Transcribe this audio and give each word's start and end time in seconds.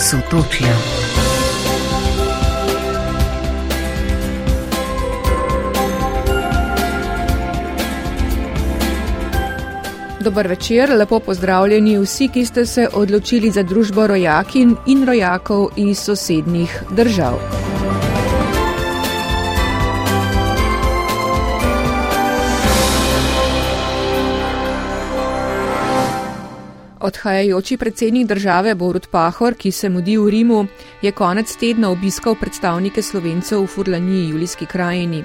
Sotočja. 0.00 0.68
Dober 10.20 10.48
večer, 10.48 10.90
lepo 10.96 11.18
pozdravljeni 11.20 11.98
vsi, 11.98 12.28
ki 12.28 12.44
ste 12.44 12.66
se 12.66 12.88
odločili 12.92 13.50
za 13.50 13.62
družbo 13.62 14.06
rojakin 14.06 14.76
in 14.86 15.04
rojakov 15.06 15.68
iz 15.76 15.98
sosednjih 15.98 16.82
držav. 16.90 17.59
Odhajajoči 27.00 27.76
predsednik 27.76 28.26
države 28.26 28.74
Borut 28.74 29.06
Pahor, 29.10 29.54
ki 29.54 29.70
se 29.72 29.88
mudi 29.88 30.16
v 30.16 30.28
Rimu, 30.30 30.66
je 31.02 31.12
konec 31.12 31.56
tedna 31.56 31.90
obiskal 31.90 32.34
predstavnike 32.34 33.02
slovencev 33.02 33.62
v 33.62 33.66
Furlaniji 33.66 34.28
Julijski 34.28 34.66
krajini. 34.66 35.22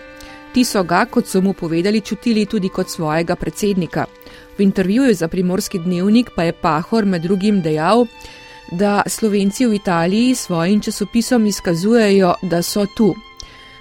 Ti 0.53 0.63
so 0.63 0.83
ga, 0.83 1.05
kot 1.05 1.27
so 1.27 1.41
mu 1.41 1.53
povedali, 1.53 2.01
čutili 2.01 2.45
tudi 2.45 2.69
kot 2.69 2.89
svojega 2.89 3.35
predsednika. 3.35 4.05
V 4.57 4.61
intervjuju 4.61 5.13
za 5.13 5.27
primorski 5.27 5.79
dnevnik 5.79 6.31
pa 6.35 6.43
je 6.43 6.53
Pahor 6.53 7.05
med 7.05 7.21
drugim 7.21 7.61
dejal, 7.61 8.05
da 8.71 9.03
Slovenci 9.07 9.65
v 9.65 9.75
Italiji 9.75 10.35
svojim 10.35 10.81
časopisom 10.81 11.45
izkazujejo, 11.45 12.33
da 12.41 12.61
so 12.61 12.85
tu. 12.97 13.15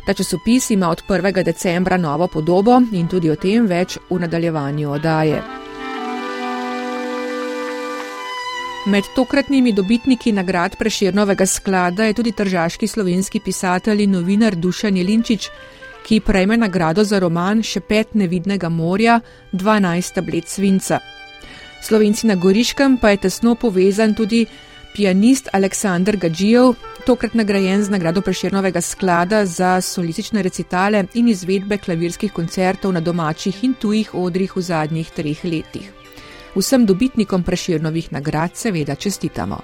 Ta 0.06 0.14
časopis 0.14 0.70
ima 0.70 0.90
od 0.90 1.02
1. 1.08 1.44
decembra 1.44 1.96
novo 1.96 2.26
podobo 2.26 2.82
in 2.92 3.08
tudi 3.08 3.30
o 3.30 3.36
tem 3.36 3.66
več 3.66 3.98
v 4.10 4.18
nadaljevanju 4.18 4.90
odaje. 4.90 5.63
Med 8.86 9.04
tokratnimi 9.16 9.72
dobitniki 9.72 10.32
nagrad 10.32 10.74
Preširnovega 10.76 11.46
sklada 11.46 12.04
je 12.04 12.12
tudi 12.12 12.32
tržaški 12.32 12.86
slovenski 12.86 13.40
pisatelj 13.40 14.02
in 14.04 14.10
novinar 14.12 14.54
Dušan 14.54 14.96
Jelinčič, 14.96 15.48
ki 16.04 16.20
prejme 16.20 16.58
nagrado 16.60 17.04
za 17.04 17.18
roman 17.18 17.62
Še 17.64 17.80
pet 17.80 18.12
nevidnega 18.12 18.68
morja, 18.68 19.22
12 19.52 20.14
tablet 20.18 20.52
svinca. 20.52 21.00
Slovenci 21.80 22.26
na 22.26 22.36
Goriškem 22.36 22.98
pa 23.00 23.14
je 23.14 23.22
tesno 23.24 23.54
povezan 23.54 24.14
tudi 24.14 24.44
pianist 24.92 25.48
Aleksandr 25.52 26.20
Gađijev, 26.20 26.74
tokrat 27.06 27.34
nagrajen 27.34 27.88
z 27.88 27.90
nagrado 27.90 28.20
Preširnovega 28.20 28.84
sklada 28.84 29.46
za 29.46 29.80
solistične 29.80 30.42
recitale 30.42 31.06
in 31.14 31.32
izvedbe 31.32 31.80
klavirskih 31.80 32.32
koncertov 32.32 32.92
na 32.92 33.00
domačih 33.00 33.64
in 33.64 33.74
tujih 33.80 34.14
odrih 34.14 34.56
v 34.56 34.60
zadnjih 34.60 35.10
treh 35.10 35.44
letih. 35.44 36.03
Vsem 36.54 36.86
dobitnikom 36.86 37.42
preširnovih 37.42 38.12
nagrad 38.12 38.50
seveda 38.54 38.94
čestitamo. 38.94 39.58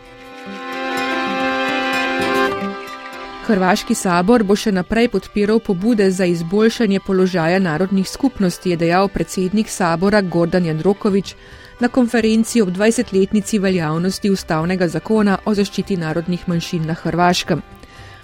Hrvaški 3.47 3.95
sabor 3.95 4.43
bo 4.47 4.55
še 4.55 4.73
naprej 4.75 5.09
podpiral 5.09 5.59
pobude 5.59 6.11
za 6.11 6.27
izboljšanje 6.27 7.01
položaja 7.07 7.59
narodnih 7.59 8.09
skupnosti, 8.09 8.71
je 8.71 8.77
dejal 8.77 9.09
predsednik 9.09 9.69
sabora 9.69 10.21
Gordan 10.21 10.67
Jandrokovič 10.67 11.35
na 11.81 11.89
konferenci 11.89 12.63
ob 12.63 12.69
20-letnici 12.71 13.59
veljavnosti 13.59 14.31
ustavnega 14.31 14.89
zakona 14.89 15.39
o 15.45 15.55
zaščiti 15.55 15.97
narodnih 15.97 16.49
manjšin 16.49 16.87
na 16.87 16.95
Hrvaškem. 16.95 17.63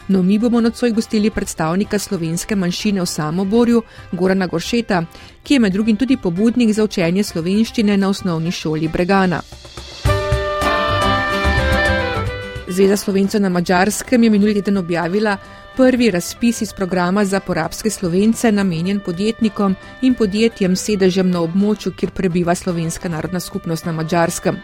No, 0.09 0.23
mi 0.23 0.39
bomo 0.39 0.61
nocoj 0.61 0.91
gostili 0.91 1.31
predstavnika 1.31 1.99
slovenske 1.99 2.57
manjšine 2.57 3.01
v 3.01 3.07
Samoborju, 3.07 3.83
Gorana 4.13 4.47
Goršeta, 4.47 5.03
ki 5.43 5.55
je 5.55 5.61
med 5.61 5.73
drugim 5.73 5.97
tudi 5.97 6.17
pobudnik 6.17 6.73
za 6.73 6.85
učenje 6.85 7.23
slovenščine 7.23 7.97
na 7.97 8.09
osnovni 8.09 8.51
šoli 8.51 8.89
Bregana. 8.89 9.43
Zveza 12.69 12.97
slovencev 12.97 13.41
na 13.41 13.49
Mačarskem 13.49 14.23
je 14.23 14.31
minuli 14.31 14.55
teden 14.55 14.77
objavila 14.77 15.37
prvi 15.77 16.11
razpis 16.11 16.63
iz 16.63 16.73
programa 16.73 17.25
za 17.25 17.41
porabske 17.41 17.91
slovence, 17.91 18.53
namenjen 18.53 19.01
podjetnikom 19.01 19.75
in 20.03 20.15
podjetjem 20.15 20.77
sedežem 20.77 21.31
na 21.31 21.41
območju, 21.41 21.93
kjer 21.93 22.11
prebiva 22.11 22.55
slovenska 22.55 23.09
narodna 23.09 23.41
skupnost 23.41 23.87
na 23.87 23.93
Mačarskem. 23.93 24.57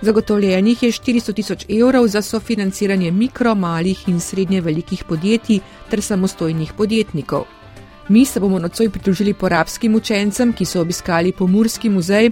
Zagotovljenih 0.00 0.82
je 0.82 0.92
400 0.92 1.34
tisoč 1.34 1.64
evrov 1.68 2.06
za 2.06 2.22
sofinanciranje 2.22 3.10
mikro, 3.10 3.54
malih 3.54 4.08
in 4.08 4.20
srednje 4.20 4.60
velikih 4.60 5.04
podjetij 5.04 5.60
ter 5.90 6.02
samostojnih 6.02 6.72
podjetnikov. 6.72 7.44
Mi 8.08 8.24
se 8.24 8.40
bomo 8.40 8.58
nocoj 8.58 8.90
pridružili 8.90 9.34
porabskim 9.34 9.94
učencem, 9.94 10.52
ki 10.52 10.64
so 10.64 10.80
obiskali 10.80 11.32
Pomorski 11.32 11.90
muzej 11.90 12.30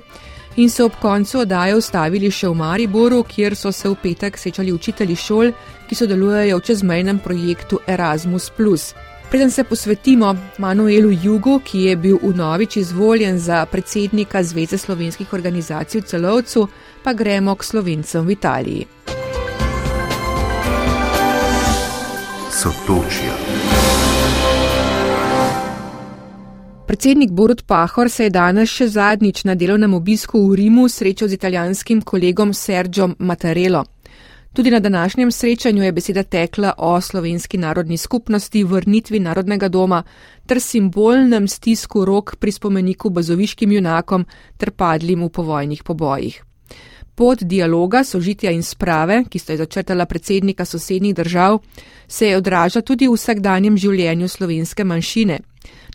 in 0.57 0.71
se 0.71 0.85
ob 0.85 0.93
koncu 1.01 1.39
odaje 1.39 1.75
ustavili 1.77 2.31
še 2.31 2.49
v 2.49 2.55
Mariboru, 2.55 3.23
kjer 3.23 3.57
so 3.57 3.73
se 3.73 3.89
v 3.89 3.97
petek 4.03 4.39
srečali 4.39 4.73
učitelji 4.73 5.17
šol, 5.17 5.53
ki 5.89 5.95
sodelujejo 5.95 6.59
v 6.59 6.63
čezmejnem 6.63 7.19
projektu 7.19 7.81
Erasmus. 7.87 8.51
Preden 9.31 9.51
se 9.51 9.65
posvetimo 9.65 10.37
Manuelu 10.59 11.11
Jugu, 11.23 11.61
ki 11.65 11.81
je 11.83 11.97
bil 11.97 12.19
v 12.23 12.37
Novič 12.37 12.77
izvoljen 12.77 13.39
za 13.39 13.67
predsednika 13.67 14.43
Zveze 14.43 14.79
slovenskih 14.79 15.33
organizacij 15.33 16.01
v 16.01 16.05
celovcu, 16.05 16.69
pa 17.07 17.15
gremo 17.15 17.55
k 17.55 17.63
slovencem 17.63 18.27
v 18.27 18.31
Italiji. 18.35 18.83
Sotočja. 22.51 23.35
Predsednik 26.87 27.31
Borut 27.31 27.63
Pahor 27.63 28.11
se 28.11 28.27
je 28.27 28.31
danes 28.35 28.67
še 28.75 28.89
zadnjič 28.91 29.45
na 29.47 29.55
delovnem 29.55 29.95
obisku 29.95 30.41
v 30.51 30.59
Rimu 30.59 30.89
srečal 30.91 31.31
z 31.31 31.39
italijanskim 31.39 32.03
kolegom 32.03 32.51
Sergio 32.51 33.15
Mattarello. 33.19 33.85
Tudi 34.51 34.75
na 34.75 34.81
današnjem 34.83 35.31
srečanju 35.31 35.87
je 35.87 35.93
beseda 35.93 36.23
tekla 36.23 36.75
o 36.79 37.01
slovenski 37.01 37.59
narodni 37.59 37.97
skupnosti, 37.97 38.65
vrnitvi 38.65 39.21
narodnega 39.21 39.69
doma 39.69 40.03
ter 40.47 40.59
simbolnem 40.59 41.47
stisku 41.47 42.05
rok 42.05 42.35
pri 42.43 42.51
spomeniku 42.51 43.11
bazoviškim 43.11 43.73
junakom 43.73 44.27
ter 44.57 44.75
padlim 44.75 45.23
v 45.23 45.31
povojnih 45.31 45.87
pobojih. 45.87 46.43
Pot 47.17 47.43
dialoga, 47.49 48.03
sožitja 48.05 48.51
in 48.53 48.61
sprave, 48.63 49.23
ki 49.25 49.39
sta 49.41 49.55
jo 49.55 49.63
začrtala 49.65 50.05
predsednika 50.05 50.65
sosednjih 50.69 51.15
držav, 51.17 51.63
se 52.09 52.27
je 52.29 52.37
odraža 52.37 52.83
tudi 52.85 53.09
v 53.09 53.17
vsakdanjem 53.17 53.79
življenju 53.81 54.29
slovenske 54.29 54.85
manjšine. 54.85 55.39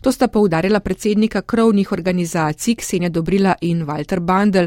To 0.02 0.10
sta 0.12 0.26
poudarila 0.26 0.80
predsednika 0.80 1.44
krovnih 1.46 1.92
organizacij 1.92 2.74
Ksenja 2.74 3.08
Dobrila 3.08 3.54
in 3.60 3.86
Walter 3.86 4.18
Bandel, 4.18 4.66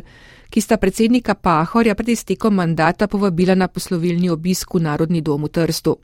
ki 0.49 0.61
sta 0.61 0.77
predsednika 0.79 1.35
Pahorja 1.35 1.95
pred 1.95 2.15
iztekom 2.15 2.55
mandata 2.55 3.11
povabila 3.11 3.55
na 3.55 3.67
poslovilni 3.67 4.31
obisk 4.31 4.79
v 4.79 4.85
Narodni 4.87 5.21
dom 5.21 5.43
v 5.43 5.51
Trstu. 5.51 5.99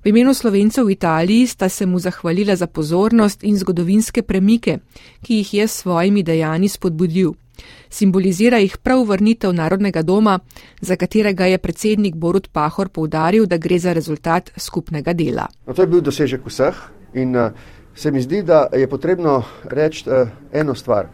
V 0.00 0.08
imenu 0.08 0.32
slovencev 0.32 0.88
v 0.88 0.96
Italiji 0.96 1.46
sta 1.46 1.68
se 1.68 1.84
mu 1.84 2.00
zahvalila 2.00 2.56
za 2.56 2.66
pozornost 2.66 3.44
in 3.44 3.58
zgodovinske 3.58 4.22
premike, 4.22 4.80
ki 5.20 5.44
jih 5.44 5.54
je 5.54 5.68
s 5.68 5.84
svojimi 5.84 6.22
dejanji 6.22 6.68
spodbudil 6.68 7.36
simbolizira 7.94 8.58
jih 8.58 8.76
prav 8.82 9.04
vrnitev 9.08 9.54
narodnega 9.54 10.02
doma, 10.02 10.38
za 10.80 10.96
katerega 10.96 11.46
je 11.46 11.58
predsednik 11.58 12.14
Borut 12.14 12.48
Pahor 12.52 12.88
povdaril, 12.88 13.46
da 13.46 13.56
gre 13.56 13.78
za 13.78 13.92
rezultat 13.92 14.50
skupnega 14.56 15.12
dela. 15.12 15.46
No, 15.66 15.74
to 15.74 15.82
je 15.82 15.90
bil 15.92 16.02
dosežek 16.02 16.46
vseh 16.46 16.80
in 17.14 17.36
uh, 17.36 17.52
se 17.94 18.10
mi 18.10 18.22
zdi, 18.22 18.42
da 18.42 18.66
je 18.72 18.88
potrebno 18.90 19.42
reči 19.70 20.08
uh, 20.10 20.28
eno 20.52 20.74
stvar. 20.74 21.06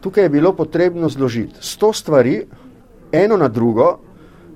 Tukaj 0.00 0.24
je 0.24 0.32
bilo 0.32 0.52
potrebno 0.56 1.08
zložiti 1.08 1.60
sto 1.60 1.92
stvari, 1.92 2.42
eno 3.12 3.36
na 3.36 3.48
drugo, 3.48 3.98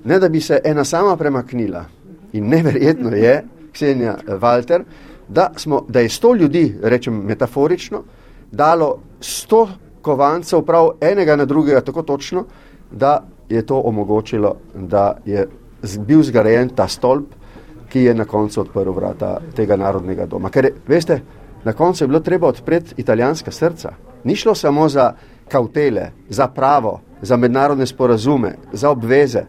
ne 0.05 0.19
da 0.19 0.29
bi 0.29 0.41
se 0.41 0.59
ena 0.63 0.83
sama 0.83 1.17
premaknila. 1.17 1.85
In 2.33 2.49
neverjetno 2.49 3.09
je, 3.09 3.43
Ksenja 3.73 4.17
Walter, 4.27 4.83
da, 5.27 5.51
smo, 5.57 5.85
da 5.89 5.99
je 5.99 6.09
sto 6.09 6.35
ljudi, 6.35 6.75
rečem 6.81 7.13
metaforično, 7.25 8.03
dalo 8.51 8.99
sto 9.19 9.67
kovancev, 10.05 10.61
prav 10.65 10.91
enega 11.01 11.35
na 11.35 11.45
drugega, 11.45 11.81
tako 11.81 12.03
točno, 12.05 12.45
da 12.91 13.23
je 13.49 13.65
to 13.65 13.79
omogočilo, 13.81 14.55
da 14.75 15.17
je 15.25 15.47
bil 16.07 16.23
zgrajen 16.23 16.69
ta 16.75 16.87
stolp, 16.87 17.33
ki 17.89 18.03
je 18.09 18.13
na 18.13 18.25
koncu 18.25 18.61
odprl 18.61 18.91
vrata 18.91 19.37
tega 19.55 19.77
narodnega 19.77 20.25
doma. 20.25 20.49
Ker, 20.49 20.69
veste, 20.87 21.21
na 21.63 21.73
koncu 21.73 22.03
je 22.03 22.07
bilo 22.07 22.19
treba 22.19 22.47
odpreti 22.47 22.95
italijanska 22.97 23.51
srca. 23.51 23.93
Ni 24.23 24.35
šlo 24.35 24.55
samo 24.55 24.89
za 24.89 25.13
kautele, 25.47 26.11
za 26.29 26.47
pravo, 26.47 26.99
za 27.21 27.37
mednarodne 27.37 27.85
sporazume, 27.85 28.55
za 28.73 28.89
obveze. 28.89 29.45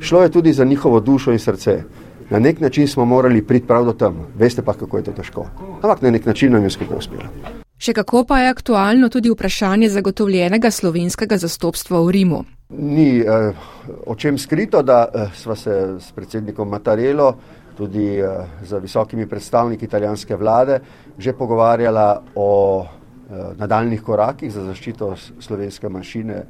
Šlo 0.00 0.22
je 0.22 0.30
tudi 0.30 0.52
za 0.52 0.64
njihovo 0.64 1.00
dušo 1.00 1.32
in 1.32 1.38
srce. 1.38 1.82
Na 2.30 2.38
nek 2.38 2.60
način 2.60 2.88
smo 2.88 3.04
morali 3.04 3.46
priti 3.46 3.66
prav 3.66 3.84
do 3.84 3.92
tam. 3.92 4.26
Veste 4.38 4.62
pa, 4.62 4.72
kako 4.72 4.96
je 4.96 5.04
to 5.04 5.12
težko. 5.12 5.46
Ampak 5.82 6.02
na 6.02 6.10
nek 6.10 6.26
način 6.26 6.52
nam 6.52 6.64
je 6.64 6.70
skupaj 6.70 6.98
uspelo. 6.98 7.63
Še 7.84 7.92
kako 7.92 8.22
pa 8.24 8.38
je 8.40 8.48
aktualno 8.48 9.10
tudi 9.12 9.28
vprašanje 9.28 9.90
zagotovljenega 9.92 10.70
slovenskega 10.72 11.36
zastopstva 11.36 11.98
v 12.00 12.12
Rimu? 12.16 12.38
Ni 12.80 13.20
eh, 13.20 13.50
o 14.08 14.14
čem 14.16 14.38
skrito, 14.40 14.80
da 14.80 15.02
eh, 15.04 15.26
sva 15.36 15.52
se 15.52 15.74
s 16.00 16.08
predsednikom 16.16 16.70
Matarelo, 16.72 17.26
tudi 17.76 18.06
eh, 18.16 18.46
z 18.64 18.80
visokimi 18.80 19.26
predstavniki 19.28 19.84
italijanske 19.84 20.36
vlade, 20.36 20.78
že 21.18 21.34
pogovarjala 21.36 22.22
o 22.40 22.48
eh, 22.80 23.52
nadaljnih 23.60 24.00
korakih 24.02 24.52
za 24.52 24.64
zaščito 24.64 25.10
slovenske 25.44 25.92
manjšine 25.92 26.40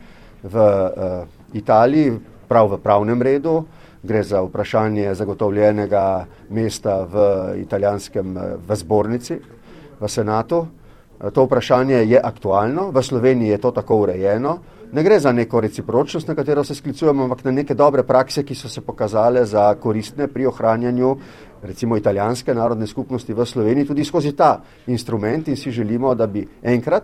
v 0.47 0.69
eh, 0.69 1.59
Italiji, 1.59 2.15
prav 2.47 2.77
v 2.77 2.81
pravnem 2.85 3.27
redu, 3.27 3.57
gre 4.07 4.23
za 4.23 4.45
vprašanje 4.47 5.19
zagotovljenega 5.19 6.07
mesta 6.55 7.03
v 7.11 7.27
italijanskem 7.67 8.39
v 8.69 8.79
zbornici, 8.79 9.43
v 9.99 10.09
senatu. 10.09 10.63
To 11.33 11.45
vprašanje 11.45 11.95
je 11.95 12.21
aktualno, 12.21 12.91
v 12.91 13.03
Sloveniji 13.03 13.49
je 13.49 13.59
to 13.59 13.71
tako 13.71 13.97
urejeno. 13.97 14.59
Ne 14.93 15.03
gre 15.03 15.19
za 15.21 15.33
neko 15.33 15.61
recipročnost, 15.61 16.29
na 16.29 16.35
katero 16.35 16.65
se 16.65 16.75
sklicujemo, 16.75 17.25
ampak 17.25 17.45
na 17.45 17.51
neke 17.51 17.75
dobre 17.75 18.03
prakse, 18.03 18.45
ki 18.45 18.55
so 18.55 18.69
se 18.69 18.81
pokazale 18.81 19.45
za 19.45 19.75
koristne 19.75 20.29
pri 20.29 20.47
ohranjanju 20.47 21.17
recimo 21.65 21.97
italijanske 21.97 22.55
narodne 22.55 22.87
skupnosti 22.87 23.35
v 23.35 23.47
Sloveniji 23.47 23.87
tudi 23.87 24.05
skozi 24.05 24.33
ta 24.33 24.61
instrument 24.87 25.49
in 25.49 25.57
si 25.57 25.71
želimo, 25.71 26.15
da 26.15 26.27
bi 26.27 26.47
enkrat, 26.63 27.03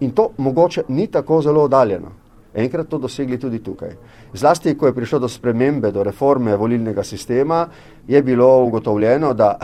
in 0.00 0.10
to 0.10 0.30
mogoče 0.36 0.82
ni 0.88 1.06
tako 1.06 1.42
zelo 1.42 1.62
oddaljeno, 1.62 2.12
enkrat 2.54 2.88
to 2.88 2.98
dosegli 2.98 3.38
tudi 3.38 3.58
tukaj. 3.58 3.90
Zlasti, 4.32 4.76
ko 4.78 4.86
je 4.86 4.94
prišlo 4.94 5.18
do 5.18 5.28
spremembe, 5.28 5.90
do 5.90 6.02
reforme 6.02 6.56
volilnega 6.56 7.04
sistema, 7.04 7.68
je 8.06 8.22
bilo 8.22 8.64
ugotovljeno, 8.64 9.34
da 9.34 9.58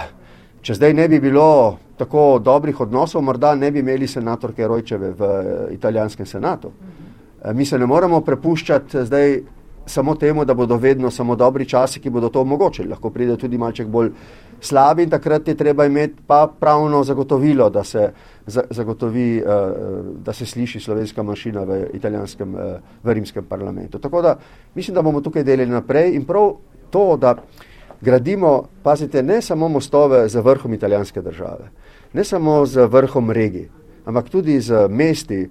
če 0.62 0.74
zdaj 0.74 0.94
ne 0.94 1.08
bi 1.08 1.20
bilo 1.20 1.78
tako 1.96 2.38
dobrih 2.38 2.80
odnosov, 2.80 3.22
morda 3.22 3.54
ne 3.54 3.70
bi 3.70 3.78
imeli 3.78 4.06
senatorke 4.06 4.66
Rojčeve 4.66 5.10
v 5.10 5.28
italijanskem 5.70 6.26
senatu. 6.26 6.72
Mi 7.54 7.64
se 7.64 7.78
ne 7.78 7.86
moremo 7.86 8.20
prepuščati 8.20 9.04
zdaj 9.04 9.40
samo 9.86 10.14
temu, 10.14 10.44
da 10.44 10.54
bodo 10.54 10.76
vedno 10.76 11.10
samo 11.10 11.36
dobri 11.36 11.68
časi, 11.68 12.00
ki 12.00 12.10
bodo 12.10 12.28
to 12.28 12.40
omogočili. 12.40 12.88
Lahko 12.88 13.10
pride 13.10 13.36
tudi 13.36 13.58
malček 13.58 13.88
bolj 13.88 14.10
slabi 14.60 15.02
in 15.02 15.10
takrat 15.10 15.48
je 15.48 15.54
treba 15.54 15.84
imeti 15.84 16.22
pa 16.26 16.48
pravno 16.60 17.04
zagotovilo, 17.04 17.70
da 17.70 17.84
se 17.84 18.12
zagotovi, 18.46 19.38
eh, 19.38 19.44
da 20.24 20.32
se 20.32 20.46
sliši 20.46 20.80
slovenska 20.80 21.22
mašina 21.22 21.64
v 21.64 21.84
italijanskem, 21.92 22.56
eh, 22.56 22.80
v 23.02 23.12
rimskem 23.12 23.44
parlamentu. 23.44 23.98
Tako 23.98 24.22
da 24.22 24.36
mislim, 24.74 24.94
da 24.94 25.02
bomo 25.02 25.20
tukaj 25.20 25.44
delili 25.44 25.70
naprej 25.70 26.14
in 26.14 26.24
prav 26.24 26.52
to, 26.90 27.16
da 27.16 27.34
gradimo, 28.00 28.62
pazite, 28.82 29.22
ne 29.22 29.42
samo 29.42 29.68
mostove 29.68 30.28
za 30.28 30.40
vrhom 30.40 30.74
italijanske 30.74 31.22
države, 31.22 31.70
ne 32.14 32.24
samo 32.24 32.66
za 32.66 32.86
vrhom 32.86 33.30
regij, 33.30 33.68
ampak 34.04 34.28
tudi 34.28 34.60
z 34.60 34.88
mesti 34.88 35.48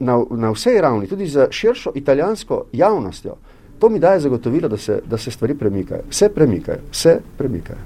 na, 0.00 0.24
na 0.30 0.50
vsej 0.50 0.80
ravni, 0.80 1.06
tudi 1.06 1.26
z 1.26 1.46
širšo 1.50 1.92
italijansko 1.94 2.64
javnostjo. 2.72 3.36
To 3.78 3.88
mi 3.88 3.98
daje 3.98 4.20
zagotovilo, 4.20 4.68
da 4.68 4.76
se, 4.76 5.00
da 5.06 5.18
se 5.18 5.30
stvari 5.30 5.54
premikajo. 5.54 6.02
Vse 6.10 6.28
premikajo, 6.28 6.78
vse 6.90 7.20
premikajo. 7.38 7.78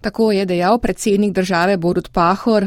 Tako 0.00 0.32
je 0.32 0.44
dejal 0.46 0.78
predsednik 0.78 1.32
države 1.32 1.76
Borut 1.76 2.12
Pahor 2.12 2.66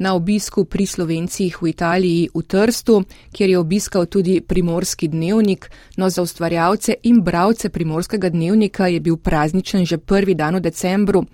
na 0.00 0.16
obisku 0.16 0.64
pri 0.64 0.88
Slovencih 0.88 1.60
v 1.60 1.68
Italiji 1.68 2.32
v 2.32 2.42
Trstu, 2.42 3.04
kjer 3.32 3.50
je 3.50 3.58
obiskal 3.60 4.08
tudi 4.08 4.40
primorski 4.40 5.08
dnevnik, 5.12 5.68
no 5.96 6.08
za 6.08 6.24
ustvarjalce 6.24 6.96
in 7.04 7.20
bravce 7.20 7.68
primorskega 7.68 8.32
dnevnika 8.32 8.88
je 8.88 9.00
bil 9.00 9.16
prazničen 9.16 9.84
že 9.84 9.98
prvi 9.98 10.34
dan 10.34 10.56
v 10.56 10.60
decembru. 10.60 11.24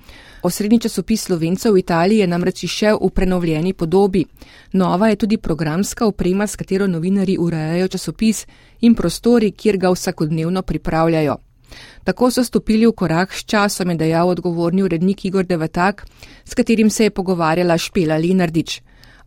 Osrednji 0.43 0.79
časopis 0.79 1.25
Slovencev 1.25 1.73
v 1.73 1.79
Italiji 1.79 2.19
je 2.19 2.27
namreč 2.27 2.65
išel 2.65 2.99
v 2.99 3.11
prenovljeni 3.11 3.73
podobi. 3.73 4.27
Nova 4.73 5.09
je 5.09 5.17
tudi 5.17 5.37
programska 5.39 6.07
oprema, 6.07 6.47
s 6.47 6.57
katero 6.57 6.87
novinari 6.87 7.39
urejajo 7.39 7.89
časopis 7.89 8.47
in 8.81 8.95
prostori, 8.95 9.53
kjer 9.53 9.79
ga 9.79 9.91
vsakodnevno 9.91 10.63
pripravljajo. 10.63 11.46
Tako 12.05 12.31
so 12.31 12.45
stopili 12.45 12.87
v 12.87 12.93
korak 12.93 13.33
s 13.33 13.45
časom, 13.45 13.91
je 13.91 13.97
dejal 13.97 14.29
odgovorni 14.29 14.83
urednik 14.83 15.25
Igor 15.25 15.45
Devatak, 15.45 16.07
s 16.45 16.55
katerim 16.55 16.91
se 16.91 17.05
je 17.05 17.11
pogovarjala 17.11 17.79
Špela 17.79 18.17
Linardič. 18.17 18.81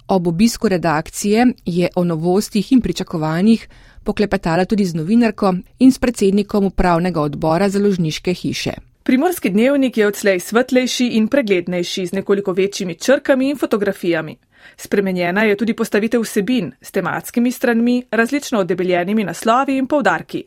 Ob 0.08 0.28
obisku 0.28 0.68
redakcije 0.68 1.46
je 1.66 1.90
o 1.96 2.04
novostih 2.04 2.72
in 2.72 2.82
pričakovanjih 2.82 3.68
poklepetala 4.04 4.66
tudi 4.66 4.86
z 4.86 4.96
novinarko 4.96 5.54
in 5.80 5.92
s 5.92 6.00
predsednikom 6.00 6.66
upravnega 6.66 7.22
odbora 7.22 7.70
založniške 7.70 8.34
hiše. 8.34 8.74
Primorski 9.04 9.50
dnevnik 9.50 9.98
je 9.98 10.08
odslej 10.08 10.40
svetlejši 10.40 11.08
in 11.18 11.28
preglednejši 11.28 12.06
z 12.06 12.14
nekoliko 12.14 12.54
večjimi 12.54 12.96
črkami 12.96 13.50
in 13.50 13.58
fotografijami. 13.58 14.38
Spremenjena 14.78 15.44
je 15.44 15.56
tudi 15.58 15.74
postavitev 15.74 16.22
vsebin 16.22 16.72
s 16.82 16.92
tematskimi 16.92 17.52
stranmi, 17.52 18.04
različno 18.12 18.60
odebeljenimi 18.60 19.24
naslovi 19.24 19.78
in 19.78 19.88
povdarki. 19.88 20.44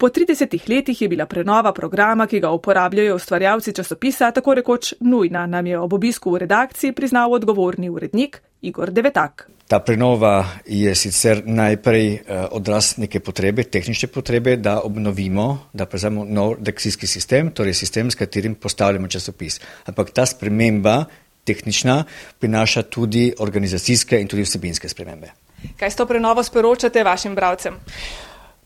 Po 0.00 0.08
30 0.08 0.68
letih 0.68 1.02
je 1.02 1.08
bila 1.08 1.26
prenova 1.26 1.72
programa, 1.72 2.26
ki 2.26 2.38
ga 2.40 2.50
uporabljajo 2.50 3.16
ustvarjalci 3.16 3.72
časopisa, 3.76 4.30
tako 4.32 4.54
rekoč 4.54 4.94
nujna, 5.00 5.42
nam 5.46 5.66
je 5.66 5.78
ob 5.78 5.92
obisku 5.92 6.30
v 6.32 6.38
redakciji 6.38 6.92
priznal 6.92 7.32
odgovorni 7.32 7.90
urednik 7.90 8.40
Igor 8.62 8.90
Devetak. 8.90 9.44
Ta 9.68 9.78
prenova 9.84 10.46
je 10.66 10.94
sicer 10.94 11.42
najprej 11.44 12.08
uh, 12.14 12.46
odraz 12.50 12.94
neke 12.96 13.20
potrebe, 13.20 13.62
tehnične 13.62 14.08
potrebe, 14.08 14.56
da 14.56 14.78
obnovimo, 14.80 15.68
da 15.72 15.84
prevzamemo 15.86 16.24
nov 16.24 16.56
deksijski 16.58 17.06
sistem, 17.06 17.52
torej 17.52 17.74
sistem, 17.74 18.10
s 18.10 18.16
katerim 18.16 18.54
postavljamo 18.54 19.08
časopis. 19.08 19.60
Ampak 19.84 20.16
ta 20.16 20.26
sprememba, 20.26 21.04
tehnična, 21.44 22.04
prinaša 22.38 22.82
tudi 22.82 23.34
organizacijske 23.38 24.20
in 24.20 24.28
tudi 24.28 24.48
vsebinske 24.48 24.88
spremembe. 24.88 25.36
Kaj 25.76 25.90
s 25.90 25.96
to 25.96 26.06
prenovo 26.06 26.42
sporočate 26.42 27.04
vašim 27.04 27.34
bravcem? 27.34 27.76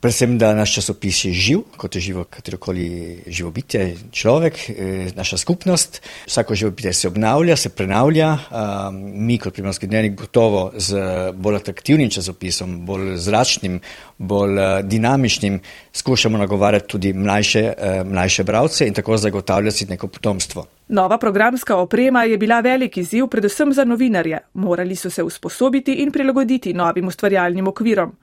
Predvsem, 0.05 0.35
da 0.37 0.51
naš 0.53 0.75
časopis 0.75 1.23
je 1.25 1.31
živ, 1.33 1.61
kot 1.81 1.95
je 1.97 2.01
živo 2.01 2.25
katerokoli 2.29 3.23
živo 3.27 3.51
bitje, 3.51 3.97
človek, 4.13 4.59
eh, 4.69 5.07
naša 5.17 5.37
skupnost. 5.37 6.03
Vsako 6.27 6.55
živo 6.55 6.71
bitje 6.71 6.93
se 6.93 7.09
obnavlja, 7.09 7.57
se 7.57 7.69
prenavlja. 7.69 8.39
Mi, 9.15 9.39
kot 9.39 9.55
primorski 9.55 9.87
dnevnik, 9.87 10.15
gotovo 10.15 10.73
z 10.77 11.01
bolj 11.33 11.57
atraktivnim 11.57 12.11
časopisom, 12.11 12.87
bolj 12.87 13.17
zračnim, 13.17 13.81
bolj 14.19 14.59
eh, 14.59 14.83
dinamičnim, 14.83 15.61
skušamo 15.93 16.39
nagovarjati 16.39 16.89
tudi 16.89 17.13
mlajše, 17.13 17.73
eh, 17.79 18.05
mlajše 18.05 18.45
bravce 18.45 18.87
in 18.87 18.95
tako 18.95 19.17
zagotavljati 19.17 19.87
neko 19.87 20.09
potomstvo. 20.09 20.67
Nova 20.89 21.19
programska 21.19 21.77
oprema 21.77 22.25
je 22.25 22.39
bila 22.39 22.61
velik 22.61 22.97
izziv 22.97 23.27
predvsem 23.27 23.73
za 23.73 23.85
novinarje. 23.85 24.39
Morali 24.55 24.97
so 24.97 25.11
se 25.11 25.23
usposobiti 25.23 25.95
in 25.95 26.13
prilagoditi 26.13 26.75
novim 26.75 27.09
ustvarjalnim 27.09 27.69
okvirom. 27.69 28.17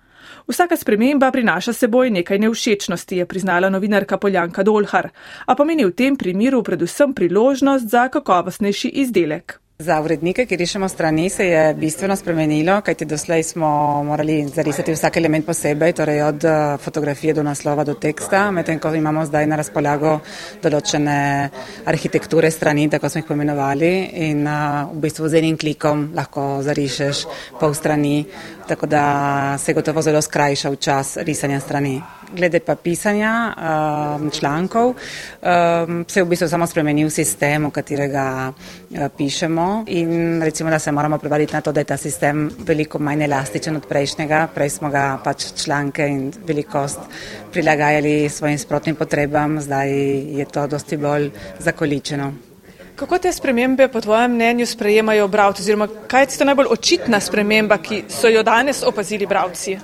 Vsaka 0.51 0.75
sprememba 0.75 1.29
prinaša 1.31 1.71
seboj 1.73 2.09
nekaj 2.11 2.39
nevšečnosti, 2.43 3.17
je 3.17 3.25
priznala 3.25 3.69
novinarka 3.71 4.17
Poljanka 4.17 4.65
Dolhar, 4.67 5.07
a 5.47 5.55
pomeni 5.55 5.85
v 5.87 5.95
tem 5.95 6.17
primeru 6.19 6.59
predvsem 6.59 7.13
priložnost 7.15 7.87
za 7.87 8.09
kakovostnejši 8.11 8.91
izdelek. 8.99 9.60
Za 9.81 10.01
urednike, 10.01 10.45
ki 10.45 10.55
rišemo 10.55 10.87
strani, 10.89 11.29
se 11.29 11.45
je 11.47 11.73
bistveno 11.73 12.15
spremenilo, 12.15 12.81
kajti 12.81 13.05
doslej 13.05 13.43
smo 13.43 14.03
morali 14.03 14.45
zarisati 14.47 14.93
vsak 14.93 15.17
element 15.17 15.45
posebej, 15.45 15.93
torej 15.93 16.21
od 16.21 16.45
eh, 16.45 16.77
fotografije 16.77 17.33
do 17.33 17.43
naslova 17.43 17.83
do 17.83 17.93
teksta, 17.93 18.51
medtem 18.51 18.79
ko 18.79 18.93
imamo 18.93 19.25
zdaj 19.25 19.47
na 19.49 19.57
razpolago 19.57 20.19
določene 20.61 21.49
arhitekture 21.85 22.51
strani, 22.51 22.89
tako 22.93 23.09
smo 23.09 23.23
jih 23.23 23.29
pomenovali, 23.33 23.91
in 24.29 24.45
uh, 24.45 24.93
v 24.93 25.01
bistvu 25.01 25.29
z 25.29 25.41
enim 25.41 25.57
klikom 25.57 26.11
lahko 26.13 26.61
zarišeš 26.61 27.25
pol 27.59 27.73
strani, 27.73 28.25
tako 28.69 28.85
da 28.85 29.57
se 29.57 29.73
gotovo 29.73 30.01
zelo 30.05 30.21
skrajša 30.21 30.69
v 30.69 30.77
čas 30.77 31.17
risanja 31.25 31.59
strani 31.59 31.97
glede 32.35 32.59
pa 32.59 32.75
pisanja 32.75 33.33
um, 33.51 34.29
člankov, 34.29 34.93
um, 34.93 36.05
se 36.07 36.19
je 36.19 36.23
v 36.23 36.27
bistvu 36.29 36.47
samo 36.47 36.67
spremenil 36.67 37.09
sistem, 37.09 37.65
v 37.65 37.71
katerega 37.71 38.51
uh, 38.51 39.07
pišemo 39.17 39.83
in 39.87 40.41
recimo, 40.41 40.69
da 40.69 40.79
se 40.79 40.91
moramo 40.91 41.17
prevaliti 41.17 41.53
na 41.53 41.61
to, 41.61 41.71
da 41.71 41.79
je 41.79 41.89
ta 41.93 41.97
sistem 41.97 42.49
veliko 42.59 42.99
manj 42.99 43.23
elastičen 43.23 43.75
od 43.75 43.87
prejšnjega. 43.87 44.47
Prej 44.55 44.69
smo 44.69 44.89
ga 44.89 45.19
pač 45.23 45.51
članke 45.63 46.07
in 46.07 46.31
velikost 46.47 46.99
prilagajali 47.51 48.29
svojim 48.29 48.57
sprotnim 48.57 48.95
potrebam, 48.95 49.59
zdaj 49.61 49.91
je 50.37 50.45
to 50.45 50.67
dosti 50.67 50.97
bolj 50.97 51.29
zakoličeno. 51.59 52.33
Kako 52.95 53.17
te 53.17 53.31
spremembe 53.33 53.87
po 53.87 54.01
tvojem 54.01 54.31
mnenju 54.31 54.65
sprejemajo 54.65 55.27
bravci 55.27 55.61
oziroma 55.61 55.87
kaj 56.07 56.23
je 56.23 56.37
to 56.37 56.45
najbolj 56.45 56.67
očitna 56.69 57.19
sprememba, 57.19 57.77
ki 57.77 58.03
so 58.09 58.29
jo 58.29 58.43
danes 58.43 58.83
opazili 58.83 59.25
bravci? 59.25 59.77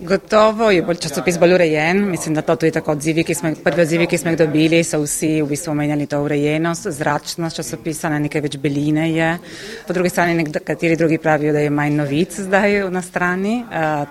Gotovo 0.00 0.70
je 0.70 0.80
bolj 0.82 0.96
časopis 0.96 1.36
bolj 1.38 1.52
urejen. 1.54 1.98
Mislim, 2.10 2.34
da 2.34 2.42
to 2.42 2.54
tudi 2.56 2.72
tako 2.72 2.92
odzivi, 2.92 3.24
ki 3.24 3.34
smo, 3.34 3.50
prvi 3.64 3.82
odzivi, 3.82 4.06
ki 4.06 4.18
smo 4.18 4.30
jih 4.30 4.38
dobili, 4.38 4.78
so 4.84 5.02
vsi 5.02 5.42
v 5.42 5.48
bistvu 5.50 5.74
omenjali 5.74 6.06
to 6.08 6.22
urejenost, 6.24 6.88
zračnost 6.96 7.56
časopisa, 7.56 8.08
na 8.08 8.18
nekaj 8.18 8.40
več 8.40 8.56
beline 8.56 9.10
je. 9.12 9.28
Po 9.86 9.92
drugi 9.92 10.08
strani 10.08 10.38
nekateri 10.40 10.96
drugi 10.96 11.18
pravijo, 11.18 11.52
da 11.52 11.60
je 11.60 11.70
manj 11.70 12.00
novic 12.00 12.40
zdaj 12.40 12.78
na 12.90 13.02
strani, 13.02 13.58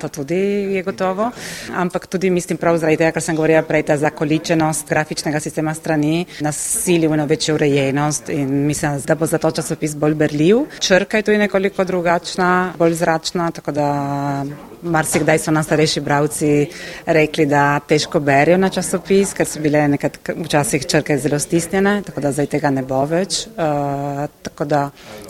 to 0.02 0.12
tudi 0.20 0.40
je 0.76 0.84
gotovo. 0.86 1.32
Ampak 1.74 2.06
tudi 2.06 2.30
mislim 2.30 2.62
prav 2.62 2.78
zaradi 2.78 3.02
tega, 3.02 3.12
kar 3.18 3.26
sem 3.26 3.36
govorila 3.36 3.66
prej, 3.66 3.88
ta 3.90 3.98
zakoličenost 3.98 4.90
grafičnega 4.90 5.40
sistema 5.42 5.74
strani 5.74 6.26
nas 6.46 6.62
sili 6.84 7.08
v 7.08 7.18
eno 7.18 7.26
večjo 7.26 7.58
urejenost 7.58 8.30
in 8.30 8.68
mislim, 8.68 9.02
da 9.08 9.16
bo 9.16 9.26
zato 9.26 9.52
časopis 9.52 9.98
bolj 9.98 10.14
berljiv. 10.22 10.68
Črka 10.80 11.18
je 11.18 11.32
tudi 11.32 11.38
nekoliko 11.38 11.84
drugačna, 11.84 12.74
bolj 12.78 12.94
zračna, 13.02 13.52
tako 13.52 13.72
da 13.72 13.90
marsikdaj 14.82 15.40
so 15.40 15.52
nam 15.52 15.64
starejši 15.64 16.02
bravci 16.02 16.50
rekli, 17.06 17.46
da 17.46 17.80
težko 17.80 18.20
berijo 18.20 18.58
na 18.58 18.70
časopis, 18.70 19.34
ker 19.38 19.48
so 19.48 19.62
bile 19.64 19.88
nekaj 19.96 20.36
včasih 20.38 20.86
črke 20.86 21.18
zelo 21.18 21.40
stisnjene, 21.40 22.02
tako 22.06 22.22
da 22.22 22.32
zdaj 22.32 22.50
tega 22.56 22.72
ne 22.74 22.84
bo 22.84 23.02
več. 23.10 23.42
Uh, 23.48 24.26
tako 24.44 24.66
da 24.66 24.84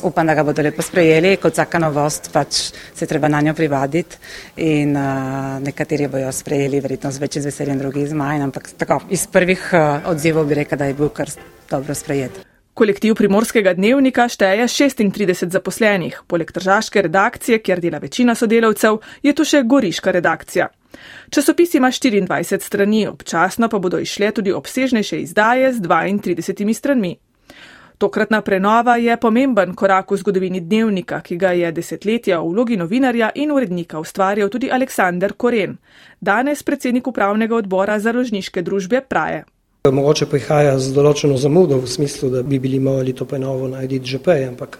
upam, 0.03 0.27
da 0.27 0.36
ga 0.38 0.44
bodo 0.44 0.65
lepo 0.65 0.86
sprejeli, 0.86 1.36
kot 1.41 1.58
vsaka 1.58 1.82
novost, 1.82 2.32
pač 2.34 2.62
se 2.96 3.08
treba 3.10 3.27
na 3.27 3.41
njo 3.41 3.53
privaditi 3.53 4.18
in 4.65 4.96
uh, 4.98 5.58
nekateri 5.63 6.08
bojo 6.08 6.32
sprejeli 6.32 6.82
verjetno 6.84 7.12
z 7.12 7.25
večjim 7.25 7.50
veseljem, 7.50 7.79
drugi 7.79 8.08
z 8.08 8.18
manj, 8.18 8.46
ampak 8.50 8.72
tako 8.77 9.01
iz 9.10 9.27
prvih 9.27 9.72
uh, 9.74 10.12
odzivov 10.12 10.48
bi 10.50 10.63
rekel, 10.63 10.77
da 10.77 10.89
je 10.89 10.98
bil 10.98 11.10
kar 11.10 11.29
dobro 11.70 11.96
sprejet. 11.96 12.49
Kolektiv 12.79 13.17
primorskega 13.19 13.74
dnevnika 13.75 14.29
šteje 14.31 14.63
36 14.63 15.51
zaposlenih. 15.51 16.21
Poleg 16.31 16.51
tržaške 16.55 17.01
redakcije, 17.01 17.57
kjer 17.59 17.81
dela 17.83 18.00
večina 18.00 18.36
sodelavcev, 18.39 19.01
je 19.24 19.33
tu 19.36 19.43
še 19.43 19.65
goriška 19.67 20.13
redakcija. 20.15 20.69
Časopis 21.29 21.75
ima 21.75 21.91
24 21.91 22.63
strani, 22.63 23.01
občasno 23.07 23.67
pa 23.67 23.79
bodo 23.83 24.00
išle 24.00 24.31
tudi 24.31 24.55
obsežnejše 24.55 25.19
izdaje 25.19 25.74
z 25.74 25.81
32 25.81 26.74
stranmi. 26.74 27.17
Tokratna 27.98 28.41
prenova 28.41 28.95
je 28.95 29.17
pomemben 29.17 29.75
korak 29.75 30.12
v 30.12 30.24
zgodovini 30.24 30.63
dnevnika, 30.63 31.19
ki 31.19 31.36
ga 31.36 31.51
je 31.51 31.75
desetletja 31.75 32.39
v 32.39 32.48
vlogi 32.53 32.79
novinarja 32.79 33.33
in 33.36 33.51
urednika 33.51 34.00
ustvarjal 34.00 34.48
tudi 34.48 34.71
Aleksandr 34.71 35.36
Koren, 35.36 35.77
danes 36.21 36.63
predsednik 36.63 37.07
upravnega 37.07 37.59
odbora 37.59 38.00
založniške 38.00 38.63
družbe 38.63 39.01
Praje. 39.01 39.43
Mogoče 39.88 40.25
prihaja 40.27 40.74
z 40.75 40.91
določeno 40.91 41.38
zamudo 41.39 41.77
v 41.79 41.88
smislu, 41.88 42.27
da 42.33 42.41
bi 42.43 42.57
bili 42.59 42.81
morali 42.83 43.13
to 43.15 43.24
prenovo 43.24 43.67
narediti 43.71 44.12
že 44.12 44.17
prej, 44.19 44.50
ampak 44.50 44.75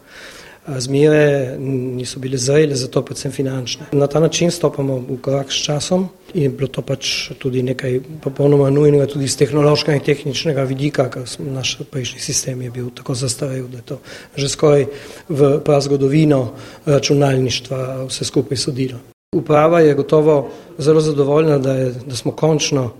zmere 0.68 1.56
niso 1.58 2.20
bile 2.20 2.36
zrele, 2.38 2.76
zato 2.76 3.00
predvsem 3.08 3.32
finančne. 3.32 3.88
Na 3.96 4.10
ta 4.12 4.20
način 4.20 4.52
stopamo 4.52 4.98
v 5.00 5.16
korak 5.24 5.54
s 5.56 5.64
časom 5.64 6.10
in 6.36 6.52
bilo 6.52 6.68
to 6.68 6.84
pač 6.84 7.32
tudi 7.40 7.64
nekaj 7.64 7.96
popolnoma 8.20 8.68
nujnega 8.70 9.08
tudi 9.08 9.32
z 9.32 9.40
tehnološkega 9.40 9.96
in 9.96 10.04
tehničnega 10.04 10.68
vidika, 10.68 11.08
ker 11.08 11.24
naš 11.48 11.78
prejšnji 11.88 12.20
sistem 12.20 12.62
je 12.68 12.70
bil 12.70 12.92
tako 12.92 13.16
zastarel, 13.16 13.72
da 13.72 13.80
je 13.80 13.88
to 13.96 14.02
že 14.36 14.50
skoraj 14.52 14.90
v 15.30 15.54
prazgodovino 15.64 16.42
računalništva 16.86 18.04
vse 18.12 18.28
skupaj 18.28 18.60
sodilo. 18.60 19.00
Uprava 19.32 19.80
je 19.80 19.96
gotovo 19.96 20.50
zelo 20.78 21.02
zadovoljna, 21.02 21.58
da, 21.58 21.74
je, 21.74 21.94
da 22.04 22.16
smo 22.16 22.36
končno 22.36 22.92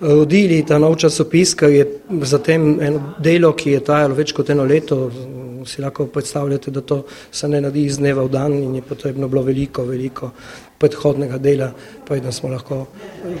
rodili 0.00 0.62
ta 0.66 0.78
nov 0.78 0.96
časopis, 0.96 1.54
ker 1.54 1.70
je 1.70 1.86
zatem 2.22 2.80
eno 2.80 3.14
delo, 3.22 3.52
ki 3.52 3.76
je 3.76 3.84
trajalo 3.84 4.14
več 4.14 4.32
kot 4.36 4.50
eno 4.50 4.64
leto. 4.64 5.10
Si 5.66 5.82
lahko 5.82 6.04
predstavljate, 6.06 6.70
da 6.70 6.80
to 6.80 7.00
se 7.34 7.48
ne 7.48 7.58
naredi 7.58 7.88
iz 7.88 7.96
dneva 7.98 8.22
v 8.22 8.30
dan 8.30 8.52
in 8.54 8.76
je 8.78 8.82
potrebno 8.86 9.26
bilo 9.28 9.42
veliko, 9.42 9.82
veliko 9.82 10.28
predhodnega 10.78 11.40
dela, 11.42 11.72
preden 12.06 12.32
smo 12.32 12.52
lahko 12.52 12.84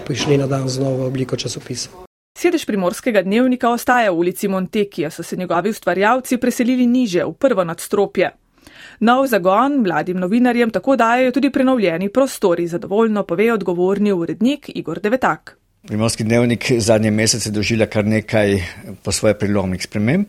prišli 0.06 0.40
na 0.40 0.48
dan 0.50 0.66
z 0.68 0.82
novo 0.82 1.06
obliko 1.06 1.36
časopisa. 1.38 2.02
Sedež 2.36 2.66
primorskega 2.66 3.22
dnevnika 3.22 3.70
ostaja 3.70 4.10
v 4.10 4.18
ulici 4.18 4.48
Monteki, 4.48 5.06
a 5.06 5.10
so 5.10 5.22
se 5.22 5.36
njegovi 5.36 5.70
ustvarjalci 5.70 6.40
preselili 6.42 6.86
niže, 6.86 7.24
v 7.24 7.32
prvo 7.38 7.64
nadstropje. 7.64 8.32
Nov 9.00 9.26
zagon 9.30 9.78
mladim 9.86 10.18
novinarjem 10.18 10.70
tako 10.70 10.96
dajo 10.96 11.30
tudi 11.32 11.50
prenovljeni 11.50 12.08
prostori, 12.08 12.66
zadovoljno 12.66 13.22
pove 13.22 13.52
odgovorni 13.52 14.12
urednik 14.12 14.70
Igor 14.74 15.00
Devetak. 15.00 15.56
Primorski 15.86 16.24
dnevnik 16.24 16.72
zadnje 16.78 17.10
mesece 17.10 17.50
doživlja 17.50 17.86
kar 17.86 18.04
nekaj 18.04 18.56
po 19.02 19.12
svoje 19.12 19.38
prilomnih 19.38 19.82
sprememb. 19.82 20.26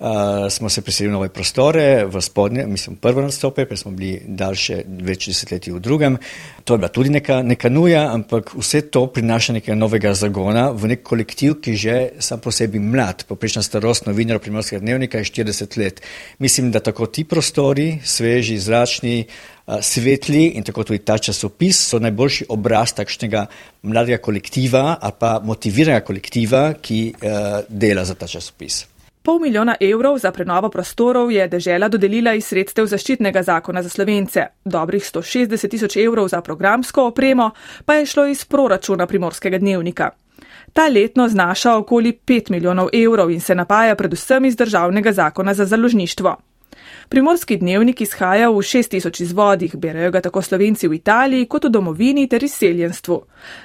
Uh, 0.00 0.06
smo 0.50 0.68
se 0.68 0.82
preselili 0.82 1.10
v 1.10 1.12
nove 1.12 1.28
prostore, 1.28 2.04
v 2.04 2.20
spodnje, 2.20 2.66
mislim, 2.66 2.96
prvo 2.96 3.20
nadstropje, 3.20 3.66
pa 3.68 3.76
smo 3.76 3.90
bili 3.92 4.22
daljše 4.26 4.82
več 5.00 5.26
desetletij 5.28 5.74
v 5.74 5.80
drugem. 5.80 6.16
To 6.64 6.74
je 6.74 6.78
bila 6.78 6.88
tudi 6.88 7.12
neka, 7.12 7.42
neka 7.42 7.68
nuja, 7.68 8.06
ampak 8.12 8.54
vse 8.56 8.80
to 8.92 9.06
prinaša 9.12 9.58
nekaj 9.58 9.76
novega 9.76 10.14
zagona 10.14 10.70
v 10.72 10.92
nek 10.94 11.04
kolektiv, 11.04 11.58
ki 11.60 11.76
že 11.76 11.96
sam 12.18 12.40
po 12.40 12.52
sebi 12.52 12.80
mlad. 12.80 13.24
Poprečna 13.28 13.62
starost 13.62 14.08
novinarja 14.08 14.40
Primorskega 14.40 14.80
dnevnika 14.80 15.20
je 15.20 15.28
40 15.32 15.78
let. 15.80 16.00
Mislim, 16.38 16.72
da 16.72 16.80
tako 16.80 17.06
ti 17.06 17.24
prostori, 17.24 17.98
sveži, 18.04 18.58
zračni, 18.58 19.26
svetli 19.82 20.44
in 20.58 20.64
tako 20.66 20.84
tudi 20.84 20.98
ta 21.04 21.18
časopis 21.18 21.88
so 21.88 21.98
najboljši 21.98 22.46
obraz 22.48 22.92
takšnega 22.98 23.46
mladega 23.82 24.18
kolektiva 24.18 24.96
ali 25.00 25.18
pa 25.18 25.40
motiviranega 25.44 26.06
kolektiva, 26.06 26.62
ki 26.82 27.14
dela 27.68 28.04
za 28.04 28.14
ta 28.14 28.26
časopis. 28.26 28.86
Pol 29.22 29.38
milijona 29.38 29.74
evrov 29.80 30.18
za 30.18 30.32
prenovo 30.32 30.70
prostorov 30.70 31.32
je 31.32 31.44
dežela 31.48 31.88
dodelila 31.88 32.32
iz 32.34 32.46
sredstev 32.48 32.86
zaščitnega 32.88 33.42
zakona 33.42 33.82
za 33.82 33.88
slovence. 33.88 34.46
Dobrih 34.64 35.04
160 35.04 35.68
tisoč 35.70 35.96
evrov 35.96 36.28
za 36.28 36.40
programsko 36.40 37.04
opremo 37.12 37.50
pa 37.84 37.94
je 37.94 38.06
šlo 38.06 38.26
iz 38.26 38.44
proračuna 38.44 39.06
primorskega 39.06 39.58
dnevnika. 39.58 40.10
Ta 40.72 40.88
letno 40.88 41.28
znaša 41.28 41.76
okoli 41.76 42.18
5 42.26 42.50
milijonov 42.50 42.88
evrov 42.92 43.30
in 43.30 43.40
se 43.40 43.54
napaja 43.54 43.94
predvsem 43.94 44.44
iz 44.44 44.56
državnega 44.56 45.12
zakona 45.12 45.54
za 45.54 45.66
založništvo. 45.66 46.36
Primorski 47.10 47.56
dnevnik 47.56 48.00
izhaja 48.00 48.50
v 48.50 48.60
6000 48.62 49.22
izvodih, 49.22 49.72
berajo 49.76 50.10
ga 50.14 50.20
tako 50.22 50.42
slovenci 50.46 50.86
v 50.88 50.94
Italiji 50.94 51.48
kot 51.50 51.64
v 51.66 51.70
domovini 51.74 52.28
ter 52.30 52.44
izseljenstvu. 52.46 53.16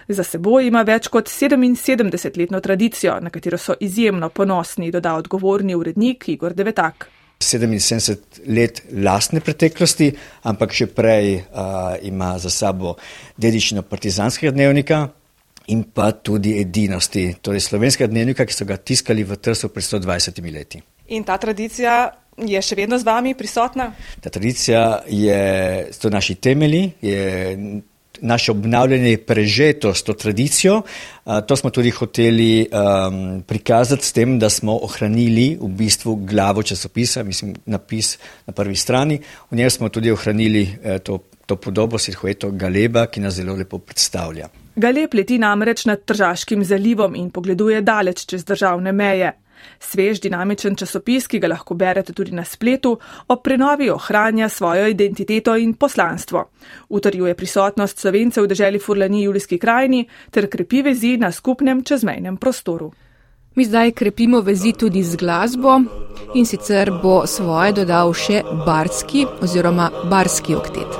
Za 0.07 0.23
seboj 0.25 0.65
ima 0.65 0.81
več 0.81 1.11
kot 1.13 1.29
77-letno 1.29 2.59
tradicijo, 2.59 3.19
na 3.21 3.29
katero 3.29 3.59
so 3.61 3.75
izjemno 3.79 4.31
ponosni, 4.33 4.89
doda 4.91 5.13
odgovorni 5.13 5.75
urednik 5.77 6.25
Igor 6.33 6.57
Devetak. 6.57 7.05
77 7.37 8.49
let 8.49 8.81
lastne 9.05 9.45
preteklosti, 9.45 10.09
ampak 10.49 10.73
še 10.73 10.89
prej 10.97 11.37
uh, 11.37 12.01
ima 12.01 12.39
za 12.41 12.49
sabo 12.49 12.95
dedičino 13.37 13.85
partizanskega 13.85 14.57
dnevnika 14.57 15.03
in 15.69 15.85
pa 15.93 16.11
tudi 16.17 16.57
edinosti, 16.65 17.27
torej 17.45 17.61
slovenskega 17.69 18.09
dnevnika, 18.09 18.49
ki 18.49 18.57
so 18.57 18.65
ga 18.65 18.81
tiskali 18.81 19.21
v 19.21 19.37
Trsu 19.37 19.69
pred 19.69 19.85
120 19.85 20.45
leti. 20.49 20.81
In 21.13 21.23
ta 21.23 21.37
tradicija 21.37 22.24
je 22.37 22.61
še 22.61 22.75
vedno 22.75 22.99
z 22.99 23.07
vami 23.07 23.33
prisotna? 23.33 23.91
Ta 24.21 24.29
tradicija 24.29 25.01
je, 25.07 25.41
to 26.01 26.09
naši 26.09 26.35
temelji, 26.35 26.91
je 27.01 27.81
naše 28.21 28.51
obnavljanje 28.51 29.09
je 29.09 29.25
prežeto 29.25 29.93
s 29.93 30.03
to 30.03 30.13
tradicijo. 30.13 30.81
To 31.47 31.55
smo 31.55 31.69
tudi 31.69 31.89
hoteli 31.91 32.67
um, 32.71 33.41
prikazati 33.41 34.05
s 34.05 34.13
tem, 34.13 34.39
da 34.39 34.49
smo 34.49 34.79
ohranili 34.81 35.57
v 35.61 35.67
bistvu 35.67 36.15
glavo 36.15 36.63
časopisa, 36.63 37.23
mislim, 37.23 37.55
napis 37.65 38.17
na 38.45 38.53
prvi 38.53 38.75
strani. 38.75 39.19
V 39.51 39.55
njej 39.55 39.69
smo 39.69 39.89
tudi 39.89 40.11
ohranili 40.11 40.77
eh, 40.83 40.99
to, 40.99 41.19
to 41.45 41.55
podobo 41.55 41.97
Sirhueto 41.97 42.51
Galeba, 42.51 43.05
ki 43.07 43.19
nas 43.19 43.33
zelo 43.33 43.55
lepo 43.55 43.79
predstavlja. 43.79 44.49
Galeb 44.75 45.13
leti 45.13 45.37
namreč 45.39 45.85
nad 45.85 46.03
Tržaškim 46.05 46.63
zalivom 46.63 47.15
in 47.15 47.29
pogleduje 47.31 47.81
daleč 47.81 48.25
čez 48.25 48.45
državne 48.45 48.91
meje. 48.91 49.31
Svež, 49.79 50.21
dinamičen 50.21 50.75
časopis, 50.75 51.27
ki 51.27 51.39
ga 51.39 51.47
lahko 51.47 51.75
berete 51.75 52.13
tudi 52.13 52.31
na 52.31 52.43
spletu, 52.43 52.97
ob 53.27 53.43
prenovi 53.43 53.89
ohranja 53.89 54.49
svojo 54.49 54.87
identiteto 54.87 55.55
in 55.55 55.73
poslanstvo. 55.73 56.49
Utrjuje 56.89 57.35
prisotnost 57.35 57.99
slovencev 57.99 58.43
v 58.43 58.47
deželi 58.47 58.79
Furlani 58.79 59.23
Julijski 59.23 59.57
krajini 59.57 60.05
ter 60.31 60.49
krepi 60.49 60.81
vezi 60.81 61.17
na 61.17 61.31
skupnem 61.31 61.83
čezmejnem 61.83 62.37
prostoru. 62.37 62.91
Mi 63.55 63.65
zdaj 63.65 63.91
krepimo 63.91 64.41
vezi 64.41 64.73
tudi 64.73 65.03
z 65.03 65.15
glasbo 65.15 65.79
in 66.35 66.45
sicer 66.45 66.91
bo 67.03 67.23
svoje 67.27 67.71
dodal 67.71 68.11
še 68.13 68.41
barski 68.65 69.23
oziroma 69.41 69.87
barski 70.11 70.55
oktet. 70.55 70.99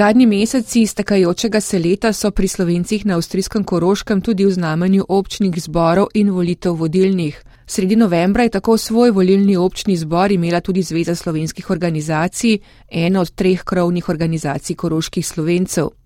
Zadnji 0.00 0.26
meseci 0.26 0.86
stekajočega 0.86 1.60
se 1.60 1.78
leta 1.78 2.12
so 2.12 2.30
pri 2.30 2.48
slovencih 2.48 3.06
na 3.06 3.14
avstrijskem 3.14 3.64
Koroškem 3.64 4.20
tudi 4.20 4.46
v 4.46 4.50
znamenju 4.50 5.04
občnih 5.08 5.62
zborov 5.62 6.06
in 6.14 6.30
volitev 6.30 6.72
vodilnih. 6.72 7.42
Sredi 7.66 7.96
novembra 7.96 8.42
je 8.42 8.50
tako 8.50 8.78
svoj 8.78 9.10
volilni 9.10 9.56
občni 9.56 9.96
zbor 9.96 10.32
imela 10.32 10.60
tudi 10.60 10.82
Zveza 10.82 11.14
slovenskih 11.14 11.70
organizacij, 11.70 12.58
ena 12.88 13.20
od 13.20 13.30
treh 13.34 13.62
krovnih 13.64 14.08
organizacij 14.08 14.76
koroških 14.76 15.26
slovencev. 15.26 15.99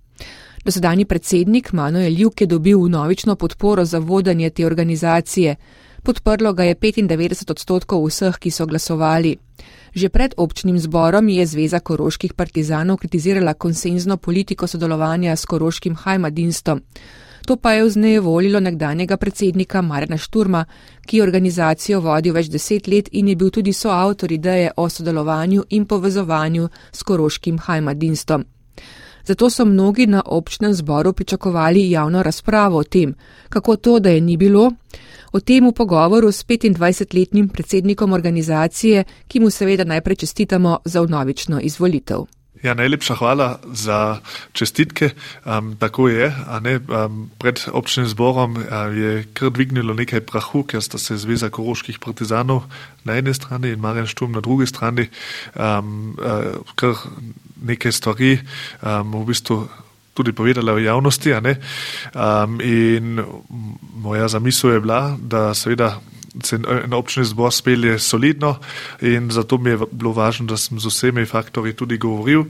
Dosedani 0.64 1.04
predsednik 1.04 1.72
Manuel 1.72 2.14
Juk 2.16 2.40
je 2.40 2.46
dobil 2.46 2.88
novično 2.88 3.36
podporo 3.36 3.84
za 3.84 3.98
vodanje 3.98 4.50
te 4.50 4.66
organizacije. 4.66 5.56
Podprlo 6.02 6.52
ga 6.52 6.64
je 6.64 6.74
95 6.74 7.50
odstotkov 7.50 8.06
vseh, 8.06 8.38
ki 8.38 8.50
so 8.50 8.66
glasovali. 8.66 9.36
Že 9.94 10.08
pred 10.08 10.34
občnim 10.36 10.78
zborom 10.78 11.28
je 11.28 11.46
Zveza 11.46 11.80
koroških 11.80 12.32
partizanov 12.32 12.96
kritizirala 12.96 13.54
konsenzno 13.54 14.16
politiko 14.16 14.66
sodelovanja 14.66 15.36
s 15.36 15.44
koroškim 15.44 15.96
Hajmadinstom. 15.96 16.80
To 17.46 17.56
pa 17.56 17.72
je 17.72 17.84
vznejevolilo 17.84 18.60
nekdanjega 18.60 19.16
predsednika 19.16 19.82
Marena 19.82 20.16
Šturma, 20.16 20.64
ki 21.06 21.16
je 21.16 21.22
organizacijo 21.22 22.00
vodil 22.00 22.32
več 22.32 22.48
deset 22.48 22.88
let 22.88 23.08
in 23.12 23.28
je 23.28 23.36
bil 23.36 23.50
tudi 23.50 23.72
soavtor 23.72 24.32
ideje 24.32 24.70
o 24.76 24.88
sodelovanju 24.88 25.64
in 25.70 25.84
povezovanju 25.84 26.68
s 26.92 27.02
koroškim 27.02 27.58
Hajmadinstom. 27.58 28.53
Zato 29.24 29.50
so 29.50 29.64
mnogi 29.64 30.06
na 30.06 30.22
občnem 30.26 30.74
zboru 30.74 31.12
pričakovali 31.12 31.90
javno 31.90 32.22
razpravo 32.22 32.78
o 32.78 32.84
tem, 32.84 33.14
kako 33.48 33.76
to, 33.76 33.98
da 33.98 34.10
je 34.10 34.20
ni 34.20 34.36
bilo, 34.36 34.70
O 35.34 35.42
tem 35.42 35.66
v 35.66 35.74
pogovoru 35.74 36.30
s 36.30 36.46
25-letnim 36.46 37.50
predsednikom 37.50 38.14
organizacije, 38.14 39.02
ki 39.26 39.42
mu 39.42 39.50
seveda 39.50 39.82
najprej 39.82 40.22
čestitamo 40.22 40.78
za 40.86 41.02
vnovično 41.02 41.58
izvolitev. 41.58 42.30
Ja, 42.62 42.72
najlepša 42.74 43.14
hvala 43.18 43.58
za 43.74 44.22
čestitke. 44.52 45.10
Um, 45.44 45.74
tako 45.76 46.08
je. 46.08 46.30
Um, 46.30 47.30
pred 47.38 47.60
občnim 47.72 48.06
zborom 48.06 48.56
uh, 48.56 48.62
je 48.94 49.26
kar 49.34 49.50
dvignilo 49.50 49.94
nekaj 49.94 50.22
prahu, 50.22 50.62
ker 50.62 50.80
sta 50.80 50.98
se 50.98 51.18
Zveza 51.18 51.50
koroških 51.50 51.98
partizanov 51.98 52.64
na 53.04 53.18
eni 53.18 53.34
strani 53.34 53.74
in 53.74 53.82
Marjan 53.82 54.06
Štum 54.06 54.32
na 54.32 54.40
drugi 54.40 54.70
strani 54.70 55.10
um, 55.58 56.16
uh, 56.16 56.62
kar 56.78 56.94
nekaj 57.62 57.92
stvari 57.92 58.38
um, 58.82 59.22
v 59.22 59.26
bistvu 59.26 59.68
tudi 60.14 60.32
povedala 60.32 60.74
v 60.74 60.86
javnosti. 60.86 61.34
Um, 61.34 62.60
in 62.62 63.20
moja 63.98 64.28
zamisel 64.28 64.78
je 64.78 64.80
bila, 64.80 65.16
da 65.18 65.54
seveda 65.54 65.98
se 66.42 66.56
en 66.56 66.92
občni 66.92 67.24
zbor 67.24 67.52
spelje 67.52 67.98
solidno 67.98 68.56
in 69.00 69.30
zato 69.30 69.58
mi 69.58 69.70
je 69.70 69.78
bilo 69.92 70.12
važno, 70.12 70.46
da 70.46 70.56
sem 70.56 70.80
z 70.80 70.90
vsemi 70.90 71.26
faktori 71.26 71.72
tudi 71.72 71.98
govoril 71.98 72.44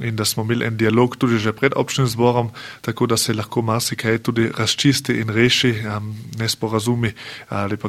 in 0.00 0.16
da 0.16 0.24
smo 0.24 0.44
imeli 0.44 0.66
en 0.66 0.76
dialog 0.76 1.16
tudi 1.16 1.38
že 1.38 1.52
pred 1.52 1.72
občnim 1.76 2.06
zborom, 2.06 2.50
tako 2.80 3.06
da 3.06 3.16
se 3.16 3.34
lahko 3.34 3.62
marsikaj 3.62 4.18
tudi 4.18 4.50
razčisti 4.58 5.12
in 5.12 5.28
reši 5.28 5.72
um, 5.72 6.14
nesporazumi 6.38 7.12
ali 7.48 7.76
pa 7.76 7.88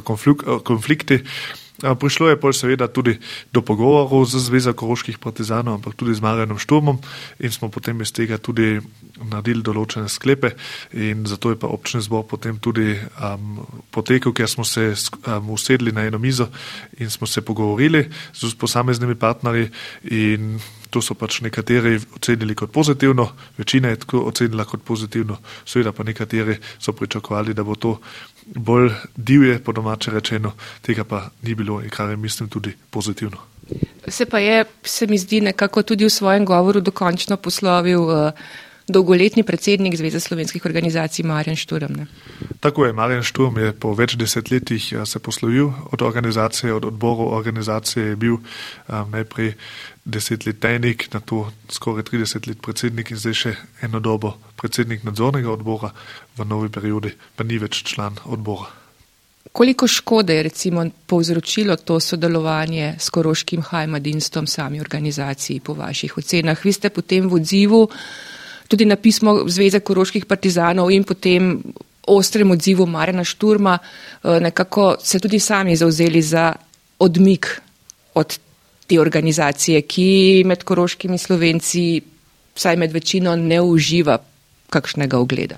konflikti. 0.64 1.20
Prišlo 1.82 2.30
je 2.30 2.38
pol 2.38 2.54
seveda 2.54 2.86
tudi 2.86 3.18
do 3.50 3.62
pogovorov 3.62 4.22
z 4.30 4.38
Zvezo 4.38 4.70
koroških 4.70 5.18
partizanov, 5.18 5.82
ampak 5.82 5.98
tudi 5.98 6.14
z 6.14 6.22
Marjanom 6.22 6.58
Šturmom 6.58 7.02
in 7.42 7.50
smo 7.50 7.68
potem 7.68 7.98
iz 8.00 8.14
tega 8.14 8.38
tudi 8.38 8.78
naredili 9.18 9.62
določene 9.66 10.06
sklepe 10.06 10.54
in 10.94 11.26
zato 11.26 11.50
je 11.50 11.58
pa 11.58 11.66
občni 11.66 12.02
zbor 12.02 12.24
potem 12.30 12.58
tudi 12.62 12.94
um, 12.94 13.66
potekel, 13.90 14.30
ker 14.30 14.46
smo 14.46 14.64
se 14.64 14.94
um, 14.94 15.50
usedli 15.50 15.92
na 15.92 16.06
eno 16.06 16.22
mizo 16.22 16.48
in 17.02 17.10
smo 17.10 17.26
se 17.26 17.42
pogovorili 17.42 18.06
z 18.32 18.54
posameznimi 18.54 19.18
partnerji 19.18 19.70
in 20.10 20.58
to 20.92 21.02
so 21.02 21.16
pač 21.18 21.40
nekateri 21.40 21.96
ocenili 22.16 22.54
kot 22.54 22.72
pozitivno, 22.72 23.28
večina 23.58 23.88
je 23.88 24.02
tako 24.04 24.26
ocenila 24.28 24.64
kot 24.68 24.84
pozitivno, 24.84 25.38
seveda 25.64 25.92
pa 25.92 26.04
nekateri 26.04 26.58
so 26.78 26.92
pričakovali, 26.92 27.54
da 27.54 27.64
bo 27.64 27.74
to 27.74 27.96
bolj 28.46 28.90
divje, 29.16 29.58
po 29.64 29.72
domače 29.72 30.10
rečeno, 30.10 30.52
tega 30.82 31.04
pa 31.04 31.24
ni 31.42 31.54
bilo 31.54 31.80
in 31.82 31.90
kar 31.90 32.10
je 32.10 32.16
mislim 32.16 32.48
tudi 32.48 32.74
pozitivno. 32.90 33.38
Se 34.08 34.26
pa 34.26 34.38
je, 34.38 34.64
se 34.84 35.06
mi 35.06 35.18
zdi, 35.18 35.40
nekako 35.40 35.82
tudi 35.82 36.04
v 36.04 36.10
svojem 36.10 36.44
govoru 36.44 36.80
dokončno 36.80 37.36
poslovil. 37.36 38.02
Uh, 38.02 38.30
dolgoletni 38.88 39.42
predsednik 39.42 39.96
Zveze 39.96 40.20
slovenskih 40.20 40.64
organizacij 40.64 41.24
Marjan 41.24 41.56
Šturm. 41.56 41.92
Ne? 41.96 42.06
Tako 42.60 42.86
je, 42.86 42.92
Marjan 42.92 43.22
Šturm 43.22 43.58
je 43.58 43.72
po 43.72 43.94
več 43.94 44.16
desetletjih 44.18 44.92
eh, 44.92 45.06
se 45.06 45.18
poslovil 45.18 45.70
od 45.92 46.02
organizacije, 46.02 46.74
od 46.74 46.84
odborov 46.84 47.34
organizacije 47.34 48.06
je 48.06 48.16
bil 48.16 48.34
um, 48.34 49.10
najprej 49.10 49.54
deset 50.04 50.46
let 50.46 50.60
tajnik, 50.60 51.06
na 51.14 51.20
to 51.20 51.52
skoraj 51.70 52.02
30 52.02 52.48
let 52.48 52.62
predsednik 52.62 53.10
in 53.10 53.20
zdaj 53.22 53.34
še 53.34 53.54
eno 53.86 54.00
dobo 54.00 54.34
predsednik 54.58 55.04
nadzornega 55.06 55.50
odbora, 55.52 55.92
v 56.36 56.46
novi 56.48 56.70
periodi 56.74 57.12
pa 57.36 57.44
ni 57.44 57.58
več 57.58 57.84
član 57.86 58.18
odbora. 58.24 58.70
Koliko 59.52 59.86
škode 59.86 60.34
je 60.34 60.42
recimo 60.42 60.84
povzročilo 61.06 61.76
to 61.76 62.00
sodelovanje 62.00 62.94
s 62.98 63.10
Koroškim 63.10 63.62
Hajmadinstvom 63.62 64.46
sami 64.46 64.80
organizaciji 64.80 65.60
po 65.60 65.74
vaših 65.74 66.18
ocenah? 66.18 66.64
Vi 66.64 66.72
ste 66.72 66.90
potem 66.90 67.28
v 67.28 67.34
odzivu 67.36 67.88
tudi 68.68 68.86
na 68.88 68.96
pismo 68.96 69.42
Zveze 69.46 69.80
Koroških 69.80 70.24
partizanov 70.26 70.90
in 70.90 71.04
potem 71.04 71.58
ostrem 72.06 72.50
odzivu 72.50 72.86
Marena 72.86 73.24
Šturma 73.24 73.78
eh, 73.78 74.40
nekako 74.40 74.96
se 75.02 75.20
tudi 75.20 75.38
sami 75.38 75.76
zauzeli 75.76 76.22
za 76.22 76.54
odmik 76.98 77.60
od 78.14 78.38
te 78.92 79.00
organizacije, 79.00 79.80
ki 79.88 80.42
med 80.44 80.64
koroškimi 80.68 81.18
slovenci, 81.18 82.02
vsaj 82.54 82.76
med 82.76 82.92
večino, 82.92 83.32
ne 83.36 83.60
uživa 83.64 84.18
kakšnega 84.72 85.20
ogleda. 85.20 85.56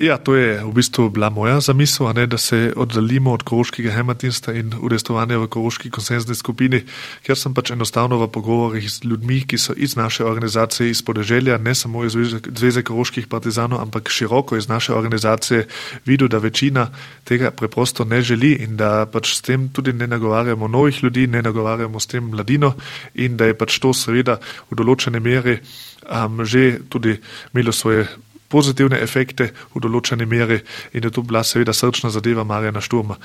Ja, 0.00 0.16
to 0.16 0.32
je 0.32 0.64
v 0.64 0.72
bistvu 0.72 1.10
bila 1.12 1.28
moja 1.28 1.58
zamisel, 1.60 2.08
ne, 2.16 2.24
da 2.26 2.38
se 2.40 2.72
oddaljimo 2.76 3.34
od 3.36 3.42
koroškega 3.44 3.92
hematinstva 3.92 4.54
in 4.56 4.72
udestovanja 4.80 5.36
v 5.36 5.48
koroški 5.52 5.90
konsenzni 5.92 6.32
skupini, 6.34 6.80
ker 7.20 7.36
sem 7.36 7.52
pač 7.52 7.74
enostavno 7.74 8.16
v 8.16 8.30
pogovorih 8.32 8.86
z 8.88 9.04
ljudmi, 9.04 9.42
ki 9.44 9.58
so 9.60 9.76
iz 9.76 9.98
naše 10.00 10.24
organizacije, 10.24 10.88
iz 10.88 11.02
podeželja, 11.04 11.58
ne 11.60 11.74
samo 11.74 12.04
iz 12.08 12.16
Zveze 12.16 12.80
koroških 12.82 13.28
partizanov, 13.28 13.82
ampak 13.84 14.08
široko 14.08 14.56
iz 14.56 14.70
naše 14.72 14.96
organizacije, 14.96 15.68
videl, 16.08 16.32
da 16.32 16.40
večina 16.40 16.86
tega 17.28 17.50
preprosto 17.50 18.08
ne 18.08 18.22
želi 18.22 18.54
in 18.64 18.80
da 18.80 19.04
pač 19.04 19.34
s 19.36 19.44
tem 19.44 19.68
tudi 19.68 19.92
ne 19.92 20.06
nagovarjamo 20.06 20.68
novih 20.68 21.02
ljudi, 21.04 21.26
ne 21.26 21.42
nagovarjamo 21.42 22.00
s 22.00 22.06
tem 22.06 22.24
mladino 22.24 22.72
in 23.14 23.36
da 23.36 23.52
je 23.52 23.58
pač 23.58 23.76
to 23.78 23.92
seveda 23.92 24.40
v 24.70 24.80
določene 24.80 25.20
mere 25.20 25.60
um, 26.08 26.40
že 26.44 26.80
tudi 26.88 27.20
imelo 27.52 27.72
svoje 27.72 28.08
pozitivne 28.50 28.98
efekte 29.02 29.50
v 29.74 29.82
določeni 29.82 30.26
meri 30.26 30.58
in 30.92 31.06
je 31.06 31.12
to 31.14 31.22
bila 31.22 31.42
seveda 31.46 31.72
srčna 31.76 32.10
zadeva 32.10 32.44
Marjana 32.44 32.82
Šturma. 32.82 33.16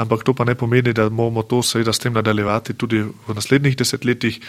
Ampak 0.00 0.24
to 0.24 0.34
pa 0.36 0.44
ne 0.44 0.54
pomeni, 0.54 0.92
da 0.92 1.08
moramo 1.08 1.42
to 1.42 1.62
seveda 1.64 1.92
s 1.92 2.02
tem 2.04 2.12
nadaljevati 2.12 2.76
tudi 2.76 3.00
v 3.02 3.36
naslednjih 3.36 3.76
desetletjih 3.80 4.40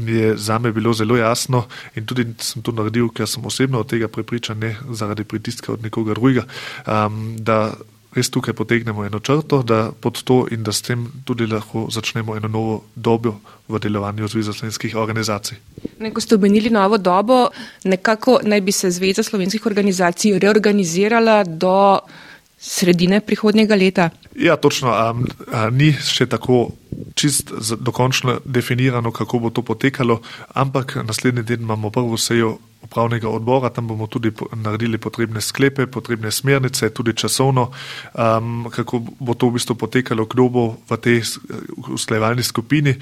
in 0.00 0.08
je 0.08 0.36
zame 0.36 0.72
bilo 0.72 0.94
zelo 0.96 1.16
jasno 1.16 1.66
in 1.94 2.06
tudi 2.06 2.26
sem 2.40 2.62
to 2.62 2.72
naredil, 2.72 3.12
ker 3.12 3.28
sem 3.28 3.44
osebno 3.44 3.84
od 3.84 3.90
tega 3.92 4.08
prepričan, 4.08 4.58
ne 4.58 4.76
zaradi 4.90 5.24
pritiska 5.24 5.72
od 5.72 5.82
nekoga 5.84 6.16
drugega, 6.16 6.46
um, 6.86 7.36
da 7.36 7.74
res 8.14 8.30
tukaj 8.30 8.54
potegnemo 8.54 9.04
eno 9.04 9.20
črto, 9.20 9.62
da 9.62 9.90
pod 10.00 10.22
to 10.22 10.46
in 10.50 10.62
da 10.62 10.72
s 10.72 10.82
tem 10.82 11.06
tudi 11.24 11.46
lahko 11.46 11.86
začnemo 11.90 12.36
eno 12.36 12.48
novo 12.48 12.82
dobo 12.94 13.38
v 13.68 13.78
delovanju 13.78 14.28
Zveze 14.28 14.52
slovenskih 14.52 14.96
organizacij. 14.96 15.58
Ko 16.12 16.20
ste 16.20 16.36
omenili 16.36 16.70
novo 16.70 16.98
dobo, 16.98 17.48
nekako 17.84 18.40
naj 18.42 18.60
bi 18.60 18.72
se 18.72 18.90
Zveza 18.90 19.22
slovenskih 19.22 19.66
organizacij 19.66 20.38
reorganizirala 20.38 21.44
do 21.44 22.00
sredine 22.62 23.20
prihodnjega 23.20 23.74
leta. 23.74 24.10
Ja, 24.36 24.56
točno. 24.56 24.90
A, 24.90 25.14
a, 25.52 25.70
ni 25.70 25.92
še 25.92 26.28
tako 26.30 26.70
čist 27.18 27.50
dokončno 27.80 28.38
definirano, 28.44 29.10
kako 29.12 29.38
bo 29.38 29.50
to 29.50 29.62
potekalo, 29.62 30.20
ampak 30.54 30.96
naslednji 31.06 31.44
teden 31.46 31.66
imamo 31.66 31.90
prvo 31.90 32.16
sejo 32.16 32.58
upravnega 32.82 33.28
odbora, 33.28 33.70
tam 33.70 33.88
bomo 33.88 34.06
tudi 34.06 34.32
naredili 34.56 34.98
potrebne 34.98 35.40
sklepe, 35.40 35.86
potrebne 35.86 36.30
smernice, 36.30 36.90
tudi 36.90 37.14
časovno, 37.14 37.70
um, 38.14 38.66
kako 38.70 39.02
bo 39.20 39.34
to 39.34 39.48
v 39.48 39.58
bistvu 39.58 39.74
potekalo, 39.78 40.26
kdo 40.26 40.48
bo 40.48 40.64
v 40.90 40.98
tej 40.98 41.22
usklajevalni 41.88 42.42
skupini, 42.42 42.96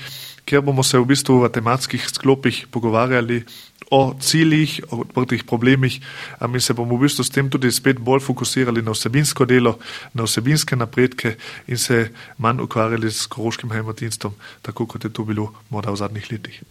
kjer 0.44 0.62
bomo 0.62 0.82
se 0.82 0.98
v 0.98 1.08
bistvu 1.08 1.40
v 1.40 1.52
tematskih 1.52 2.08
sklopih 2.08 2.66
pogovarjali 2.70 3.44
o 3.90 4.14
ciljih, 4.20 4.80
o 4.90 5.00
odprtih 5.00 5.44
problemih, 5.44 6.00
mi 6.48 6.60
se 6.60 6.74
bomo 6.74 6.96
v 6.96 7.06
bistvu 7.06 7.24
s 7.24 7.30
tem 7.30 7.50
tudi 7.50 7.72
spet 7.74 7.98
bolj 7.98 8.22
fokusirali 8.22 8.82
na 8.82 8.94
vsebinsko 8.94 9.44
delo, 9.44 9.78
na 10.14 10.22
vsebinske 10.24 10.76
napredke 10.76 11.34
in 11.66 11.78
se 11.78 12.10
manj 12.38 12.62
ukvarjali 12.62 13.10
s 13.10 13.26
koroškim 13.26 13.70
hemotinstvom, 13.70 14.34
tako 14.62 14.86
kot 14.86 15.04
je 15.04 15.10
to 15.10 15.24
bilo 15.24 15.50
morda 15.70 15.90
v 15.90 15.96
zadnjih 15.96 16.30
letih. 16.32 16.62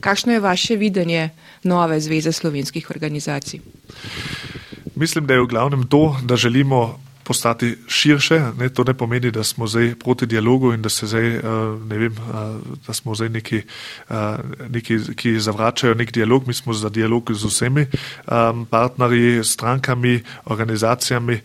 Kakšno 0.00 0.32
je 0.32 0.40
vaše 0.40 0.76
videnje 0.76 1.30
nove 1.62 2.00
zveze 2.00 2.32
slovenskih 2.32 2.90
organizacij? 2.90 3.60
Mislim, 4.94 5.26
da 5.26 5.34
je 5.34 5.40
v 5.40 5.46
glavnem 5.46 5.86
to, 5.86 6.16
da 6.22 6.36
želimo 6.36 6.98
postati 7.24 7.76
širše. 7.88 8.40
Ne, 8.58 8.68
to 8.68 8.84
ne 8.84 8.94
pomeni, 8.94 9.30
da 9.30 9.44
smo 9.44 9.66
zdaj 9.66 9.94
proti 9.94 10.26
dialogu 10.26 10.72
in 10.72 10.82
da, 10.82 10.88
zdaj, 10.88 11.36
eh, 11.36 11.42
ne 11.88 11.98
vem, 11.98 12.12
eh, 12.12 12.76
da 12.86 12.92
smo 12.92 13.14
zdaj 13.14 13.28
neki, 13.28 13.62
eh, 14.10 14.36
neki, 14.68 14.98
ki 15.16 15.40
zavračajo 15.40 15.94
nek 15.94 16.12
dialog. 16.12 16.46
Mi 16.46 16.54
smo 16.54 16.72
za 16.72 16.88
dialog 16.88 17.32
z 17.32 17.44
vsemi 17.44 17.86
partnerji, 18.70 19.44
strankami, 19.44 20.22
organizacijami, 20.44 21.40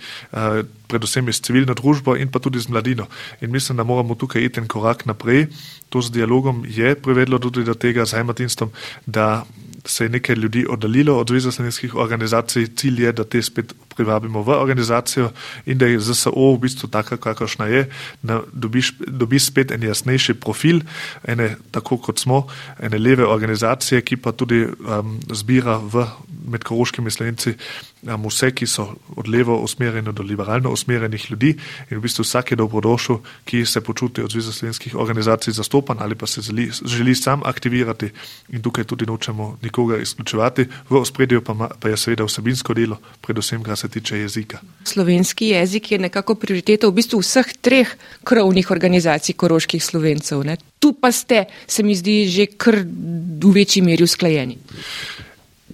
predvsem 0.87 1.27
s 1.29 1.41
civilno 1.41 1.73
družbo 1.73 2.15
in 2.15 2.31
pa 2.31 2.39
tudi 2.39 2.59
z 2.59 2.69
mladino. 2.69 3.07
In 3.41 3.51
mislim, 3.51 3.77
da 3.77 3.83
moramo 3.83 4.15
tukaj 4.15 4.43
iti 4.43 4.59
en 4.59 4.67
korak 4.67 5.05
naprej. 5.05 5.47
To 5.89 6.01
z 6.01 6.11
dialogom 6.11 6.65
je 6.67 6.95
privedlo 6.95 7.39
tudi 7.39 7.63
do 7.63 7.73
tega 7.73 8.05
z 8.05 8.17
hematinstvom, 8.17 8.71
da 9.05 9.45
se 9.89 10.05
je 10.05 10.09
nekaj 10.09 10.35
ljudi 10.35 10.65
oddaljilo 10.69 11.17
od 11.19 11.27
Zveze 11.27 11.51
slovenskih 11.51 11.95
organizacij, 11.95 12.67
cilj 12.75 13.03
je, 13.03 13.11
da 13.11 13.23
te 13.23 13.41
spet 13.41 13.73
privabimo 13.95 14.43
v 14.45 14.53
organizacijo 14.55 15.31
in 15.65 15.77
da 15.77 15.85
je 15.89 15.99
ZSO 15.99 16.31
v 16.31 16.59
bistvu 16.61 16.87
taka, 16.89 17.17
kakršna 17.17 17.65
je, 17.65 17.89
da 18.21 18.41
dobiš, 18.53 18.93
dobi 19.07 19.39
spet 19.39 19.71
en 19.71 19.83
jasnejši 19.83 20.33
profil, 20.33 20.81
ene 21.27 21.55
tako 21.71 21.97
kot 21.97 22.19
smo, 22.19 22.45
ene 22.79 22.97
leve 22.97 23.25
organizacije, 23.25 24.01
ki 24.01 24.17
pa 24.17 24.31
tudi 24.31 24.61
um, 24.65 25.17
zbira 25.33 25.77
v 25.77 26.05
med 26.49 26.63
koroškimi 26.63 27.11
slovenci 27.11 27.53
um, 28.01 28.27
vse, 28.27 28.51
ki 28.51 28.67
so 28.67 28.87
od 29.15 29.27
levo 29.29 29.57
usmerjeni 29.63 30.13
do 30.13 30.23
liberalno 30.23 30.71
usmerjenih 30.71 31.31
ljudi 31.31 31.55
in 31.89 31.97
v 31.97 32.01
bistvu 32.01 32.25
vsak 32.25 32.51
je 32.51 32.59
dobrodošel, 32.59 33.19
ki 33.45 33.65
se 33.65 33.81
počuti 33.81 34.21
od 34.21 34.31
Zveze 34.31 34.53
slovenskih 34.53 34.95
organizacij 34.95 35.53
zastopan 35.53 35.97
ali 35.99 36.15
pa 36.15 36.27
se 36.27 36.41
želi, 36.41 36.69
želi 36.85 37.15
sam 37.15 37.41
aktivirati 37.45 38.09
in 38.49 38.61
tukaj 38.61 38.83
tudi 38.83 39.05
nočemo 39.05 39.57
nikoga 39.61 39.97
izključevati, 39.97 40.65
v 40.89 40.95
ospredju 40.95 41.41
pa, 41.41 41.69
pa 41.79 41.89
je 41.89 41.97
seveda 41.97 42.23
vsebinsko 42.23 42.73
delo, 42.73 42.97
predvsem 43.21 43.63
kar 43.63 43.77
se 43.77 43.89
tiče 43.89 44.19
jezika. 44.19 44.59
Slovenski 44.83 45.47
jezik 45.47 45.91
je 45.91 45.99
nekako 45.99 46.35
prioriteta 46.35 46.87
v 46.87 46.97
bistvu 47.01 47.19
vseh 47.19 47.53
treh 47.61 47.95
krovnih 48.23 48.71
organizacij 48.71 49.35
koroških 49.35 49.83
slovencev. 49.83 50.43
Ne? 50.43 50.57
Tu 50.79 50.93
pa 50.93 51.11
ste, 51.11 51.45
se 51.67 51.83
mi 51.83 51.95
zdi, 51.95 52.27
že 52.31 52.45
kar 52.57 52.79
v 52.79 53.51
večji 53.53 53.83
meri 53.83 54.03
usklajeni. 54.03 54.57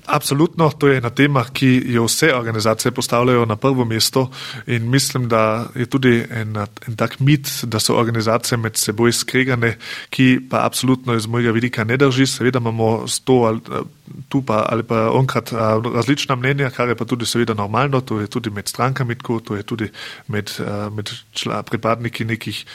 Absolutno, 0.06 0.70
to 0.70 0.88
je 0.88 0.98
ena 0.98 1.10
tema, 1.10 1.44
ki 1.54 1.82
jo 1.94 2.06
vse 2.06 2.34
organizacije 2.36 2.91
postavljajo 2.91 3.46
na 3.46 3.56
prvo 3.56 3.86
mesto 3.86 4.30
in 4.68 4.89
mislim, 4.89 5.28
da 5.30 5.65
je 5.76 5.86
tudi 5.86 6.26
en, 6.30 6.58
en 6.88 6.96
tak 6.96 7.20
mit, 7.20 7.50
da 7.63 7.80
so 7.80 7.96
organizacije 7.96 8.58
med 8.58 8.78
seboj 8.78 9.13
skregane, 9.13 9.78
ki 10.10 10.39
pa 10.50 10.65
absolutno 10.65 11.15
iz 11.15 11.26
mojega 11.28 11.52
vidika 11.52 11.84
ne 11.84 11.98
drži. 11.98 12.26
Seveda 12.26 12.60
imamo 12.60 13.08
sto 13.08 13.34
ali 13.34 13.60
tu 14.30 14.41
pa 14.41 14.65
ali 14.70 14.84
pa 14.84 15.10
onkrat 15.12 15.52
različna 15.96 16.36
mnenja, 16.36 16.70
kar 16.70 16.89
je 16.89 16.96
pa 16.96 17.06
tudi 17.06 17.26
seveda 17.26 17.54
normalno, 17.54 18.02
to 18.02 18.20
je 18.20 18.28
tudi 18.28 18.50
med 18.50 18.68
strankami 18.68 19.15
tako, 19.15 19.39
to 19.39 19.56
je 19.56 19.63
tudi 19.63 19.89
med, 20.28 20.52
med 20.91 21.10
čla, 21.34 21.63
pripadniki 21.63 22.26
nekih 22.26 22.65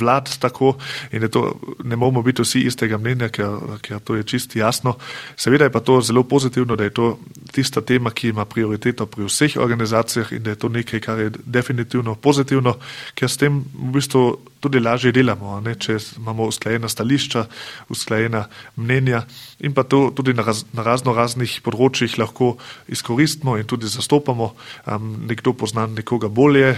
vlad 0.00 0.30
tako 0.38 0.74
in 1.12 1.28
to, 1.28 1.54
ne 1.84 1.96
moramo 1.96 2.22
biti 2.22 2.42
vsi 2.42 2.60
istega 2.66 2.98
mnenja, 2.98 3.28
ker, 3.28 3.78
ker 3.82 4.00
to 4.04 4.16
je 4.16 4.22
čisti 4.22 4.58
jasno. 4.58 4.96
Seveda 5.36 5.64
je 5.64 5.72
pa 5.72 5.80
to 5.80 6.00
zelo 6.00 6.22
pozitivno 6.22 6.76
da 6.80 6.84
je 6.84 6.90
to 6.90 7.18
tista 7.52 7.80
tema, 7.80 8.10
ki 8.10 8.28
ima 8.28 8.44
prioriteto 8.44 9.06
pri 9.06 9.24
vseh 9.24 9.56
organizacijah 9.56 10.32
in 10.32 10.42
da 10.42 10.50
je 10.50 10.56
to 10.56 10.68
nekaj, 10.68 11.00
kar 11.00 11.18
je 11.18 11.30
definitivno 11.44 12.14
pozitivno, 12.14 12.76
ker 13.14 13.30
s 13.30 13.36
tem 13.36 13.60
v 13.60 13.92
bistvu 13.92 14.38
tudi 14.60 14.80
lažje 14.80 15.12
delamo, 15.12 15.58
ne? 15.64 15.74
če 15.74 15.96
imamo 16.20 16.46
usklajena 16.50 16.88
stališča, 16.88 17.44
usklajena 17.92 18.44
mnenja 18.76 19.22
in 19.60 19.74
pa 19.74 19.84
to 19.84 20.10
tudi 20.16 20.34
na, 20.36 20.44
raz, 20.46 20.64
na 20.76 20.84
razno 20.86 21.14
raznih 21.16 21.58
področjih 21.64 22.18
lahko 22.20 22.54
izkoristimo 22.88 23.56
in 23.60 23.68
tudi 23.68 23.90
zastopamo. 23.90 24.52
Um, 24.86 25.10
nekdo 25.30 25.54
pozna 25.56 25.86
nekoga 25.90 26.28
bolje, 26.28 26.74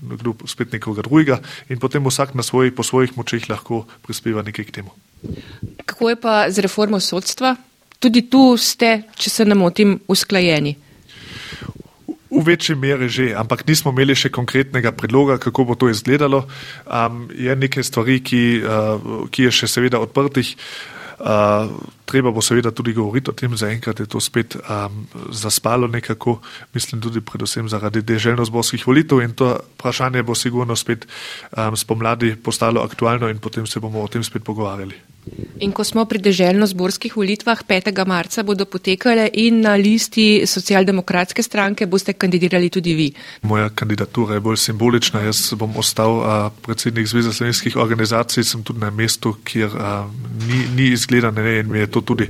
nekdo 0.00 0.34
spet 0.48 0.74
nekoga 0.74 1.04
drugega 1.06 1.40
in 1.68 1.78
potem 1.78 2.04
vsak 2.04 2.34
na 2.38 2.42
svoj, 2.46 2.72
po 2.74 2.86
svojih 2.86 3.16
močeh 3.16 3.48
lahko 3.50 3.84
prispeva 4.06 4.44
nekaj 4.46 4.68
k 4.68 4.80
temu. 4.80 4.92
Kako 5.84 6.14
je 6.14 6.20
pa 6.20 6.34
z 6.50 6.62
reformo 6.64 7.00
sodstva? 7.00 7.56
tudi 7.98 8.24
tu 8.30 8.56
ste, 8.56 9.02
če 9.18 9.30
se 9.30 9.46
ne 9.46 9.56
motim, 9.58 9.98
usklajeni. 10.10 10.76
V 12.28 12.44
večji 12.44 12.76
meri 12.76 13.08
že, 13.08 13.32
ampak 13.32 13.64
nismo 13.64 13.88
imeli 13.88 14.12
še 14.12 14.28
konkretnega 14.28 14.92
predloga, 14.92 15.38
kako 15.40 15.72
bo 15.72 15.74
to 15.74 15.88
izgledalo. 15.88 16.44
Um, 16.84 17.28
je 17.32 17.56
nekaj 17.56 17.84
stvari, 17.88 18.20
ki, 18.20 18.60
uh, 18.60 19.26
ki 19.32 19.48
je 19.48 19.52
še 19.62 19.68
seveda 19.68 20.00
odprtih. 20.04 20.52
Uh, 21.18 21.72
treba 22.06 22.30
bo 22.30 22.38
seveda 22.44 22.70
tudi 22.70 22.92
govoriti 22.94 23.32
o 23.32 23.34
tem, 23.34 23.50
zaenkrat 23.50 23.98
je 23.98 24.06
to 24.06 24.20
spet 24.22 24.54
um, 24.54 25.02
zaspalo 25.34 25.88
nekako, 25.90 26.38
mislim 26.70 27.00
tudi 27.02 27.18
predvsem 27.18 27.66
zaradi 27.66 28.04
deželno-zborskih 28.06 28.86
volitev 28.86 29.24
in 29.24 29.34
to 29.34 29.50
vprašanje 29.74 30.22
bo 30.22 30.38
sigurno 30.38 30.76
spet 30.78 31.08
um, 31.56 31.74
spomladi 31.74 32.36
postalo 32.38 32.86
aktualno 32.86 33.26
in 33.32 33.42
potem 33.42 33.66
se 33.66 33.80
bomo 33.82 34.04
o 34.04 34.06
tem 34.06 34.22
spet 34.22 34.46
pogovarjali. 34.46 35.17
In 35.60 35.72
ko 35.74 35.82
smo 35.84 36.04
pri 36.06 36.20
deželjno-zborskih 36.22 37.16
volitvah 37.18 37.62
5. 37.66 37.90
marca 38.06 38.42
bodo 38.46 38.64
potekale 38.64 39.24
in 39.42 39.60
na 39.64 39.74
listi 39.74 40.46
socialdemokratske 40.46 41.42
stranke 41.42 41.86
boste 41.86 42.12
kandidirali 42.14 42.70
tudi 42.70 42.94
vi. 42.94 43.08
Moja 43.42 43.70
kandidatura 43.70 44.34
je 44.34 44.40
bolj 44.40 44.56
simbolična. 44.56 45.24
Jaz 45.26 45.54
bom 45.58 45.74
ostal 45.76 46.22
a, 46.22 46.36
predsednik 46.62 47.08
Zveze 47.10 47.32
slovenskih 47.32 47.76
organizacij, 47.76 48.44
sem 48.44 48.62
tudi 48.62 48.80
na 48.80 48.90
mestu, 48.90 49.34
kjer 49.44 49.74
a, 49.74 50.06
ni, 50.46 50.60
ni 50.76 50.92
izgledane 50.94 51.58
in 51.58 51.72
mi 51.72 51.82
je 51.82 51.90
to 51.90 52.00
tudi 52.00 52.28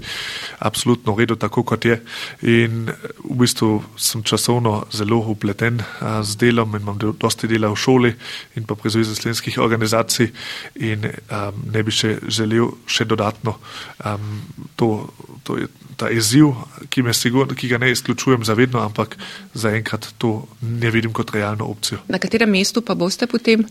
absolutno 0.58 1.12
v 1.12 1.26
redu, 1.26 1.36
tako 1.36 1.62
kot 1.62 1.84
je. 1.84 2.00
In 2.42 2.88
v 3.24 3.38
bistvu 3.42 3.82
sem 3.96 4.22
časovno 4.22 4.86
zelo 4.92 5.20
upleten 5.28 5.82
a, 6.00 6.22
z 6.22 6.40
delom 6.46 6.74
in 6.76 6.82
imam 6.82 6.98
dosti 7.20 7.48
dela 7.48 7.68
v 7.68 7.76
šoli 7.76 8.14
in 8.56 8.64
pa 8.64 8.74
pri 8.74 8.90
Zveze 8.96 9.14
slovenskih 9.14 9.58
organizacij 9.60 10.32
in 10.80 11.04
a, 11.28 11.50
ne 11.52 11.84
bi 11.84 11.92
še 11.92 12.16
želel 12.24 12.72
še 12.88 13.06
dodatno. 13.08 13.56
Um, 14.04 14.42
to, 14.76 15.08
to 15.46 15.58
je 15.60 15.68
ta 15.98 16.10
izziv, 16.14 16.52
ki, 16.88 17.02
sigur, 17.12 17.54
ki 17.54 17.68
ga 17.68 17.78
ne 17.82 17.90
izključujem 17.92 18.44
zavedno, 18.46 18.80
ampak 18.80 19.16
zaenkrat 19.54 20.12
to 20.18 20.46
ne 20.62 20.90
vidim 20.94 21.12
kot 21.12 21.34
realno 21.34 21.66
opcijo. 21.66 21.98
Na 22.08 22.18
katerem 22.22 22.50
mestu 22.50 22.82
pa 22.82 22.94
boste 22.94 23.26
potem? 23.26 23.66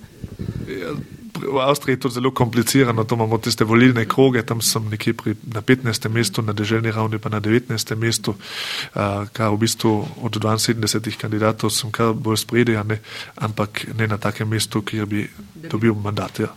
Ja, 0.68 0.92
v 1.38 1.62
Avstriji 1.62 1.96
je 1.96 2.00
to 2.00 2.10
zelo 2.10 2.32
komplicirano, 2.32 3.04
to 3.04 3.16
imamo 3.16 3.38
tiste 3.38 3.66
volilne 3.66 4.06
kroge, 4.10 4.42
tam 4.46 4.62
sem 4.62 4.90
nekje 4.90 5.14
pri, 5.14 5.36
na 5.54 5.62
15. 5.62 6.10
mestu, 6.10 6.42
na 6.42 6.54
državni 6.54 6.92
ravni 6.92 7.20
pa 7.20 7.30
na 7.30 7.40
19. 7.40 7.96
mestu, 7.96 8.34
uh, 8.34 9.28
kar 9.32 9.54
v 9.54 9.58
bistvu 9.62 10.08
od 10.22 10.36
72 10.36 11.18
kandidatov 11.18 11.72
sem 11.72 11.92
kar 11.92 12.14
bolj 12.14 12.42
spredje, 12.44 12.82
ampak 13.36 13.86
ne 13.98 14.08
na 14.08 14.18
takem 14.18 14.50
mestu, 14.50 14.82
kjer 14.82 15.06
bi 15.06 15.28
dobil 15.70 15.94
mandat. 15.94 16.40
Ja. 16.40 16.52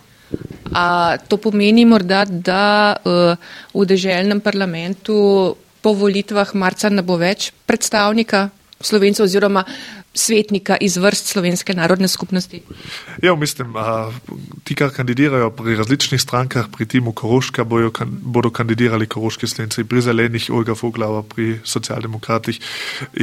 A 0.71 1.17
to 1.27 1.35
pomeni 1.37 1.83
morda, 1.85 2.23
da 2.25 2.95
uh, 2.95 3.35
v 3.75 3.85
deželnem 3.85 4.39
parlamentu 4.39 5.51
po 5.81 5.91
volitvah 5.97 6.53
marca 6.55 6.89
ne 6.89 7.03
bo 7.03 7.17
več 7.19 7.51
predstavnika 7.67 8.49
slovencev 8.81 9.25
oziroma 9.25 9.65
svetnika 10.13 10.75
iz 10.81 10.97
vrst 10.97 11.27
slovenske 11.27 11.73
narodne 11.73 12.07
skupnosti? 12.07 12.61
Ja, 13.23 13.35
mislim, 13.35 13.75
a, 13.75 14.11
ti, 14.63 14.75
kar 14.75 14.91
kandidirajo 14.91 15.49
pri 15.55 15.75
različnih 15.75 16.21
strankah, 16.21 16.67
pri 16.71 16.85
timu 16.85 17.13
Koroška, 17.15 17.63
bojo, 17.63 17.91
kan, 17.95 18.09
bodo 18.11 18.49
kandidirali 18.49 19.07
koroški 19.07 19.47
slovenci, 19.47 19.83
pri 19.83 20.01
zelenih 20.01 20.49
Olga 20.51 20.75
Foglava, 20.75 21.23
pri 21.23 21.59
socialdemokratih. 21.63 22.59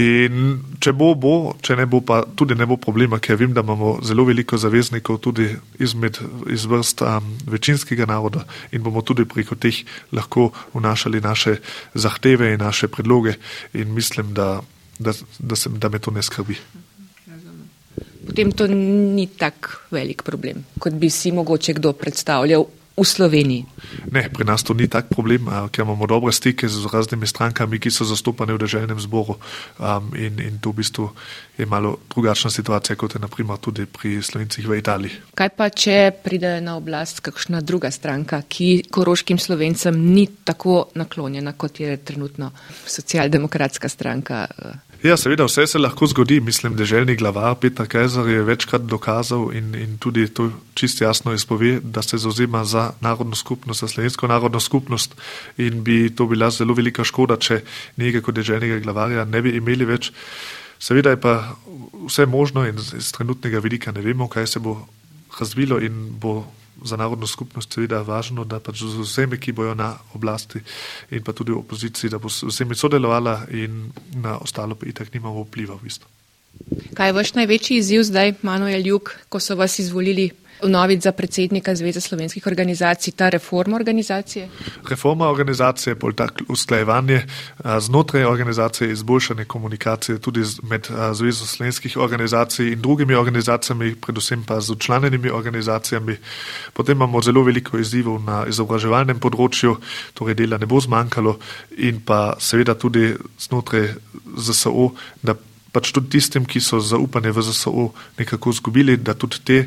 In 0.01 0.63
če 0.81 0.93
bo, 0.97 1.13
bo, 1.15 1.35
če 1.63 1.77
ne 1.77 1.87
bo, 1.87 2.01
pa 2.01 2.23
tudi 2.37 2.57
ne 2.57 2.67
bo 2.67 2.79
problema, 2.81 3.21
ker 3.21 3.37
vem, 3.37 3.53
da 3.53 3.65
imamo 3.67 3.99
zelo 4.03 4.25
veliko 4.25 4.57
zaveznikov 4.57 5.21
tudi 5.21 5.51
izmed, 5.79 6.19
iz 6.49 6.65
vrst 6.65 7.05
um, 7.05 7.37
večinskega 7.47 8.09
naroda 8.09 8.47
in 8.73 8.83
bomo 8.83 9.03
tudi 9.05 9.29
preko 9.29 9.57
teh 9.61 9.85
lahko 10.13 10.51
vnašali 10.75 11.21
naše 11.21 11.59
zahteve 11.95 12.55
in 12.55 12.65
naše 12.65 12.89
predloge. 12.89 13.37
In 13.75 13.93
mislim, 13.95 14.33
da 14.35 14.61
da, 14.99 15.13
da, 15.39 15.57
se, 15.57 15.69
da 15.69 15.89
me 15.89 15.99
to 15.99 16.11
ne 16.11 16.23
skrbi. 16.23 16.57
Potem 18.29 18.53
to 18.53 18.67
ni 18.69 19.25
tako 19.27 19.89
velik 19.91 20.23
problem, 20.23 20.61
kot 20.79 20.93
bi 20.93 21.09
si 21.11 21.33
mogoče 21.33 21.79
kdo 21.79 21.95
predstavljal 21.97 22.67
v 22.99 23.07
Sloveniji. 23.07 23.65
Ne, 24.11 24.27
pri 24.29 24.45
nas 24.45 24.67
to 24.67 24.75
ni 24.75 24.89
tak 24.91 25.09
problem, 25.09 25.47
ker 25.71 25.87
imamo 25.87 26.07
dobre 26.11 26.33
stike 26.35 26.69
z 26.69 26.91
raznimi 26.91 27.27
strankami, 27.27 27.79
ki 27.79 27.91
so 27.91 28.05
zastopane 28.05 28.53
v 28.57 28.59
državnem 28.59 28.99
zboru 29.01 29.39
um, 29.79 30.11
in, 30.19 30.43
in 30.43 30.59
to 30.59 30.75
v 30.75 30.83
bistvu 30.83 31.07
je 31.59 31.67
malo 31.67 31.97
drugačna 32.11 32.51
situacija, 32.51 32.97
kot 32.97 33.15
je 33.15 33.21
naprimer 33.23 33.59
tudi 33.63 33.87
pri 33.87 34.19
slovencih 34.23 34.67
v 34.67 34.79
Italiji. 34.79 35.15
Kaj 35.39 35.51
pa, 35.55 35.71
če 35.71 36.11
pride 36.23 36.59
na 36.63 36.77
oblast 36.79 37.23
kakšna 37.23 37.63
druga 37.63 37.91
stranka, 37.95 38.43
ki 38.43 38.91
koroškim 38.91 39.39
slovencem 39.39 39.95
ni 39.95 40.27
tako 40.45 40.91
naklonjena, 40.99 41.55
kot 41.59 41.81
je 41.81 41.97
trenutno 41.97 42.51
socialdemokratska 42.87 43.89
stranka? 43.89 44.47
Uh, 44.59 44.89
Ja, 45.03 45.15
seveda, 45.17 45.45
vse 45.47 45.67
se 45.67 45.79
lahko 45.79 46.07
zgodi. 46.07 46.41
Mislim, 46.41 46.75
da 46.77 46.85
želni 46.85 47.15
glava 47.17 47.55
Petra 47.55 47.87
Kajzer 47.87 48.29
je 48.29 48.43
večkrat 48.43 48.83
dokazal 48.83 49.53
in, 49.55 49.75
in 49.75 49.99
tudi 49.99 50.27
to 50.29 50.51
čist 50.75 51.01
jasno 51.01 51.33
izpove, 51.33 51.81
da 51.83 52.03
se 52.03 52.19
zauzema 52.19 52.65
za 52.65 52.88
narodno 53.01 53.37
skupnost, 53.37 53.81
za 53.81 53.89
slovensko 53.89 54.27
narodno 54.27 54.61
skupnost 54.61 55.15
in 55.57 55.83
bi 55.85 56.11
to 56.17 56.27
bila 56.27 56.51
zelo 56.51 56.75
velika 56.75 57.05
škoda, 57.05 57.37
če 57.37 57.63
nekaj 57.97 58.25
kot 58.27 58.35
deželnega 58.35 58.81
glavarja 58.85 59.25
ne 59.25 59.43
bi 59.43 59.57
imeli 59.57 59.89
več. 59.89 60.13
Seveda 60.79 61.11
je 61.11 61.21
pa 61.21 61.57
vse 62.07 62.27
možno 62.27 62.67
in 62.67 62.79
iz 62.79 63.13
trenutnega 63.13 63.59
vidika 63.59 63.93
ne 63.93 64.01
vemo, 64.01 64.29
kaj 64.29 64.47
se 64.47 64.63
bo 64.63 64.79
razvilo 65.41 65.81
in 65.81 66.19
bo 66.21 66.45
za 66.85 66.97
narodno 66.97 67.27
skupnost 67.27 67.75
seveda 67.75 68.03
važno, 68.07 68.45
da 68.45 68.61
pač 68.61 68.83
z 68.83 69.03
vsemi, 69.03 69.39
ki 69.39 69.53
bojo 69.53 69.75
na 69.75 69.97
oblasti 70.15 70.61
in 71.11 71.25
pa 71.27 71.33
tudi 71.33 71.53
v 71.53 71.59
opoziciji, 71.59 72.11
da 72.11 72.19
bo 72.23 72.31
z 72.31 72.47
vsemi 72.47 72.79
sodelovala 72.79 73.49
in 73.51 73.91
na 74.23 74.39
ostalo 74.39 74.79
pa 74.79 74.87
itak 74.87 75.11
nimamo 75.15 75.43
vpliva 75.49 75.75
v 75.75 75.89
bistvu. 75.89 76.07
Kaj 76.95 77.09
je 77.09 77.15
vaš 77.15 77.35
največji 77.35 77.79
izziv 77.79 78.03
zdaj, 78.07 78.39
Manuel 78.43 78.87
Juk, 78.87 79.15
ko 79.29 79.41
so 79.41 79.57
vas 79.59 79.79
izvolili 79.79 80.31
vnovič 80.63 81.03
za 81.03 81.13
predsednika 81.13 81.75
Zveze 81.75 82.01
slovenskih 82.01 82.47
organizacij, 82.47 83.13
ta 83.13 83.29
reforma 83.29 83.77
organizacije? 83.77 84.49
Reforma 84.89 85.29
organizacije, 85.29 85.95
bolj 85.95 86.15
tak 86.15 86.43
usklajevanje 86.49 87.23
znotraj 87.81 88.25
organizacije, 88.25 88.93
izboljšanje 88.93 89.45
komunikacije 89.45 90.19
tudi 90.19 90.43
med 90.63 90.89
Zvezo 91.13 91.47
slovenskih 91.47 91.97
organizacij 91.97 92.73
in 92.73 92.81
drugimi 92.81 93.15
organizacijami, 93.15 93.95
predvsem 93.95 94.45
pa 94.45 94.61
z 94.61 94.71
učlanjenimi 94.71 95.31
organizacijami. 95.31 96.17
Potem 96.73 96.97
imamo 96.97 97.23
zelo 97.23 97.43
veliko 97.43 97.79
izzivov 97.79 98.23
na 98.23 98.45
izobraževalnem 98.47 99.19
področju, 99.21 99.77
torej 100.15 100.35
dela 100.35 100.59
ne 100.59 100.67
bo 100.67 100.81
zmanjkalo 100.81 101.39
in 101.79 102.01
pa 102.01 102.35
seveda 102.39 102.75
tudi 102.75 103.15
znotraj 103.39 103.95
ZSO, 104.37 104.91
da 105.23 105.35
pač 105.73 105.93
tudi 105.93 106.17
tistim, 106.17 106.47
ki 106.49 106.61
so 106.61 106.81
zaupanje 106.81 107.33
v 107.33 107.43
ZSO 107.43 107.91
nekako 108.19 108.51
izgubili, 108.51 108.97
da 108.97 109.15
tudi 109.15 109.43
te 109.45 109.59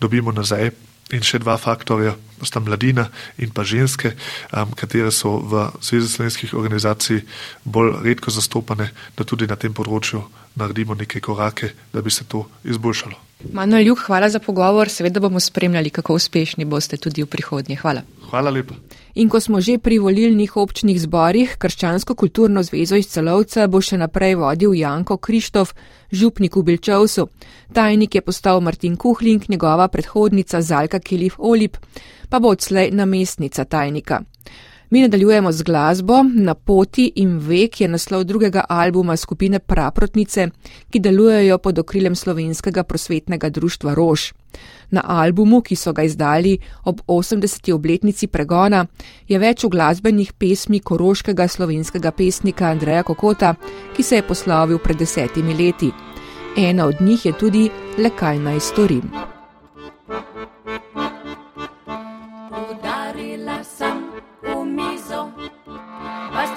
dobimo 0.00 0.32
nazaj. 0.32 0.70
In 1.08 1.24
še 1.24 1.38
dva 1.40 1.54
faktorja, 1.56 2.18
sta 2.44 2.60
mladina 2.60 3.06
in 3.40 3.48
pa 3.48 3.64
ženske, 3.64 4.12
um, 4.52 4.74
katere 4.76 5.08
so 5.08 5.38
v 5.40 5.70
Zvezi 5.80 6.04
slovenskih 6.04 6.52
organizacij 6.52 7.22
bolj 7.64 8.02
redko 8.04 8.28
zastopane, 8.28 8.90
da 9.16 9.24
tudi 9.24 9.48
na 9.48 9.56
tem 9.56 9.72
področju 9.72 10.20
naredimo 10.60 10.92
neke 10.92 11.24
korake, 11.24 11.72
da 11.96 12.04
bi 12.04 12.12
se 12.12 12.28
to 12.28 12.44
izboljšalo. 12.60 13.16
Manuel 13.56 13.86
Juk, 13.86 14.04
hvala 14.04 14.28
za 14.28 14.42
pogovor. 14.42 14.90
Seveda 14.92 15.20
bomo 15.20 15.40
spremljali, 15.40 15.90
kako 15.90 16.18
uspešni 16.18 16.68
boste 16.68 17.00
tudi 17.00 17.22
v 17.22 17.30
prihodnje. 17.30 17.78
Hvala. 17.80 18.02
Hvala 18.28 18.50
lepa. 18.50 18.74
In 19.18 19.26
ko 19.26 19.40
smo 19.42 19.58
že 19.58 19.82
pri 19.82 19.98
volilnih 19.98 20.54
občnih 20.54 20.94
zborih, 20.94 21.56
Krščansko 21.58 22.14
kulturno 22.14 22.62
zvezo 22.62 22.94
iz 22.94 23.08
celovca 23.10 23.66
bo 23.66 23.80
še 23.82 23.98
naprej 23.98 24.36
vodil 24.38 24.76
Janko 24.78 25.16
Krištof, 25.18 25.72
župnik 26.14 26.54
v 26.54 26.62
Bilčevsu. 26.62 27.26
Tajnik 27.74 28.14
je 28.14 28.22
postal 28.22 28.62
Martin 28.62 28.94
Kuhlink, 28.94 29.48
njegova 29.50 29.88
predhodnica 29.90 30.62
Zalka 30.62 31.02
Kilif 31.02 31.34
Olip, 31.38 31.82
pa 32.30 32.38
bo 32.38 32.54
odslej 32.54 32.94
namestnica 32.94 33.64
tajnika. 33.66 34.22
Mi 34.90 35.00
nadaljujemo 35.00 35.52
z 35.52 35.62
glasbo, 35.62 36.22
na 36.34 36.54
poti 36.54 37.12
in 37.16 37.38
vek 37.38 37.80
je 37.80 37.88
naslov 37.88 38.24
drugega 38.24 38.64
albuma 38.68 39.16
skupine 39.16 39.58
Praprotnice, 39.58 40.48
ki 40.90 41.00
delujejo 41.00 41.58
pod 41.58 41.78
okriljem 41.78 42.14
slovenskega 42.14 42.82
prosvetnega 42.82 43.48
društva 43.48 43.94
Rož. 43.94 44.32
Na 44.90 45.02
albumu, 45.04 45.60
ki 45.60 45.76
so 45.76 45.92
ga 45.92 46.02
izdali 46.02 46.58
ob 46.84 47.00
80. 47.06 47.72
obletnici 47.72 48.26
pregona, 48.26 48.86
je 49.28 49.38
več 49.38 49.64
v 49.64 49.68
glasbenih 49.68 50.32
pesmi 50.32 50.80
koroškega 50.80 51.48
slovenskega 51.48 52.10
pesnika 52.10 52.72
Andreja 52.72 53.02
Kokota, 53.02 53.54
ki 53.96 54.02
se 54.02 54.16
je 54.16 54.22
poslovil 54.22 54.78
pred 54.78 54.96
desetimi 54.96 55.54
leti. 55.54 55.92
Ena 56.56 56.86
od 56.86 57.00
njih 57.00 57.26
je 57.26 57.32
tudi 57.32 57.70
Le 57.98 58.10
kaj 58.10 58.38
naj 58.38 58.60
storim. 58.60 59.12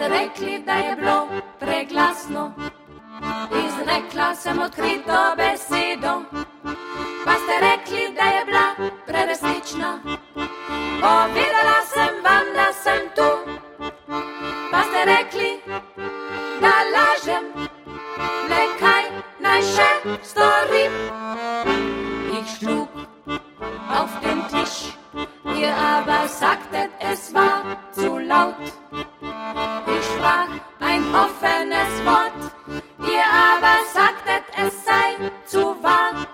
Rekli, 0.10 0.60
da 0.66 0.74
je 0.74 0.96
bilo 0.96 1.28
preglasno, 1.60 2.54
izrekla 3.66 4.36
sem 4.36 4.60
odkrito 4.60 5.36
besedo. 5.38 6.22
Pa 7.26 7.34
ste 7.34 7.54
rekli, 7.62 8.16
da 8.16 8.24
je 8.24 8.46
bila 8.46 8.90
preresnična. 9.06 10.00
Povedala 11.02 11.78
sem 11.94 12.16
vam, 12.24 12.46
da 12.56 12.74
sem 12.74 13.02
tu, 13.16 13.30
pa 14.72 14.82
ste 14.84 15.06
rekli, 15.06 15.62
da 16.62 16.74
lažem, 16.96 17.46
le 18.50 18.64
kaj 18.80 19.04
naj 19.40 19.62
še 19.62 19.92
storim. 20.24 20.94
Ich 22.34 22.50
schlug 22.58 22.90
auf 23.90 24.20
den 24.22 24.42
Tisch, 24.50 25.01
Ihr 25.14 25.76
aber 25.76 26.28
sagtet, 26.28 26.90
es 27.00 27.34
war 27.34 27.64
zu 27.92 28.18
laut. 28.18 28.56
Ich 28.62 30.06
sprach 30.06 30.48
ein 30.80 31.04
offenes 31.14 32.06
Wort. 32.06 32.32
Ihr 33.00 33.26
aber 33.52 33.78
sagtet, 33.94 34.44
es 34.58 34.86
sei 34.86 35.32
zu 35.46 35.76
wahr. 35.84 36.26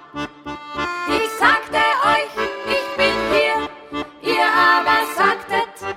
Ich 1.07 1.29
sagte 1.39 1.81
euch, 2.13 2.33
ich 2.75 2.97
bin 2.97 3.15
hier. 3.31 4.33
Ihr 4.33 4.45
aber 4.45 4.99
sagtet, 5.15 5.95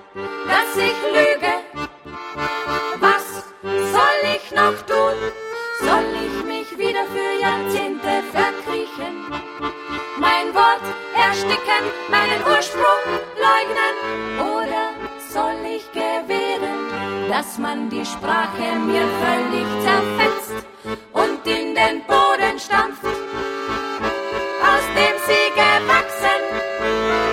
dass 0.48 0.76
ich 0.76 0.98
lüge. 1.12 1.54
Was 2.98 3.44
soll 3.62 4.20
ich 4.36 4.50
noch 4.52 4.76
tun? 4.86 5.16
Soll 5.80 6.09
mein 10.20 10.54
Wort 10.54 10.84
ersticken, 11.16 11.84
meinen 12.10 12.40
Ursprung 12.44 13.02
leugnen? 13.46 13.94
Oder 14.54 14.84
soll 15.32 15.56
ich 15.76 15.90
gewähren, 15.92 16.80
dass 17.28 17.58
man 17.58 17.88
die 17.88 18.04
Sprache 18.04 18.76
mir 18.90 19.06
völlig 19.24 19.66
zerfetzt 19.86 20.66
und 21.12 21.46
in 21.46 21.74
den 21.74 22.02
Boden 22.06 22.58
stampft, 22.58 23.04
aus 24.72 24.86
dem 24.94 25.16
sie 25.26 25.46
gewachsen? 25.56 27.29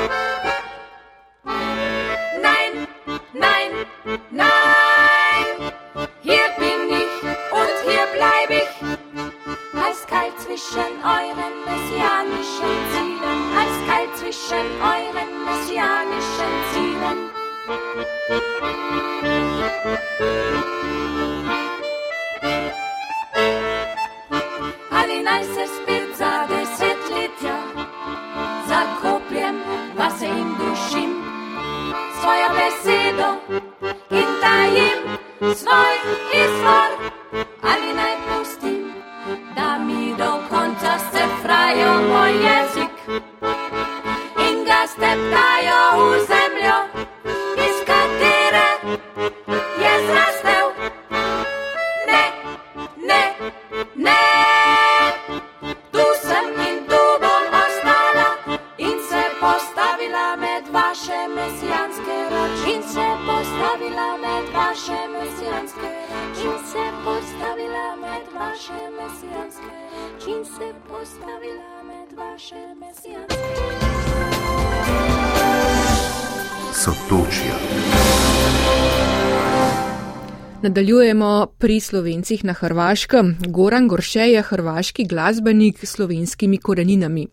Pri 81.68 81.80
slovencih 81.84 82.44
na 82.48 82.54
Hrvaškem. 82.54 83.36
Goran 83.52 83.88
Gorše 83.88 84.24
je 84.32 84.42
hrvaški 84.42 85.04
glasbenik 85.04 85.84
s 85.84 85.90
slovenskimi 85.90 86.58
koreninami. 86.58 87.28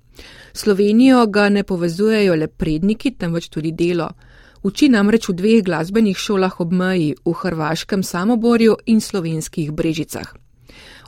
Slovenijo 0.53 1.27
ga 1.27 1.49
ne 1.49 1.63
povezujejo 1.63 2.35
le 2.35 2.49
predniki, 2.49 3.13
temveč 3.15 3.47
tudi 3.49 3.71
delo. 3.73 4.09
Uči 4.63 4.89
namreč 4.89 5.29
v 5.29 5.35
dveh 5.39 5.63
glasbenih 5.63 6.19
šolah 6.19 6.61
ob 6.61 6.73
meji, 6.73 7.15
v 7.25 7.33
hrvaškem 7.33 8.03
Samoborju 8.03 8.77
in 8.87 9.01
slovenskih 9.01 9.71
Brežicah. 9.71 10.35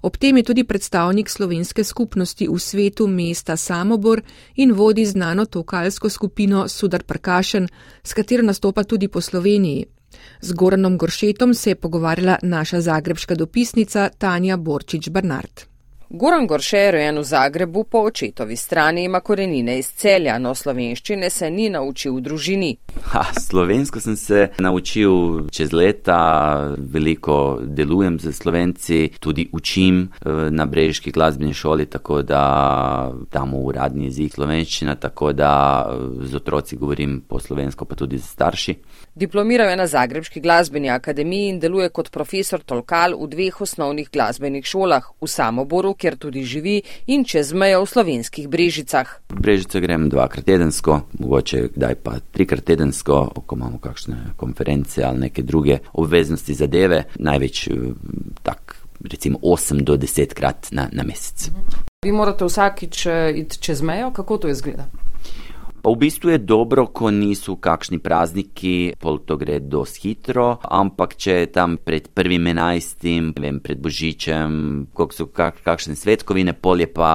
Ob 0.03 0.17
tem 0.17 0.37
je 0.37 0.43
tudi 0.43 0.65
predstavnik 0.65 1.27
slovenske 1.29 1.85
skupnosti 1.85 2.47
v 2.47 2.59
svetu 2.59 3.09
mesta 3.11 3.57
Samobor 3.57 4.23
in 4.55 4.73
vodi 4.73 5.07
znano 5.07 5.47
tokalsko 5.47 6.09
skupino 6.09 6.69
Sudar 6.69 7.03
Prkašen, 7.03 7.69
s 8.05 8.15
katero 8.15 8.47
nastopa 8.47 8.85
tudi 8.85 9.09
po 9.09 9.21
Sloveniji. 9.21 9.96
Z 10.41 10.53
Goranom 10.53 10.99
Goršetom 10.99 11.55
se 11.55 11.71
je 11.71 11.75
pogovarjala 11.75 12.39
naša 12.43 12.81
zagrebška 12.81 13.35
dopisnica 13.35 14.09
Tanja 14.19 14.57
Borčič-Bernard. 14.57 15.76
Goran 16.11 16.47
Gorše 16.47 16.79
je 16.79 16.91
rojen 16.91 17.19
v 17.19 17.25
Zagrebu, 17.25 17.85
po 17.85 17.99
očetovi 17.99 18.57
strani 18.57 19.05
ima 19.05 19.21
korenine 19.21 19.79
iz 19.79 19.89
celja, 19.91 20.39
no 20.39 20.55
slovenščine 20.55 21.31
se 21.31 21.51
ni 21.51 21.67
naučil 21.71 22.15
v 22.15 22.21
družini. 22.23 22.69
Ha, 23.11 23.25
slovensko 23.41 24.01
sem 24.01 24.17
se 24.17 24.49
naučil 24.59 25.11
čez 25.51 25.73
leta, 25.73 26.75
veliko 26.79 27.59
delujem 27.63 28.21
z 28.23 28.33
slovenci, 28.33 29.01
tudi 29.21 29.49
učim 29.53 29.99
eh, 30.03 30.31
na 30.51 30.67
Brežiški 30.67 31.11
glasbeni 31.11 31.55
šoli, 31.55 31.87
tako 31.87 32.23
da 32.23 33.11
tam 33.31 33.55
uradni 33.55 34.07
jezik 34.07 34.39
slovenščina, 34.39 34.95
tako 34.95 35.33
da 35.33 35.51
eh, 35.91 36.07
z 36.27 36.39
otroci 36.39 36.77
govorim 36.77 37.19
po 37.29 37.43
slovensko, 37.43 37.85
pa 37.85 37.99
tudi 37.99 38.19
z 38.19 38.31
starši. 38.31 38.77
Diplomiral 39.15 39.71
je 39.71 39.77
na 39.77 39.87
Zagrebški 39.87 40.41
glasbeni 40.41 40.91
akademiji 40.91 41.49
in 41.49 41.61
deluje 41.61 41.91
kot 41.91 42.13
profesor 42.15 42.63
Tolkal 42.63 43.19
v 43.19 43.27
dveh 43.33 43.61
osnovnih 43.61 44.11
glasbenih 44.13 44.65
šolah, 44.65 45.11
v 45.21 45.27
Samoboru, 45.27 45.96
kjer 45.97 46.17
tudi 46.17 46.45
živi, 46.45 46.81
in 47.07 47.25
čez 47.25 47.53
mejo 47.53 47.83
v 47.85 47.91
slovenskih 47.91 48.49
Brežicah. 48.49 49.19
Brežice 49.33 49.81
grem 49.81 50.09
dvakrat 50.13 50.45
tedensko, 50.45 51.01
mogoče 51.19 51.69
kdaj 51.75 51.95
pa 52.05 52.19
trikrat 52.33 52.65
tedensko, 52.65 53.43
ko 53.47 53.57
imamo 53.57 53.79
kakšne 53.79 54.37
konference 54.37 55.05
ali 55.05 55.29
neke 55.29 55.43
druge 55.43 55.79
obveznosti 55.93 56.55
zadeve, 56.55 57.05
največ 57.19 57.69
eh, 57.69 57.75
tak 58.43 58.77
recimo 59.11 59.39
8 59.43 59.83
do 59.83 59.97
10 59.97 60.35
krat 60.35 60.69
na, 60.71 60.89
na 60.93 61.03
mesec. 61.03 61.51
Vi 62.05 62.13
morate 62.13 62.45
vsakič 62.45 63.07
eh, 63.07 63.33
iti 63.43 63.59
čez 63.59 63.83
mejo, 63.83 64.11
kako 64.11 64.39
to 64.39 64.49
izgleda? 64.49 64.87
Pa 65.87 65.95
v 65.95 66.03
bistvu 66.03 66.35
je 66.35 66.43
dobro, 66.43 66.91
ko 66.91 67.15
niso 67.15 67.55
kakšni 67.63 68.03
prazniki, 68.03 68.99
pol 68.99 69.21
to 69.23 69.37
gre 69.39 69.61
dosti 69.63 70.01
hitro, 70.03 70.59
ampak 70.59 71.15
če 71.15 71.37
je 71.45 71.51
tam 71.55 71.77
pred 71.79 72.09
prvim 72.11 72.51
enajstim, 72.51 73.29
vem, 73.39 73.61
pred 73.63 73.79
Božičem, 73.79 74.91
koliko 74.91 75.15
so 75.15 75.29
kak, 75.31 75.63
kakšne 75.63 75.95
svetkovine, 75.95 76.59
pol 76.59 76.83
je 76.83 76.91
pa 76.91 77.13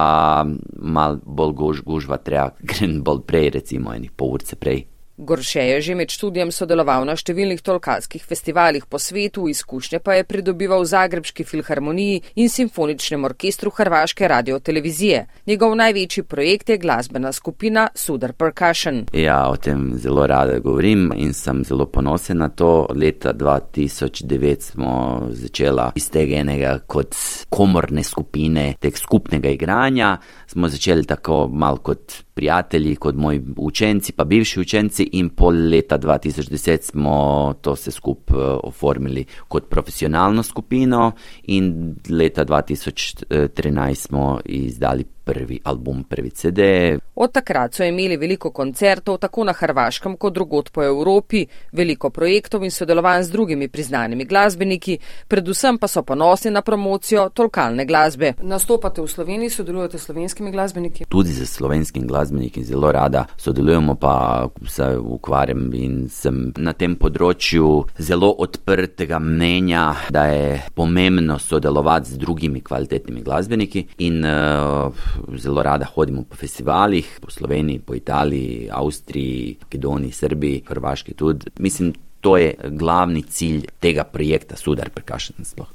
mal 0.80 1.20
bolj 1.20 1.52
guž, 1.52 1.84
gužva, 1.84 2.16
treba 2.24 2.56
grem 2.72 3.02
bolj 3.04 3.20
prej, 3.28 3.52
recimo 3.60 3.92
enih 3.92 4.16
pol 4.16 4.40
urce 4.40 4.56
prej. 4.56 4.88
Gorše 5.16 5.60
je 5.60 5.80
že 5.80 5.94
med 5.94 6.08
študijem 6.08 6.48
sodeloval 6.52 7.04
na 7.04 7.12
številnih 7.20 7.60
tolkalskih 7.60 8.22
festivalih 8.24 8.86
po 8.88 8.96
svetu, 8.98 9.44
izkušnje 9.52 10.00
pa 10.00 10.16
je 10.16 10.24
pridobival 10.24 10.80
v 10.80 10.88
Zagrebški 10.88 11.44
filharmoniji 11.44 12.22
in 12.40 12.48
simfoničnem 12.48 13.24
orkestru 13.28 13.70
Hrvaške 13.76 14.28
radiotelevizije. 14.28 15.26
Njegov 15.46 15.76
največji 15.76 16.24
projekt 16.24 16.72
je 16.72 16.78
glasbena 16.80 17.32
skupina 17.32 17.88
Sudar 17.94 18.32
Percussion. 18.32 19.04
Ja, 19.12 19.50
o 19.52 19.56
tem 19.60 19.92
zelo 20.00 20.26
rada 20.26 20.58
govorim 20.64 21.10
in 21.16 21.36
sem 21.36 21.60
zelo 21.64 21.86
ponosen 21.86 22.40
na 22.40 22.48
to. 22.48 22.88
Leta 22.96 23.34
2009 23.36 24.72
smo 24.72 25.28
začela 25.28 25.92
iz 25.94 26.08
tega 26.10 26.40
enega 26.40 26.78
kot 26.86 27.14
komorne 27.52 28.04
skupine, 28.04 28.72
tek 28.80 28.96
skupnega 28.96 29.52
igranja. 29.52 30.16
Smo 30.48 30.72
začeli 30.72 31.04
tako 31.04 31.46
mal 31.52 31.82
kot 31.84 32.31
prijatelji, 32.34 32.96
kot 32.96 33.14
moji 33.14 33.42
učenci, 33.56 34.12
pa 34.12 34.24
bivši 34.24 34.60
učenci 34.60 35.08
in 35.12 35.28
pol 35.28 35.54
leta 35.68 35.98
2010 35.98 36.82
smo 36.82 37.54
to 37.60 37.76
se 37.76 37.90
skup 37.90 38.30
oformili 38.62 39.24
kot 39.48 39.68
profesionalno 39.68 40.42
skupino 40.42 41.12
in 41.42 41.94
leta 42.08 42.44
2013 42.44 43.94
smo 43.94 44.40
izdali 44.44 45.04
prvi 45.24 45.60
album, 45.64 46.04
prvi 46.04 46.30
CD. 46.30 46.60
Od 47.14 47.32
takrat 47.32 47.74
so 47.74 47.84
imeli 47.84 48.16
veliko 48.16 48.50
koncertov 48.50 49.18
tako 49.18 49.44
na 49.44 49.52
Hrvaškem 49.52 50.16
kot 50.16 50.34
drugot 50.34 50.70
po 50.72 50.82
Evropi, 50.82 51.46
veliko 51.72 52.10
projektov 52.10 52.64
in 52.64 52.70
sodelovanj 52.70 53.22
z 53.22 53.30
drugimi 53.30 53.68
priznanimi 53.68 54.24
glasbeniki, 54.24 54.98
predvsem 55.28 55.78
pa 55.78 55.88
so 55.88 56.02
ponosni 56.02 56.50
na 56.50 56.62
promocijo 56.62 57.28
tolkalne 57.34 57.86
glasbe. 57.86 58.32
Nastopate 58.42 59.02
v 59.02 59.08
Sloveniji, 59.08 59.50
sodelujete 59.50 59.98
s 59.98 60.08
slovenskimi 60.08 60.50
glasbeniki? 60.50 61.04
Tudi 61.08 61.32
z 61.32 61.46
slovenskim 61.46 62.06
glasbenikom 62.06 62.64
zelo 62.64 62.92
rada 62.92 63.26
sodelujemo, 63.36 63.94
pa 63.94 64.48
se 64.68 64.96
ukvarjam 64.98 65.68
in 65.74 66.08
sem 66.08 66.52
na 66.56 66.72
tem 66.72 66.96
področju 66.96 67.68
zelo 67.98 68.32
odprtega 68.42 69.20
mnenja, 69.22 69.84
da 70.10 70.26
je 70.30 70.62
pomembno 70.74 71.38
sodelovati 71.38 72.14
z 72.14 72.20
drugimi 72.22 72.60
kvalitetnimi 72.60 73.22
glasbeniki 73.22 73.86
in 73.98 74.24
uh, 74.24 74.92
zelo 75.36 75.62
rada 75.62 75.86
hodimo 75.94 76.22
po 76.22 76.36
festivalih, 76.36 77.18
po 77.20 77.30
Sloveniji, 77.30 77.78
po 77.78 77.94
Italiji, 77.94 78.68
Avstriji, 78.70 79.56
Makedoniji, 79.62 80.12
Srbiji, 80.12 80.62
Hrvaški 80.68 81.14
tudi. 81.14 81.50
Mislim, 81.58 81.92
to 82.20 82.36
je 82.36 82.54
glavni 82.68 83.22
cilj 83.22 83.66
tega 83.80 84.04
projekta 84.04 84.56
Sudar 84.56 84.90
Prekašen 84.90 85.44
sploh. 85.44 85.68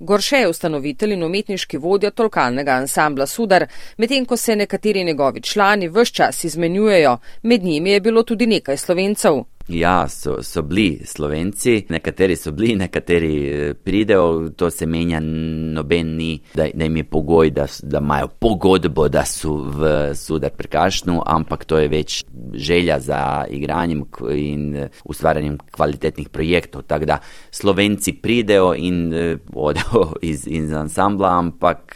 Gorše 0.00 0.36
je 0.36 0.48
ustanovitelj 0.48 1.12
in 1.12 1.22
umetniški 1.26 1.78
vodja 1.78 2.10
tolkalnega 2.10 2.72
ansambla 2.72 3.26
Sudar, 3.26 3.66
medtem 3.96 4.24
ko 4.24 4.36
se 4.36 4.56
nekateri 4.56 5.04
njegovi 5.04 5.40
člani 5.42 5.88
vse 5.88 6.12
čas 6.12 6.44
izmenjujejo, 6.44 7.18
med 7.42 7.64
njimi 7.64 7.90
je 7.90 8.00
bilo 8.00 8.22
tudi 8.22 8.46
nekaj 8.46 8.76
slovencev. 8.76 9.42
Ja, 9.68 10.08
so, 10.08 10.42
so 10.42 10.62
bili 10.62 11.00
slovenci, 11.04 11.82
nekateri 11.92 12.36
so 12.36 12.52
bili, 12.56 12.72
nekateri 12.80 13.32
eh, 13.48 13.74
pridejo, 13.74 14.48
to 14.56 14.70
se 14.70 14.86
menja, 14.86 15.20
noben 15.20 16.14
ni, 16.16 16.30
da, 16.54 16.70
da 16.74 16.84
jim 16.84 16.96
je 16.96 17.04
pogoj, 17.04 17.50
da, 17.50 17.66
da 17.82 18.00
imajo 18.00 18.30
pogodbo, 18.40 19.08
da 19.12 19.26
so 19.28 19.58
v 19.68 19.90
sudar 20.16 20.54
prekašnu, 20.56 21.18
ampak 21.26 21.66
to 21.68 21.82
je 21.82 21.92
več 21.92 22.22
želja 22.54 22.96
za 23.00 23.20
igranjem 23.50 24.06
in 24.32 24.64
eh, 24.76 24.88
ustvarjanjem 25.04 25.60
kvalitetnih 25.70 26.32
projektov. 26.32 26.86
Tako 26.88 27.04
da 27.12 27.20
slovenci 27.50 28.16
pridejo 28.24 28.72
in 28.72 29.12
eh, 29.12 29.36
odejo 29.52 30.14
iz, 30.32 30.48
iz 30.48 30.72
ansambla, 30.72 31.36
ampak 31.38 31.92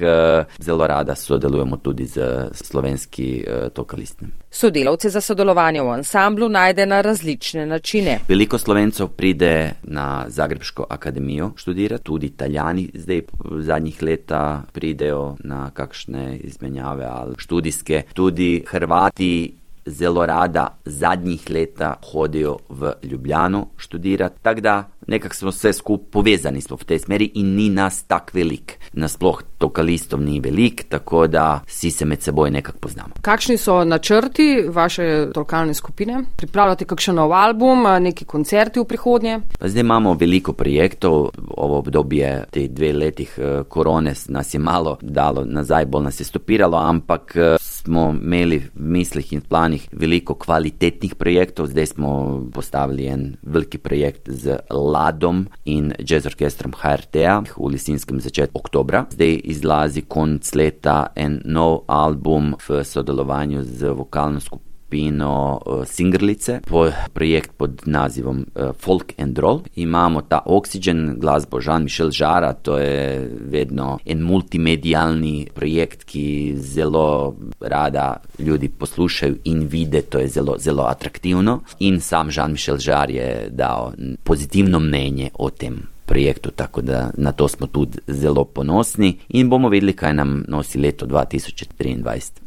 zelo 0.60 0.86
rada 0.86 1.14
sodelujemo 1.16 1.76
tudi 1.76 2.04
z 2.06 2.48
slovenski 2.52 3.44
tokalistnim. 3.72 4.41
Sodelavce 4.55 5.09
za 5.11 5.20
sodelovanje 5.20 5.80
v 5.82 5.88
ansamblu 5.88 6.48
najde 6.48 6.86
na 6.86 7.00
različne 7.00 7.66
načine. 7.66 8.18
Veliko 8.28 8.59
slovencev 8.59 9.09
pride 9.09 9.72
na 9.82 10.24
Zagrebsko 10.28 10.84
akademijo 10.88 11.53
študirati, 11.57 12.05
tudi 12.05 12.26
italijani 12.26 12.90
zdaj 12.94 13.22
v 13.44 13.62
zadnjih 13.62 14.03
leta 14.03 14.62
pridejo 14.72 15.36
na 15.44 15.70
kakšne 15.70 16.36
izmenjave 16.36 17.05
ali 17.05 17.34
študijske, 17.38 18.03
tudi 18.12 18.64
Hrvati 18.68 19.55
zelo 19.86 20.26
rada 20.26 20.78
zadnjih 20.84 21.50
leta 21.50 21.94
hodijo 22.12 22.57
v 22.68 22.92
Ljubljano 23.03 23.66
študirati. 23.76 24.36
Tako 24.42 24.61
da 24.61 24.84
nekako 25.07 25.34
smo 25.34 25.50
vse 25.50 25.72
skupaj 25.72 26.03
povezani 26.11 26.61
smo 26.61 26.76
v 26.76 26.84
tej 26.84 26.98
smeri 26.98 27.30
in 27.34 27.55
ni 27.57 27.70
nas 27.70 28.03
tako 28.05 28.30
velik. 28.34 28.78
Nasploh 28.92 29.42
tokalistov 29.59 30.20
ni 30.20 30.40
velik, 30.40 30.84
tako 30.88 31.26
da 31.26 31.62
vsi 31.66 31.90
se 31.90 32.05
med 32.05 32.22
seboj 32.22 32.50
nekako 32.50 32.78
poznamo. 32.78 33.14
Kakšni 33.22 33.57
so 33.57 33.84
načrti 33.84 34.64
vaše 34.68 35.28
lokalne 35.36 35.74
skupine? 35.74 36.24
Pripravljate 36.36 36.84
kakšen 36.84 37.16
nov 37.16 37.32
album, 37.32 37.86
neki 38.00 38.24
koncerti 38.24 38.80
v 38.80 38.84
prihodnje? 38.84 39.40
Pa 39.59 39.68
zdaj 39.68 39.80
imamo 39.80 40.14
veliko 40.14 40.53
projektov. 40.53 41.30
Ovo 41.57 41.78
obdobje 41.78 42.44
teh 42.50 42.70
dve 42.70 42.92
letih 42.92 43.38
eh, 43.38 43.62
korone 43.68 44.14
nas 44.28 44.55
je 44.55 44.61
malo 44.61 44.98
dalo 45.00 45.44
nazaj, 45.44 45.86
bolj 45.86 46.05
nas 46.05 46.20
je 46.20 46.24
stopiralo, 46.24 46.76
ampak 46.78 47.36
eh, 47.36 47.57
smo 47.61 48.11
imeli 48.22 48.59
v 48.59 48.70
mislih 48.74 49.32
in 49.32 49.40
planih 49.40 49.88
veliko 49.92 50.34
kvalitetnih 50.34 51.14
projektov. 51.14 51.66
Zdaj 51.66 51.86
smo 51.86 52.11
postavili 52.53 53.07
en 53.07 53.36
veliki 53.42 53.78
projekt 53.78 54.28
z 54.30 54.59
Ladom 54.93 55.47
in 55.64 55.93
jazz 55.99 56.28
orkestrom 56.28 56.76
HRT-a 56.76 57.40
v 57.47 57.70
Lisinskem 57.72 58.20
začetku 58.20 58.61
oktobra. 58.61 59.07
Zdaj 59.12 59.40
izlazi 59.45 60.05
konc 60.09 60.53
leta 60.55 60.99
en 61.16 61.40
nov 61.45 61.84
album 61.88 62.53
v 62.68 62.84
sodelovanju 62.84 63.64
z 63.64 63.97
vokalno 63.97 64.40
skupino 64.40 64.71
skupino 64.93 65.61
uh, 65.66 65.86
Singrlice, 65.86 66.61
po, 66.68 66.90
projekt 67.12 67.51
pod 67.57 67.82
nazivom 67.86 68.45
uh, 68.55 68.72
Folk 68.78 69.12
and 69.18 69.38
Roll. 69.38 69.62
Imamo 69.76 70.20
ta 70.22 70.43
Oxygen, 70.47 71.18
glasbo 71.18 71.61
Jean-Michel 71.61 72.11
Žara, 72.11 72.53
to 72.53 72.78
je 72.78 73.30
vedno 73.40 73.99
en 74.05 74.20
multimedijalni 74.20 75.49
projekt, 75.55 76.05
ki 76.05 76.55
zelo 76.57 77.36
rada 77.61 78.20
ljudi 78.38 78.68
poslušajo 78.68 79.34
in 79.45 79.66
vide, 79.66 80.03
to 80.03 80.18
je 80.18 80.28
zelo, 80.28 80.57
zelo 80.59 80.84
atraktivno. 80.84 81.61
In 81.78 82.01
sam 82.01 82.28
Jean-Michel 82.28 82.78
Žar 82.78 83.11
je 83.11 83.49
dal 83.51 83.93
pozitivno 84.24 84.80
mnenje 84.80 85.30
o 85.34 85.51
tem. 85.51 85.88
Projektu, 86.07 86.51
tako 86.51 86.82
da 86.82 87.11
na 87.16 87.32
to 87.32 87.49
smo 87.49 87.66
tudi 87.66 87.99
zelo 88.07 88.45
ponosni 88.45 89.18
in 89.28 89.49
bomo 89.49 89.68
videli, 89.68 89.93
kaj 89.93 90.14
nam 90.14 90.45
nosi 90.49 90.78
leto 90.78 91.07
2023. 91.07 92.43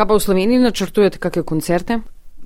Kaj 0.00 0.08
pa 0.08 0.16
v 0.16 0.24
Sloveniji 0.24 0.58
načrtujete, 0.64 1.18
kakšne 1.20 1.42
koncerte? 1.44 1.94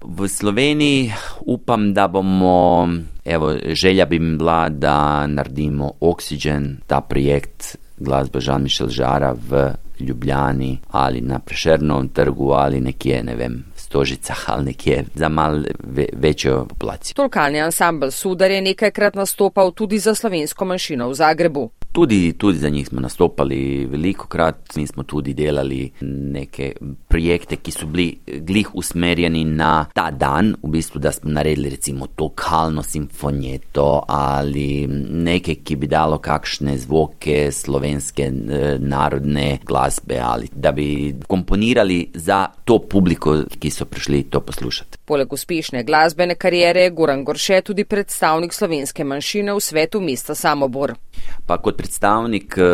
V 0.03 0.27
Sloveniji 0.27 1.15
upam, 1.47 1.95
da 1.95 2.09
bomo, 2.11 2.91
evo, 3.25 3.55
želja 3.71 4.07
bi 4.11 4.19
bila, 4.19 4.67
da 4.69 5.27
naredimo 5.27 5.93
Oxygen, 6.01 6.83
ta 6.87 6.99
projekt 7.01 7.77
glasbe 7.99 8.43
Žan-Mišel 8.43 8.91
Žara 8.91 9.31
v 9.39 9.71
Ljubljani 10.01 10.81
ali 10.91 11.21
na 11.21 11.39
Prešernovem 11.39 12.09
trgu 12.09 12.51
ali 12.51 12.81
nekje, 12.81 13.23
ne 13.23 13.37
vem, 13.39 13.65
Stožicah 13.77 14.51
ali 14.51 14.65
nekje 14.65 15.05
za 15.15 15.29
mal 15.29 15.63
ve, 15.79 16.09
večjo 16.13 16.67
populacijo. 16.69 17.15
Tolkalni 17.15 17.61
ansambl 17.61 18.11
Sudar 18.11 18.51
je 18.51 18.61
nekajkrat 18.63 19.15
nastopal 19.15 19.71
tudi 19.71 19.99
za 19.99 20.15
slovensko 20.15 20.65
manjšino 20.65 21.09
v 21.09 21.15
Zagrebu. 21.15 21.71
Tudi, 21.95 22.33
tudi 22.33 22.59
za 22.59 22.69
njih 22.69 22.89
smo 22.89 23.01
nastopali 23.01 23.87
veliko 23.87 24.27
krat, 24.27 24.77
mi 24.77 24.87
smo 24.87 25.03
tudi 25.03 25.35
delali 25.35 25.91
neke 26.01 26.73
projekte, 27.09 27.57
ki 27.57 27.71
so 27.71 27.87
bili 27.87 28.19
glih 28.27 28.75
usmerjeni 28.75 29.45
na 29.45 29.87
ta 29.95 30.09
dan, 30.11 30.57
v 30.63 30.71
bistvu, 30.75 30.99
da 30.99 31.13
smo 31.13 31.31
naredili 31.31 31.71
recimo 31.71 32.07
tokalno 32.07 32.83
simfonijeto 32.83 34.03
ali 34.09 34.87
nekaj, 35.11 35.55
ki 35.55 35.77
bi 35.77 35.87
dalo 35.87 36.19
kakšne 36.19 36.75
zvoke 36.79 37.53
slovenske 37.53 38.23
eh, 38.23 38.77
narodne 38.79 39.59
glasbe 39.67 40.19
ali 40.23 40.49
da 40.53 40.73
bi 40.73 41.15
komponirali 41.27 42.11
za 42.15 42.47
to 42.65 42.79
publiko, 42.79 43.37
ki 43.59 43.71
so 43.71 43.85
prišli 43.85 44.23
to 44.23 44.41
poslušati. 44.41 44.99
Poleg 45.05 45.33
uspešne 45.33 45.85
glasbene 45.85 46.35
karijere 46.35 46.83
je 46.83 46.91
Goran 46.91 47.25
Gorše 47.25 47.61
tudi 47.61 47.85
predstavnik 47.85 48.53
slovenske 48.53 49.05
manjšine 49.05 49.55
v 49.55 49.61
svetu 49.61 50.01
mesta 50.01 50.35
Samobor. 50.35 50.95
Pa 51.47 51.59
kot 51.59 51.84
predstavnik 51.85 52.55
uh, 52.57 52.65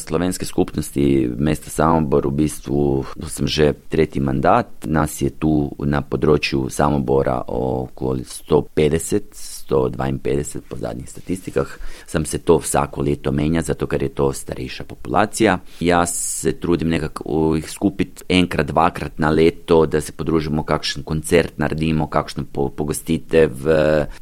slovenske 0.00 0.46
skupnosti 0.46 1.30
mesta 1.36 1.70
Samobor, 1.70 2.26
v 2.26 2.32
bistvu 2.32 3.04
sem 3.28 3.46
že 3.46 3.74
tretji 3.92 4.24
mandat, 4.24 4.88
nas 4.88 5.20
je 5.20 5.28
tu 5.36 5.68
na 5.84 6.00
področju 6.00 6.72
Samobora 6.72 7.42
okoli 7.44 8.24
150. 8.24 9.63
152 9.68 10.60
po 10.68 10.76
zadnjih 10.76 11.10
statistikah, 11.10 11.78
sem 12.06 12.24
se 12.24 12.38
to 12.38 12.58
vsako 12.58 13.02
leto 13.02 13.32
menja, 13.32 13.62
zato 13.62 13.86
ker 13.86 14.02
je 14.02 14.08
to 14.08 14.32
starejša 14.32 14.84
populacija. 14.84 15.58
Jaz 15.80 16.10
se 16.14 16.52
trudim 16.60 16.88
nekako 16.88 17.54
jih 17.56 17.70
skupiti 17.70 18.24
enkrat, 18.28 18.66
dvakrat 18.66 19.18
na 19.18 19.30
leto, 19.30 19.86
da 19.86 20.00
se 20.00 20.12
podružimo, 20.12 20.62
kakšen 20.62 21.02
koncert 21.02 21.58
naredimo, 21.58 22.06
kakšno 22.06 22.44
pogostitev 22.76 23.50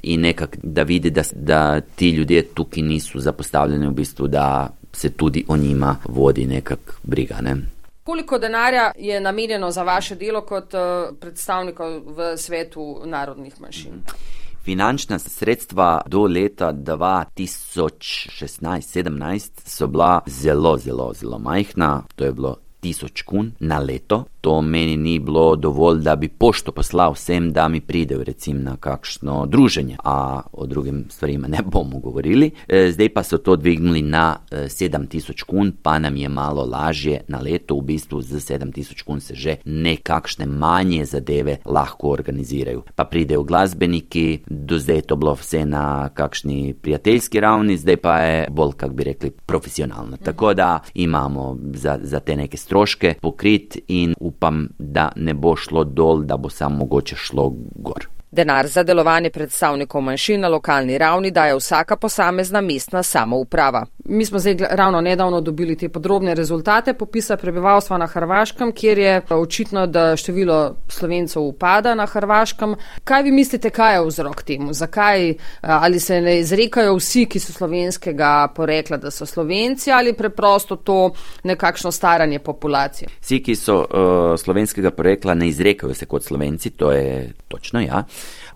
in 0.03 0.21
nekako, 0.21 0.57
da 0.63 0.83
vidi, 0.83 1.11
da, 1.11 1.23
da 1.33 1.81
ti 1.81 2.11
ljudje 2.11 2.43
tukaj 2.55 2.83
niso 2.83 3.21
zapostavljeni 3.21 3.87
v 3.87 3.91
bistvu, 3.91 4.29
da 4.29 4.69
se 4.93 5.11
tudi 5.11 5.45
o 5.49 5.57
njima 5.57 5.97
vodi 6.05 6.47
nekak 6.47 7.01
briga. 7.03 7.41
Ne? 7.41 7.57
Koliko 8.05 8.39
denarja 8.39 8.93
je 8.99 9.21
namenjeno 9.21 9.71
za 9.71 9.83
vaše 9.83 10.15
delo 10.15 10.41
kot 10.41 10.75
uh, 10.75 10.81
predstavnikov 11.21 12.01
v 12.07 12.37
svetu 12.37 13.03
narodnih 13.05 13.61
manjšin? 13.61 13.93
Mm. 13.93 14.42
Finančna 14.65 15.19
sredstva 15.19 16.03
do 16.07 16.23
leta 16.23 16.73
2016-2017 16.73 19.51
so 19.65 19.87
bila 19.87 20.21
zelo, 20.27 20.79
zelo, 20.79 21.13
zelo 21.15 21.39
majhna. 21.39 22.03
To 22.15 22.25
je 22.25 22.33
bilo 22.33 22.57
tisoč 22.81 23.23
kun 23.23 23.53
na 23.61 23.79
leto. 23.79 24.25
To 24.43 24.61
meni 24.63 24.97
ni 24.97 25.19
bilo 25.19 25.57
dovolj, 25.57 26.01
da 26.03 26.17
bi 26.17 26.29
pošto 26.29 26.73
poslal 26.73 27.13
vsem, 27.13 27.53
da 27.53 27.69
mi 27.69 27.81
pridejo 27.81 28.25
recimo 28.25 28.61
na 28.61 28.77
kakšno 28.77 29.47
druženje, 29.47 29.97
a 30.05 30.41
o 30.53 30.67
drugim 30.67 31.05
stvarima 31.11 31.49
ne 31.49 31.59
bomo 31.65 31.99
govorili. 31.99 32.51
E, 32.69 32.91
zdaj 32.93 33.09
pa 33.09 33.23
so 33.23 33.39
to 33.39 33.57
dvignili 33.57 34.03
na 34.03 34.37
7000 34.51 35.31
e, 35.31 35.45
kun, 35.47 35.73
pa 35.83 35.99
nam 35.99 36.17
je 36.17 36.29
malo 36.29 36.65
lažje 36.65 37.21
na 37.29 37.39
leto, 37.41 37.77
v 37.79 37.83
bistvu 37.83 38.23
z 38.23 38.35
7000 38.35 39.05
kun 39.05 39.21
se 39.21 39.35
že 39.35 39.57
nekakšne 39.65 40.47
manje 40.47 41.05
zadeve 41.05 41.57
lahko 41.65 42.11
organizirajo. 42.11 42.83
Pa 42.95 43.05
pridejo 43.05 43.43
glasbeniki, 43.43 44.43
do 44.47 44.79
zdaj 44.79 44.97
je 44.97 45.03
to 45.03 45.17
bilo 45.17 45.35
vse 45.35 45.65
na 45.67 46.09
kakšni 46.09 46.75
prijateljski 46.75 47.41
ravni, 47.41 47.77
zdaj 47.77 47.97
pa 47.97 48.19
je 48.19 48.47
bolj, 48.51 48.73
kako 48.77 48.95
bi 48.95 49.05
rekli, 49.05 49.31
profesionalno. 49.31 50.17
Tako 50.17 50.55
da 50.55 50.81
imamo 50.95 51.59
za, 51.75 51.99
za 52.03 52.21
te 52.21 52.37
neke 52.37 52.57
stroške 52.57 53.15
pokrit 53.21 53.79
in 53.89 54.15
upam, 54.33 54.69
da 54.79 55.13
ne 55.17 55.35
bo 55.35 55.57
šlo 55.57 55.85
dol, 55.85 56.25
da 56.25 56.37
bo 56.37 56.51
samo 56.51 56.77
mogoče 56.77 57.17
šlo 57.17 57.53
gor. 57.77 58.09
Denar 58.33 58.67
za 58.67 58.83
delovanje 58.83 59.31
predstavnikov 59.31 60.01
manjšin 60.01 60.41
na 60.41 60.49
lokalni 60.49 60.99
ravni 60.99 61.31
daje 61.31 61.57
vsaka 61.57 61.97
posamezna 61.97 62.61
mestna 62.61 63.03
samouprava. 63.03 63.87
Mi 64.05 64.25
smo 64.25 64.39
zdaj 64.39 64.57
ravno 64.71 65.01
nedavno 65.01 65.41
dobili 65.41 65.77
te 65.77 65.89
podrobne 65.89 66.35
rezultate 66.35 66.95
popisa 66.95 67.37
prebivalstva 67.37 67.99
na 67.99 68.07
Hrvaškem, 68.07 68.73
kjer 68.73 68.99
je 68.99 69.23
očitno, 69.31 69.87
da 69.87 70.17
število 70.17 70.77
slovencev 70.89 71.43
upada 71.43 71.95
na 71.95 72.07
Hrvaškem. 72.07 72.75
Kaj 73.05 73.23
vi 73.23 73.31
mislite, 73.31 73.71
kaj 73.71 73.95
je 73.95 74.07
vzrok 74.07 74.43
temu? 74.43 74.73
Zakaj 74.73 75.35
ali 75.61 76.01
se 76.01 76.21
ne 76.21 76.39
izrekajo 76.41 76.97
vsi, 76.97 77.27
ki 77.27 77.39
so 77.39 77.53
slovenskega 77.53 78.49
porekla, 78.57 78.97
da 78.97 79.11
so 79.11 79.27
slovenci 79.27 79.93
ali 79.93 80.13
preprosto 80.13 80.77
to 80.77 81.13
nekakšno 81.45 81.93
staranje 81.93 82.39
populacije? 82.39 83.09
Vsi, 83.21 83.43
ki 83.43 83.57
so 83.57 83.79
uh, 83.79 84.41
slovenskega 84.41 84.91
porekla, 84.91 85.35
ne 85.35 85.49
izrekajo 85.49 85.95
se 85.95 86.07
kot 86.07 86.25
slovenci, 86.25 86.71
to 86.71 86.93
je 86.93 87.33
točno, 87.49 87.81
ja 87.81 88.05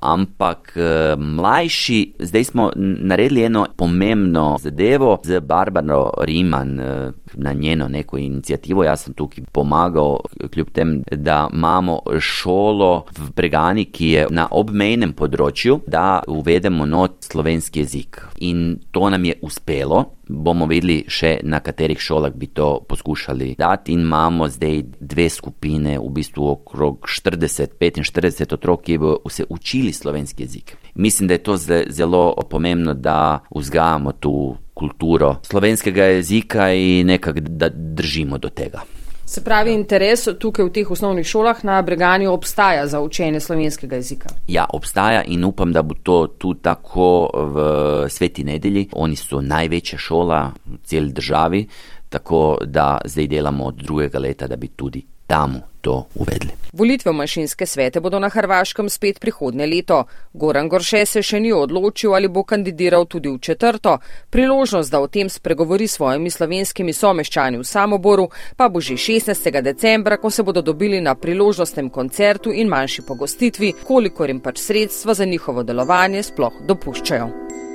Ampak 0.01 0.73
uh, 0.77 1.21
mlajši, 1.21 2.15
zdaj 2.19 2.45
smo 2.45 2.71
naredili 2.77 3.45
eno 3.45 3.67
pomembno 3.77 4.57
zadevo 4.61 5.19
z 5.25 5.41
Barbaro 5.41 6.11
Riman. 6.21 6.81
Uh, 6.81 7.13
Na 7.37 7.53
njeno 7.53 7.89
neko 7.89 8.17
inicijativo, 8.19 8.85
jaz 8.85 9.03
sem 9.05 9.15
tukaj 9.15 9.45
pomagal, 9.53 10.17
kljub 10.53 10.71
tem, 10.73 11.03
da 11.11 11.49
imamo 11.53 11.99
šolo 12.21 13.05
v 13.19 13.31
Bregani, 13.37 13.85
ki 13.85 14.09
je 14.09 14.27
na 14.31 14.47
obmejnem 14.51 15.13
področju, 15.13 15.81
da 15.87 16.23
uvedemo 16.29 16.87
not 16.87 17.27
slovenski 17.29 17.83
jezik. 17.83 18.23
In 18.41 18.79
to 18.91 19.11
nam 19.11 19.25
je 19.25 19.37
uspelo, 19.43 20.16
bomo 20.29 20.67
videli 20.67 21.05
še 21.09 21.39
na 21.43 21.61
katerih 21.61 22.01
šolah 22.01 22.35
bi 22.35 22.47
to 22.47 22.81
poskušali 22.89 23.55
dati 23.59 23.93
in 23.93 24.01
imamo 24.01 24.49
zdaj 24.49 24.83
dve 25.01 25.29
skupine, 25.31 25.99
v 25.99 26.11
bistvu 26.11 26.49
okrog 26.51 27.07
40-45 27.07 28.55
otrok, 28.55 28.83
ki 28.83 28.99
bo 28.99 29.17
se 29.31 29.47
učili 29.49 29.93
slovenski 29.93 30.43
jezik. 30.43 30.77
Mislim, 30.95 31.29
da 31.29 31.35
je 31.35 31.43
to 31.43 31.57
zelo 31.89 32.35
pomembno, 32.51 32.95
da 32.95 33.41
vzgajamo 33.55 34.13
tu 34.13 34.57
kulturo 34.75 35.37
slovenskega 35.43 36.05
jezika 36.05 36.73
in 36.73 37.07
nekako 37.07 37.41
da 37.41 37.69
držimo 37.69 38.39
do 38.39 38.49
tega. 38.49 38.96
Se 39.27 39.43
pravi, 39.45 39.73
interes 39.75 40.29
tukaj 40.39 40.69
v 40.69 40.71
teh 40.71 40.91
osnovnih 40.91 41.27
šolah 41.27 41.65
na 41.67 41.81
Breganju 41.83 42.31
obstaja 42.31 42.87
za 42.87 43.01
učenje 43.01 43.41
slovenskega 43.41 43.97
jezika? 43.97 44.31
Ja, 44.49 44.67
obstaja 44.73 45.25
in 45.27 45.45
upam, 45.45 45.73
da 45.73 45.83
bo 45.83 45.95
to 46.03 46.27
tudi 46.39 46.61
tako 46.63 47.31
v 47.35 47.65
Sveti 48.09 48.45
nedelji. 48.45 48.87
Oni 48.93 49.17
so 49.17 49.41
največja 49.43 49.99
šola 49.99 50.41
v 50.67 50.79
celi 50.85 51.13
državi, 51.13 51.67
tako 52.09 52.59
da 52.65 53.01
zdaj 53.05 53.27
delamo 53.27 53.65
od 53.65 53.83
drugega 53.83 54.19
leta, 54.19 54.47
da 54.47 54.57
bi 54.57 54.69
tudi 54.69 55.03
tam 55.27 55.61
to 55.81 56.07
uvedli. 56.15 56.51
Volitve 56.73 57.11
v 57.11 57.15
manjšinske 57.15 57.67
svete 57.67 58.01
bodo 58.01 58.19
na 58.19 58.29
Hrvaškem 58.29 58.91
spet 58.91 59.21
prihodnje 59.21 59.67
leto. 59.67 60.05
Goran 60.33 60.69
Gorše 60.69 61.07
se 61.07 61.23
še 61.23 61.41
ni 61.41 61.53
odločil, 61.53 62.15
ali 62.15 62.29
bo 62.29 62.43
kandidiral 62.43 63.07
tudi 63.07 63.31
v 63.31 63.39
četrto. 63.39 63.99
Priložnost, 64.31 64.91
da 64.91 65.01
o 65.01 65.07
tem 65.07 65.31
spregovori 65.31 65.87
s 65.87 65.97
svojimi 65.97 66.31
slovenskimi 66.31 66.93
someščani 66.93 67.63
v 67.63 67.65
Samoboru, 67.65 68.29
pa 68.57 68.69
bo 68.69 68.81
že 68.81 68.99
16. 68.99 69.63
decembra, 69.63 70.19
ko 70.19 70.31
se 70.31 70.43
bodo 70.43 70.63
dobili 70.63 71.01
na 71.01 71.15
priložnostnem 71.15 71.91
koncertu 71.91 72.53
in 72.53 72.69
manjši 72.69 73.07
pogostitvi, 73.07 73.73
kolikor 73.87 74.29
jim 74.29 74.41
pač 74.41 74.59
sredstva 74.59 75.15
za 75.15 75.25
njihovo 75.25 75.63
delovanje 75.63 76.23
sploh 76.23 76.61
dopuščajo. 76.67 77.66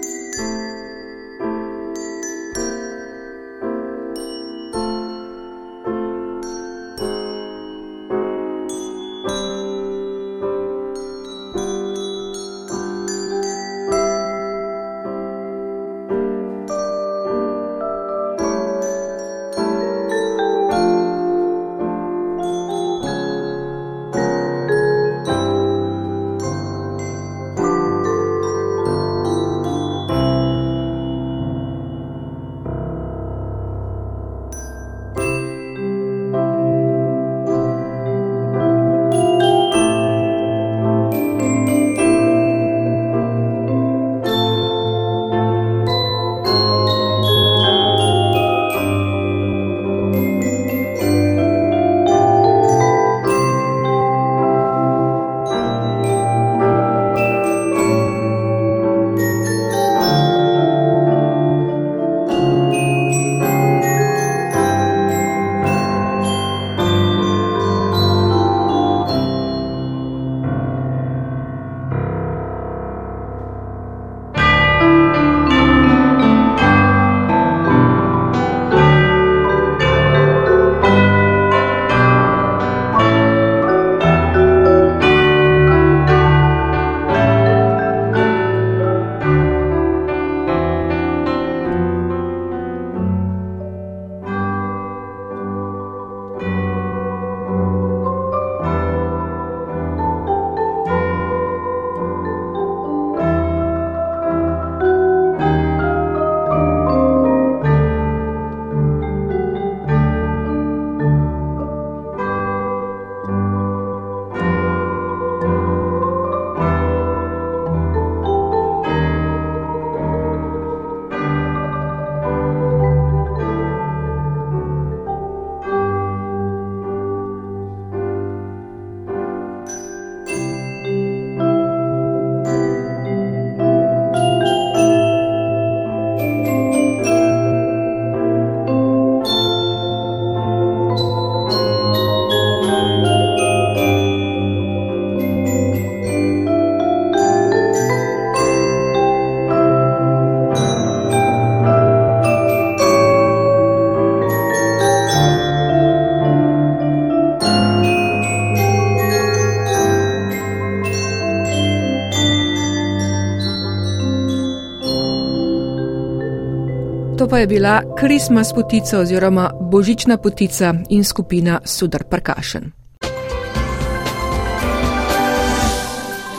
Je 167.41 167.47
bila 167.47 167.81
Christmas 167.99 168.53
potica 168.53 168.99
oziroma 168.99 169.51
Božična 169.61 170.17
potica 170.17 170.73
in 170.89 171.03
skupina 171.03 171.59
Sudar 171.65 172.03
Parkašen. 172.03 172.71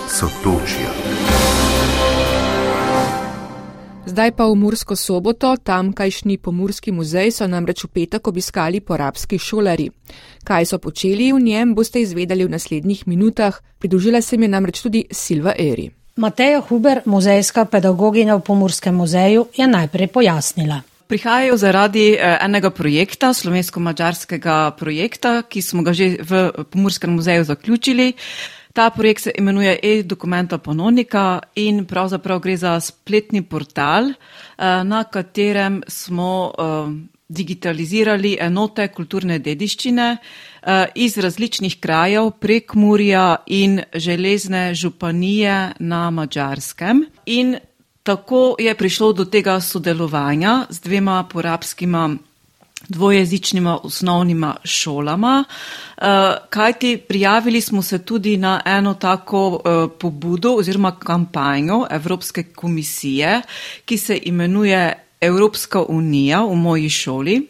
Sotočja. 0.08 0.90
Zdaj 4.06 4.32
pa 4.32 4.46
v 4.46 4.54
Mursko 4.54 4.96
soboto, 4.96 5.56
tamkajšnji 5.56 6.38
pomorski 6.38 6.92
muzej 6.92 7.30
so 7.30 7.46
namreč 7.46 7.84
v 7.84 7.88
petek 7.88 8.28
obiskali 8.28 8.80
porabski 8.80 9.38
šolari. 9.38 9.90
Kaj 10.44 10.66
so 10.66 10.78
počeli 10.78 11.32
v 11.32 11.40
njem, 11.40 11.74
boste 11.74 12.00
izvedeli 12.00 12.44
v 12.44 12.50
naslednjih 12.50 13.08
minutah, 13.08 13.58
pridružila 13.78 14.22
se 14.22 14.36
mi 14.36 14.48
namreč 14.48 14.82
tudi 14.82 15.04
Silva 15.10 15.54
Eri. 15.58 15.90
Mateja 16.16 16.60
Huber, 16.60 17.02
muzejska 17.04 17.64
pedagoginja 17.64 18.36
v 18.36 18.40
Pomorskem 18.40 18.94
muzeju, 18.94 19.48
je 19.56 19.66
najprej 19.66 20.06
pojasnila. 20.06 20.91
Prihajajo 21.12 21.58
zaradi 21.60 22.14
eh, 22.14 22.38
enega 22.40 22.70
projekta, 22.72 23.34
slovensko-mačarskega 23.36 24.72
projekta, 24.78 25.42
ki 25.44 25.60
smo 25.60 25.82
ga 25.84 25.92
že 25.92 26.06
v 26.24 26.38
Pomorskem 26.72 27.12
muzeju 27.12 27.44
zaključili. 27.44 28.14
Ta 28.72 28.88
projekt 28.90 29.26
se 29.26 29.32
imenuje 29.36 29.74
e-dokumenta 29.82 30.56
ponovnika 30.58 31.42
in 31.60 31.84
pravzaprav 31.84 32.40
gre 32.40 32.56
za 32.56 32.80
spletni 32.80 33.42
portal, 33.42 34.08
eh, 34.08 34.14
na 34.84 35.04
katerem 35.04 35.82
smo 35.84 36.48
eh, 36.48 36.94
digitalizirali 37.28 38.38
enote 38.40 38.88
kulturne 38.88 39.38
dediščine 39.38 40.16
iz 40.94 41.16
različnih 41.18 41.78
krajev 41.80 42.30
prek 42.40 42.74
Murja 42.74 43.36
in 43.46 43.80
železne 43.94 44.74
županije 44.74 45.72
na 45.78 46.10
Mačarskem. 46.10 47.06
In 47.26 47.56
tako 48.02 48.56
je 48.58 48.74
prišlo 48.74 49.12
do 49.12 49.24
tega 49.24 49.60
sodelovanja 49.60 50.66
z 50.70 50.80
dvema 50.80 51.24
porabskima 51.24 52.16
dvojezičnima 52.88 53.78
osnovnima 53.82 54.56
šolama, 54.64 55.44
eh, 55.44 56.02
kajti 56.50 56.96
prijavili 57.08 57.60
smo 57.60 57.82
se 57.82 58.04
tudi 58.04 58.36
na 58.36 58.60
eno 58.64 58.94
tako 58.94 59.60
eh, 59.64 59.98
pobudo 59.98 60.54
oziroma 60.54 60.98
kampanjo 60.98 61.86
Evropske 61.90 62.42
komisije, 62.42 63.42
ki 63.84 63.98
se 63.98 64.20
imenuje 64.22 64.92
Evropska 65.20 65.82
unija 65.82 66.40
v 66.40 66.54
moji 66.54 66.90
šoli. 66.90 67.46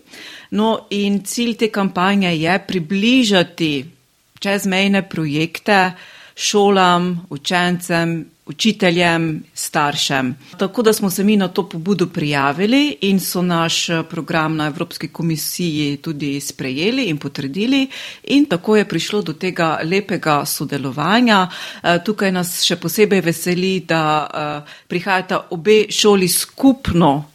No 0.50 0.86
in 0.90 1.24
cilj 1.24 1.57
te 1.57 1.70
kampanje 1.70 2.36
je 2.36 2.64
približati 2.66 3.90
čezmejne 4.38 5.09
projekte 5.09 5.92
šolam, 6.36 7.26
učencem 7.30 8.30
učiteljem, 8.53 9.44
staršem. 9.55 10.36
Tako 10.59 10.82
da 10.82 10.92
smo 10.92 11.11
se 11.11 11.24
mi 11.24 11.36
na 11.36 11.48
to 11.48 11.68
pobudo 11.68 12.07
prijavili 12.07 12.96
in 13.00 13.20
so 13.20 13.42
naš 13.42 13.88
eh, 13.88 14.03
program 14.11 14.57
na 14.57 14.66
Evropski 14.66 15.09
komisiji 15.09 15.96
tudi 15.96 16.40
sprejeli 16.40 17.05
in 17.05 17.18
potrdili 17.18 17.88
in 18.24 18.44
tako 18.46 18.76
je 18.76 18.88
prišlo 18.88 19.22
do 19.22 19.32
tega 19.32 19.78
lepega 19.84 20.44
sodelovanja. 20.46 21.48
Eh, 21.82 21.98
tukaj 22.05 22.32
nas 22.32 22.62
še 22.64 22.76
posebej 22.76 23.20
veseli, 23.20 23.80
da 23.80 24.03
eh, 24.24 24.72
prihajata 24.88 25.46
obe 25.50 25.86
šoli 25.90 26.28
skupno 26.28 27.28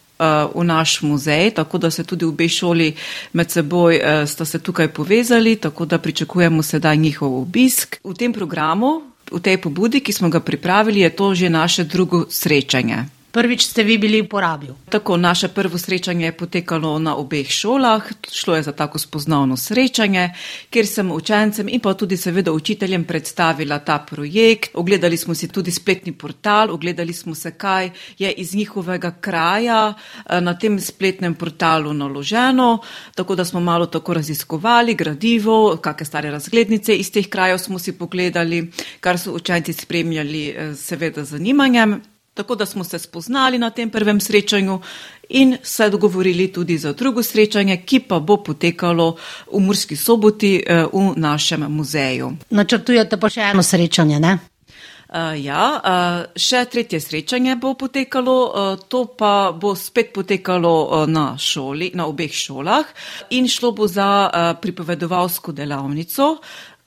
v 0.54 0.64
naš 0.66 0.96
muzej, 1.06 1.52
tako 1.54 1.78
da 1.78 1.92
se 1.94 2.02
tudi 2.04 2.26
obe 2.26 2.48
šoli 2.50 2.88
med 3.38 3.50
seboj 3.54 4.00
sta 4.26 4.44
se 4.44 4.58
tukaj 4.58 4.88
povezali, 4.88 5.56
tako 5.56 5.86
da 5.86 5.98
pričakujemo 5.98 6.62
sedaj 6.62 6.96
njihov 6.96 7.36
obisk. 7.42 8.00
V 8.04 8.16
tem 8.18 8.32
programu 8.34 9.07
v 9.32 9.40
tej 9.40 9.60
pobudi, 9.60 10.00
ki 10.00 10.12
smo 10.12 10.28
ga 10.32 10.40
pripravili, 10.40 11.00
je 11.00 11.10
to 11.10 11.34
že 11.34 11.52
naše 11.52 11.84
drugo 11.84 12.26
srečanje. 12.28 13.17
Prvič 13.28 13.68
ste 13.68 13.84
vi 13.84 13.98
bili 14.00 14.22
v 14.24 14.28
porabi. 14.28 14.72
Tako, 14.88 15.16
naše 15.20 15.48
prvo 15.52 15.78
srečanje 15.78 16.24
je 16.24 16.36
potekalo 16.36 16.98
na 16.98 17.12
obeh 17.16 17.50
šolah, 17.50 18.02
šlo 18.32 18.56
je 18.56 18.62
za 18.62 18.72
tako 18.72 18.98
spoznavno 18.98 19.56
srečanje, 19.56 20.32
kjer 20.70 20.86
sem 20.86 21.12
učencem 21.12 21.68
in 21.68 21.80
pa 21.80 21.92
tudi 21.94 22.16
seveda 22.16 22.52
učiteljem 22.52 23.04
predstavila 23.04 23.78
ta 23.78 23.98
projekt. 23.98 24.70
Ogledali 24.74 25.16
smo 25.16 25.34
si 25.34 25.48
tudi 25.48 25.70
spletni 25.70 26.12
portal, 26.12 26.70
ogledali 26.70 27.12
smo 27.12 27.34
se, 27.34 27.50
kaj 27.50 27.90
je 28.18 28.32
iz 28.32 28.54
njihovega 28.54 29.10
kraja 29.20 29.94
eh, 29.94 30.40
na 30.40 30.58
tem 30.58 30.80
spletnem 30.80 31.34
portalu 31.34 31.92
naloženo, 31.92 32.78
tako 33.14 33.34
da 33.34 33.44
smo 33.44 33.60
malo 33.60 33.86
tako 33.86 34.14
raziskovali 34.14 34.94
gradivo, 34.94 35.76
kakšne 35.76 36.06
stare 36.06 36.30
razglednice 36.30 36.96
iz 36.96 37.12
teh 37.12 37.28
krajev 37.28 37.58
smo 37.58 37.78
si 37.78 37.92
pogledali, 37.92 38.70
kar 39.00 39.18
so 39.18 39.32
učenci 39.32 39.72
spremljali 39.72 40.48
eh, 40.48 40.74
seveda 40.74 41.24
z 41.24 41.36
zanimanjem. 41.36 42.00
Tako 42.38 42.54
da 42.54 42.66
smo 42.66 42.84
se 42.84 42.98
spoznali 42.98 43.58
na 43.58 43.70
tem 43.70 43.90
prvem 43.90 44.20
srečanju 44.20 44.80
in 45.28 45.56
se 45.62 45.90
dogovorili 45.90 46.52
tudi 46.52 46.78
za 46.78 46.92
drugo 46.92 47.22
srečanje, 47.22 47.82
ki 47.86 48.00
pa 48.00 48.18
bo 48.18 48.36
potekalo 48.36 49.16
v 49.52 49.60
Murski 49.60 49.96
soboti 49.96 50.62
eh, 50.66 50.84
v 50.92 51.12
našem 51.16 51.66
muzeju. 51.68 52.30
Načrtujete 52.50 53.18
pa 53.18 53.30
še 53.30 53.50
eno 53.50 53.62
srečanje, 53.62 54.20
ne? 54.20 54.38
Uh, 55.08 55.32
ja, 55.40 55.80
uh, 55.80 56.38
še 56.38 56.66
tretje 56.68 57.00
srečanje 57.00 57.56
bo 57.56 57.72
potekalo, 57.80 58.32
uh, 58.46 58.80
to 58.92 59.06
pa 59.18 59.50
bo 59.56 59.72
spet 59.72 60.12
potekalo 60.12 60.72
uh, 60.84 61.04
na 61.08 61.32
šoli, 61.40 61.90
na 61.96 62.04
obeh 62.06 62.28
šolah 62.28 62.84
in 63.32 63.48
šlo 63.48 63.72
bo 63.72 63.88
za 63.88 64.08
uh, 64.28 64.50
pripovedovalsko 64.60 65.56
delavnico, 65.56 66.26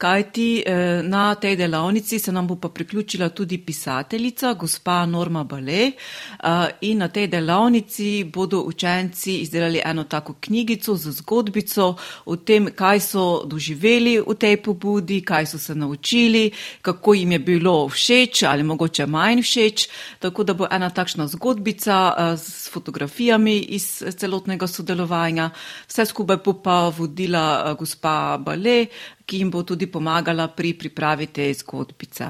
kajti 0.02 0.64
eh, 0.66 1.02
na 1.04 1.36
tej 1.36 1.56
delavnici 1.56 2.20
se 2.20 2.32
nam 2.32 2.48
bo 2.48 2.56
pa 2.56 2.70
priključila 2.70 3.30
tudi 3.30 3.58
pisateljica, 3.58 4.54
gospa 4.54 5.06
Norma 5.06 5.44
Bale. 5.44 5.92
Eh, 5.92 6.70
in 6.82 6.98
na 6.98 7.08
tej 7.08 7.28
delavnici 7.28 8.24
bodo 8.24 8.62
učenci 8.62 9.38
izdelali 9.42 9.82
eno 9.86 10.04
tako 10.04 10.34
knjigico 10.40 10.96
z 10.96 11.12
zgodbico 11.12 11.96
o 12.26 12.36
tem, 12.36 12.72
kaj 12.76 13.00
so 13.00 13.44
doživeli 13.46 14.18
v 14.28 14.36
tej 14.36 14.58
pobudi, 14.58 15.22
kaj 15.22 15.46
so 15.46 15.60
se 15.60 15.76
naučili, 15.76 16.52
kako 16.82 17.14
jim 17.14 17.32
je 17.32 17.40
bilo 17.40 17.90
všeč 17.90 18.44
ali 18.44 18.64
mogoče 18.64 19.06
manj 19.06 19.42
všeč. 19.42 19.88
Tako 20.20 20.44
da 20.44 20.54
bo 20.54 20.68
ena 20.72 20.90
takšna 20.90 21.28
zgodbica 21.28 22.14
eh, 22.18 22.38
s 22.38 22.70
fotografijami 22.74 23.60
iz 23.78 24.04
celotnega 24.18 24.68
sodelovanja. 24.68 25.52
Vse 25.88 26.06
skupaj 26.06 26.42
bo 26.46 26.58
pa 26.64 26.90
vodila 26.90 27.76
gospa 27.80 28.38
Bale, 28.42 28.88
ki 29.32 29.40
jim 29.40 29.52
bo 29.52 29.64
tudi 29.64 29.88
pomagala 29.88 30.50
pri 30.52 30.74
pripravi 30.76 31.32
te 31.32 31.48
zgodbice. 31.56 32.26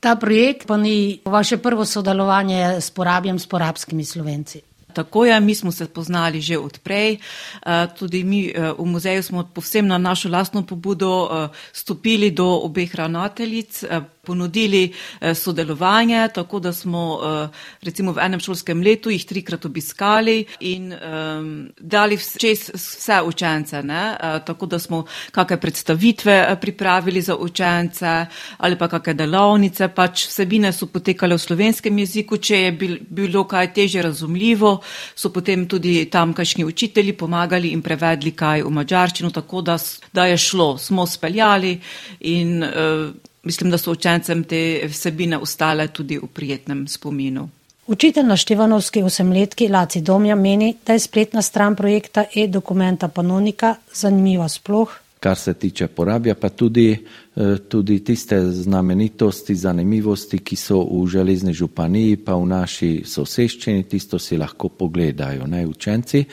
Ta 0.00 0.14
projekt 0.16 0.66
pa 0.66 0.78
ni 0.78 1.18
vaše 1.24 1.58
prvo 1.58 1.84
sodelovanje 1.84 2.78
s 2.80 2.90
porabjem, 2.94 3.38
s 3.38 3.46
porabskimi 3.50 4.04
slovenci. 4.04 4.62
Tako 4.94 5.24
je, 5.24 5.40
mi 5.40 5.54
smo 5.54 5.72
se 5.72 5.86
poznali 5.86 6.40
že 6.40 6.58
odprej, 6.58 7.18
eh, 7.18 7.86
tudi 7.98 8.24
mi 8.24 8.48
eh, 8.48 8.72
v 8.78 8.86
muzeju 8.86 9.22
smo 9.22 9.44
povsem 9.54 9.86
na 9.86 9.98
našo 9.98 10.28
lastno 10.28 10.62
pobudo 10.66 11.10
eh, 11.26 11.48
stopili 11.72 12.30
do 12.30 12.46
obeh 12.46 12.94
ravnateljic, 12.94 13.84
ponudili 14.22 14.92
eh, 15.20 15.34
sodelovanje, 15.34 16.28
tako 16.34 16.58
da 16.58 16.72
smo 16.72 17.20
eh, 17.22 17.48
recimo 17.82 18.12
v 18.12 18.18
enem 18.22 18.40
šolskem 18.40 18.82
letu 18.82 19.10
jih 19.10 19.24
trikrat 19.24 19.64
obiskali 19.64 20.44
in 20.60 20.92
um, 20.92 21.68
dali 21.78 22.18
čez 22.18 22.70
vse 22.74 23.20
učence, 23.26 23.82
ne? 23.82 24.16
tako 24.46 24.66
da 24.66 24.78
smo 24.78 25.04
kakšne 25.32 25.60
predstavitve 25.60 26.56
pripravili 26.60 27.22
za 27.22 27.36
učence 27.36 28.26
ali 28.58 28.78
pa 28.78 28.88
kakšne 28.88 29.14
delavnice, 29.14 29.88
pač 29.88 30.26
vsebine 30.28 30.72
so 30.72 30.86
potekale 30.86 31.34
v 31.34 31.42
slovenskem 31.42 31.98
jeziku, 31.98 32.36
če 32.36 32.60
je 32.60 32.72
bilo 33.08 33.44
kaj 33.48 33.72
teže 33.74 34.02
razumljivo, 34.02 34.80
so 35.14 35.32
potem 35.32 35.66
tudi 35.68 36.04
tam 36.10 36.34
kakšni 36.34 36.64
učitelji 36.64 37.16
pomagali 37.16 37.72
in 37.72 37.82
prevedli 37.82 38.32
kaj 38.36 38.62
v 38.62 38.70
mađarščino, 38.70 39.30
tako 39.30 39.62
da, 39.62 39.78
da 40.12 40.26
je 40.26 40.38
šlo, 40.38 40.78
smo 40.78 41.06
speljali 41.06 41.78
in 42.20 42.62
uh, 42.62 43.29
mislim, 43.42 43.70
da 43.70 43.78
so 43.78 43.92
učencem 43.92 44.44
te 44.44 44.82
vsebine 44.88 45.38
ostale 45.38 45.88
tudi 45.88 46.18
v 46.18 46.26
prijetnem 46.26 46.88
spominu. 46.88 47.48
Učitelj 47.90 48.26
na 48.26 48.36
Števanovski 48.36 49.02
osemletki 49.02 49.68
Laci 49.68 50.00
Domja 50.00 50.34
meni, 50.34 50.76
da 50.86 50.92
je 50.92 50.98
spletna 50.98 51.42
stran 51.42 51.76
projekta 51.76 52.24
e-dokumenta 52.36 53.08
Panonika 53.08 53.74
zanimiva 53.94 54.48
sploh. 54.48 54.92
Kar 55.20 55.36
se 55.36 55.54
tiče 55.54 55.86
porabja, 55.86 56.34
pa 56.34 56.48
tudi, 56.48 56.92
eh, 57.36 57.56
tudi 57.68 57.98
tiste 58.04 58.40
znamenitosti, 58.40 59.54
zanimivosti, 59.54 60.38
ki 60.38 60.56
so 60.56 60.78
v 60.84 61.08
železni 61.08 61.52
županiji, 61.52 62.16
pa 62.16 62.34
v 62.34 62.46
naši 62.46 63.02
soseščini, 63.06 63.82
tisto 63.82 64.18
si 64.18 64.38
lahko 64.38 64.68
pogledajo 64.68 65.46
ne, 65.46 65.66
učenci. 65.66 66.24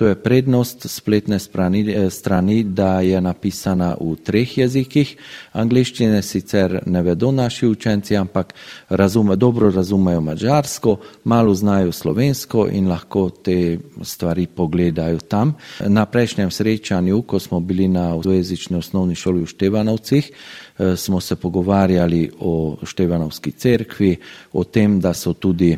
To 0.00 0.06
je 0.06 0.14
prednost 0.14 0.88
spletne 0.88 1.38
strani, 1.38 1.92
eh, 1.92 2.10
strani, 2.10 2.64
da 2.64 3.00
je 3.00 3.20
napisana 3.20 3.96
v 4.00 4.14
treh 4.24 4.58
jezikih. 4.58 5.16
Angliščine 5.52 6.22
sicer 6.22 6.78
ne 6.86 7.02
vedo 7.02 7.28
naši 7.30 7.66
učenci, 7.68 8.16
ampak 8.16 8.54
razume, 8.88 9.36
dobro 9.36 9.70
razumejo 9.70 10.20
mađarsko, 10.20 10.96
malo 11.24 11.54
znajo 11.54 11.92
slovensko 11.92 12.68
in 12.72 12.88
lahko 12.88 13.28
te 13.30 13.78
stvari 14.02 14.46
pogledajo 14.46 15.20
tam. 15.20 15.54
Na 15.84 16.06
prejšnjem 16.06 16.50
srečanju, 16.50 17.22
ko 17.22 17.38
smo 17.38 17.60
bili 17.60 17.88
na 17.88 18.16
dvojezični 18.16 18.78
osnovni 18.78 19.14
šoli 19.14 19.42
v 19.42 19.46
Števanovcih, 19.46 20.30
eh, 20.32 20.96
smo 20.96 21.20
se 21.20 21.36
pogovarjali 21.36 22.30
o 22.40 22.76
Števanovski 22.82 23.52
cerkvi, 23.52 24.16
o 24.52 24.64
tem, 24.64 25.00
da 25.00 25.12
so 25.14 25.32
tudi 25.32 25.76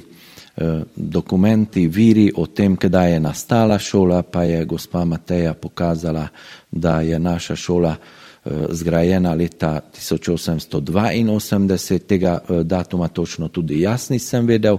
dokumenti, 0.96 1.88
viri 1.88 2.32
o 2.36 2.46
tem, 2.46 2.76
kdaj 2.76 3.12
je 3.12 3.20
nastala 3.20 3.78
šola, 3.78 4.22
pa 4.22 4.42
je 4.42 4.64
gospa 4.64 5.04
Mateja 5.04 5.54
pokazala, 5.54 6.28
da 6.70 7.00
je 7.00 7.18
naša 7.18 7.56
šola 7.56 7.96
eh, 7.96 8.50
zgrajena 8.70 9.34
leta 9.34 9.80
1882, 9.96 11.98
tega 11.98 12.38
eh, 12.48 12.62
datuma 12.62 13.08
točno 13.08 13.48
tudi 13.48 13.80
jaz 13.80 14.10
nisem 14.10 14.46
vedel, 14.46 14.78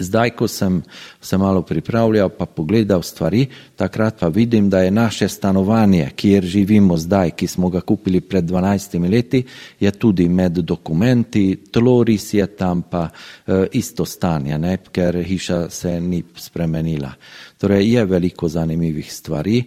Zdaj, 0.00 0.30
ko 0.30 0.48
sem 0.48 0.82
se 1.20 1.38
malo 1.38 1.62
pripravljal, 1.62 2.28
pa 2.28 2.46
pogledal 2.46 3.02
stvari, 3.02 3.46
takrat 3.76 4.18
pa 4.20 4.28
vidim, 4.28 4.70
da 4.70 4.80
je 4.80 4.90
naše 4.90 5.28
stanovanje, 5.28 6.10
kjer 6.16 6.44
živimo 6.44 6.96
zdaj, 6.96 7.30
ki 7.30 7.46
smo 7.46 7.68
ga 7.68 7.80
kupili 7.80 8.20
pred 8.20 8.44
12 8.44 9.10
leti, 9.10 9.44
je 9.80 9.90
tudi 9.90 10.28
med 10.28 10.52
dokumenti, 10.52 11.64
tloris 11.70 12.34
je 12.34 12.46
tam 12.46 12.82
pa 12.82 13.08
e, 13.46 13.66
isto 13.72 14.04
stanje, 14.04 14.58
ne, 14.58 14.76
ker 14.92 15.22
hiša 15.24 15.70
se 15.70 16.00
ni 16.00 16.22
spremenila. 16.36 17.12
Torej, 17.58 17.92
je 17.92 18.04
veliko 18.04 18.48
zanimivih 18.48 19.12
stvari. 19.12 19.64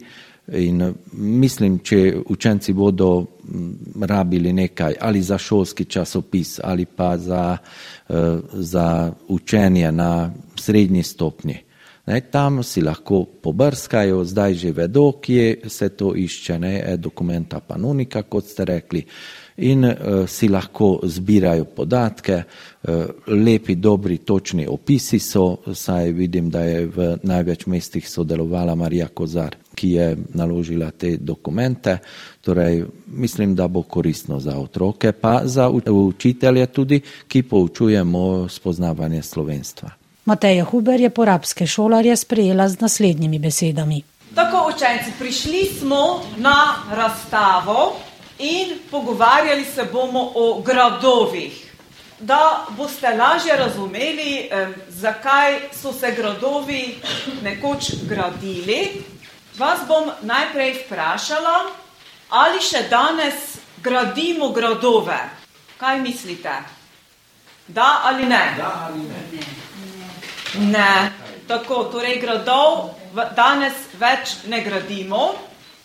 In 0.48 0.82
eh, 0.82 0.94
mislim, 1.14 1.80
če 1.80 2.16
učenci 2.30 2.74
bodo 2.74 3.22
mm, 3.22 4.04
rabili 4.06 4.54
nekaj 4.54 4.96
ali 5.00 5.22
za 5.22 5.38
šolski 5.38 5.86
časopis 5.86 6.60
ali 6.64 6.86
pa 6.86 7.18
za, 7.18 7.58
eh, 8.10 8.40
za 8.54 9.12
učenje 9.28 9.92
na 9.92 10.32
srednji 10.56 11.04
stopni, 11.04 11.58
Ne, 12.06 12.20
tam 12.22 12.64
si 12.64 12.82
lahko 12.84 13.22
pobrskajo, 13.24 14.26
zdaj 14.28 14.54
že 14.54 14.72
vedo, 14.76 15.06
kje 15.24 15.70
se 15.72 15.88
to 15.96 16.12
išče, 16.16 16.58
ne, 16.60 16.74
e 16.86 16.98
dokumenta 16.98 17.62
panonika, 17.64 18.26
kot 18.28 18.44
ste 18.44 18.66
rekli, 18.66 19.06
in 19.58 19.86
uh, 19.86 20.28
si 20.28 20.48
lahko 20.48 21.00
zbirajo 21.04 21.66
podatke, 21.66 22.44
uh, 22.44 23.06
lepi, 23.28 23.76
dobri, 23.76 24.18
točni 24.18 24.68
opisi 24.68 25.20
so, 25.20 25.58
saj 25.74 26.12
vidim, 26.12 26.50
da 26.50 26.62
je 26.62 26.86
v 26.86 27.10
največ 27.24 27.66
mestih 27.66 28.10
sodelovala 28.10 28.76
Marija 28.76 29.08
Kozar, 29.08 29.56
ki 29.76 29.90
je 29.90 30.18
naložila 30.34 30.92
te 30.92 31.18
dokumente. 31.18 31.98
Torej, 32.42 32.84
mislim, 33.08 33.56
da 33.56 33.68
bo 33.68 33.82
koristno 33.84 34.40
za 34.40 34.58
otroke, 34.60 35.12
pa 35.12 35.42
za 35.44 35.70
učitelje 35.70 36.66
tudi, 36.66 37.02
ki 37.28 37.44
poučujemo 37.44 38.50
spoznavanje 38.50 39.22
slovenstva. 39.22 39.90
Mateja 40.26 40.66
Huber 40.66 41.02
je 41.02 41.10
porabske 41.10 41.68
šolarje 41.68 42.16
sprejela 42.16 42.70
z 42.70 42.80
naslednjimi 42.80 43.40
besedami. 43.40 44.02
Tako 44.36 44.72
učenci, 44.76 45.12
prišli 45.20 45.66
smo 45.80 46.22
na 46.38 46.76
razstavo 46.96 47.94
in 48.44 48.80
pogovarjali 48.92 49.66
se 49.66 49.84
bomo 49.84 50.32
o 50.36 50.62
gradovih. 50.62 51.72
Da 52.20 52.66
boste 52.70 53.10
lažje 53.10 53.56
razumeli, 53.56 54.50
eh, 54.52 54.68
zakaj 54.90 55.60
so 55.82 55.94
se 55.94 56.12
gradovi 56.12 57.00
nekoč 57.42 57.86
gradili, 58.04 59.04
vas 59.58 59.80
bom 59.88 60.12
najprej 60.22 60.74
vprašala, 60.86 61.66
ali 62.30 62.60
še 62.62 62.84
danes 62.90 63.58
gradimo 63.82 64.50
gradove. 64.50 65.20
Kaj 65.78 66.00
mislite? 66.00 66.54
Da 67.68 68.02
ali 68.04 68.26
ne? 68.26 68.54
Da 68.58 68.88
ali 68.88 69.00
ne? 69.00 69.24
Ne. 70.60 70.72
ne. 70.72 71.12
Tako, 71.48 71.84
torej 71.84 72.22
gradov 72.22 72.96
danes 73.36 73.74
več 74.00 74.38
ne 74.48 74.62
gradimo. 74.62 75.34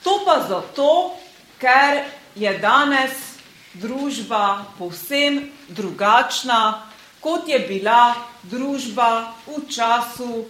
To 0.04 0.20
pa 0.24 0.38
zato, 0.48 1.16
ker 1.58 2.04
je 2.34 2.58
danes 2.58 3.12
družba 3.74 4.64
povsem 4.78 5.50
drugačna, 5.68 6.82
kot 7.20 7.48
je 7.48 7.58
bila 7.58 8.14
družba 8.42 9.32
v 9.46 9.62
času 9.70 10.44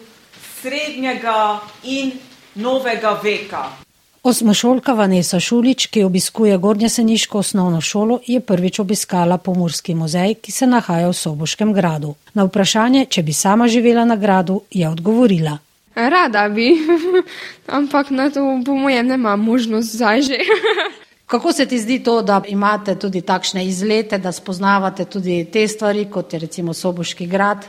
srednjega 0.61 1.61
in 1.85 2.13
novega 2.55 3.21
veka. 3.23 3.89
Osmošolka 4.23 4.93
Vanessa 4.93 5.41
Šulič, 5.41 5.87
ki 5.87 6.03
obiskuje 6.03 6.59
Gornjeseniško 6.59 7.39
osnovno 7.39 7.81
šolo, 7.81 8.19
je 8.27 8.41
prvič 8.41 8.79
obiskala 8.79 9.39
Pomorski 9.39 9.95
muzej, 9.95 10.35
ki 10.43 10.53
se 10.53 10.67
nahaja 10.67 11.09
v 11.09 11.15
Soboškem 11.15 11.73
gradu. 11.73 12.15
Na 12.35 12.45
vprašanje, 12.45 13.07
če 13.07 13.23
bi 13.23 13.33
sama 13.33 13.69
živela 13.69 14.05
na 14.05 14.17
gradu, 14.17 14.61
je 14.71 14.89
odgovorila. 14.89 15.59
Rada 15.95 16.49
bi, 16.49 16.75
ampak 17.79 18.11
na 18.11 18.31
to 18.31 18.43
po 18.67 18.75
mojem 18.75 19.07
ne 19.07 19.15
imam 19.15 19.41
možnost 19.41 19.95
zdaj 19.95 20.23
že. 20.23 20.39
Kako 21.29 21.53
se 21.53 21.67
ti 21.67 21.79
zdi 21.79 22.03
to, 22.03 22.23
da 22.23 22.43
imate 22.49 22.95
tudi 22.99 23.21
takšne 23.21 23.67
izlete, 23.67 24.19
da 24.19 24.33
spoznavate 24.33 25.05
tudi 25.05 25.45
te 25.53 25.69
stvari, 25.69 26.07
kot 26.11 26.33
je 26.33 26.39
recimo 26.39 26.73
Soboški 26.75 27.27
grad? 27.27 27.67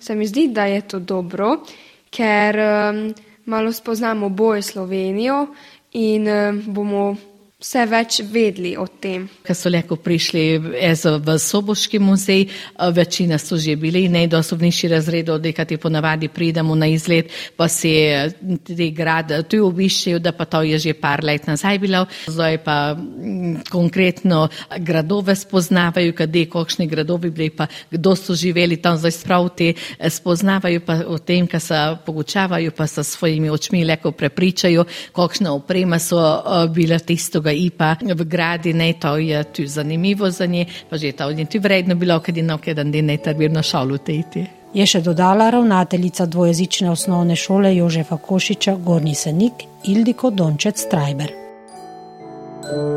Se 0.00 0.14
mi 0.14 0.26
zdi, 0.26 0.48
da 0.48 0.64
je 0.64 0.80
to 0.88 0.98
dobro, 0.98 1.58
ker 2.10 2.56
um, 2.56 3.14
malo 3.44 3.72
spoznamo 3.72 4.28
boje 4.28 4.62
Slovenijo 4.62 5.46
in 5.92 6.28
um, 6.28 6.62
bomo 6.66 7.16
vse 7.64 7.84
več 7.88 8.18
vedeli 8.28 8.74
o 8.76 8.84
tem. 8.86 9.24
Ko 9.46 9.54
so 9.56 9.70
lahko 9.72 9.96
prišli 9.96 10.42
v 10.60 11.36
Soboški 11.40 12.00
muzej, 12.02 12.48
večina 12.92 13.38
so 13.40 13.56
že 13.56 13.76
bili 13.80 14.08
najdosobnejši 14.12 14.90
razred, 14.92 15.30
odekati 15.32 15.78
ponavadi 15.80 16.28
pridemo 16.28 16.74
na 16.74 16.86
izlet, 16.92 17.30
pa 17.56 17.68
se 17.68 17.94
te 18.64 18.88
grad 18.90 19.32
tu 19.48 19.62
obiščejo, 19.64 20.18
da 20.18 20.34
pa 20.36 20.44
to 20.44 20.60
je 20.66 20.78
že 20.78 20.94
par 20.98 21.24
let 21.24 21.46
nazaj 21.48 21.78
bilo. 21.78 22.04
Zdaj 22.26 22.58
pa 22.64 22.96
konkretno 23.70 24.48
gradove 24.78 25.36
spoznavajo, 25.36 26.12
kade 26.12 26.44
kakšni 26.52 26.86
gradovi 26.90 27.30
bili, 27.30 27.50
pa 27.50 27.66
kdo 27.90 28.16
so 28.16 28.34
živeli 28.34 28.76
tam, 28.76 28.98
zdaj 28.98 29.14
sprav 29.14 29.48
te 29.56 29.72
spoznavajo 30.10 30.84
pa 30.84 30.98
o 31.06 31.18
tem, 31.18 31.46
ka 31.46 31.60
se 31.60 31.78
pogučavajo, 32.04 32.74
pa 32.76 32.86
sa 32.86 33.06
svojimi 33.06 33.50
očmi 33.50 33.84
lahko 33.88 34.12
prepričajo, 34.12 34.84
kakšna 35.16 35.54
oprema 35.54 35.98
so 35.98 36.20
bila 36.74 36.98
tistega 36.98 37.53
IPA 37.54 37.96
v 38.14 38.24
gradi, 38.24 38.72
ne, 38.72 38.92
to 38.92 39.16
je 39.16 39.44
tu 39.44 39.66
zanimivo 39.66 40.30
za 40.30 40.46
nje, 40.46 40.66
pa 40.90 40.96
že 40.96 41.12
to 41.12 41.30
je 41.30 41.44
tu 41.44 41.58
vredno 41.60 41.94
bilo, 41.94 42.20
kad 42.20 42.36
je 42.36 42.42
na 42.42 42.58
jedan 42.66 42.92
dan 42.92 43.04
ne 43.04 43.16
tar 43.16 43.34
na 43.50 43.62
šalu 43.62 43.98
tejti. 43.98 44.46
Je 44.74 44.86
še 44.86 45.00
dodala 45.00 45.50
ravnateljica 45.50 46.26
dvojezične 46.26 46.90
osnovne 46.90 47.36
šole 47.36 47.76
Jožefa 47.76 48.16
Košiča 48.16 48.74
Gorni 48.74 49.14
Senik 49.14 49.52
Ildiko 49.84 50.30
Dončec 50.30 50.80
Strajber. 50.80 51.32
Luče, 52.64 52.94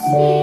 V 0.00 0.40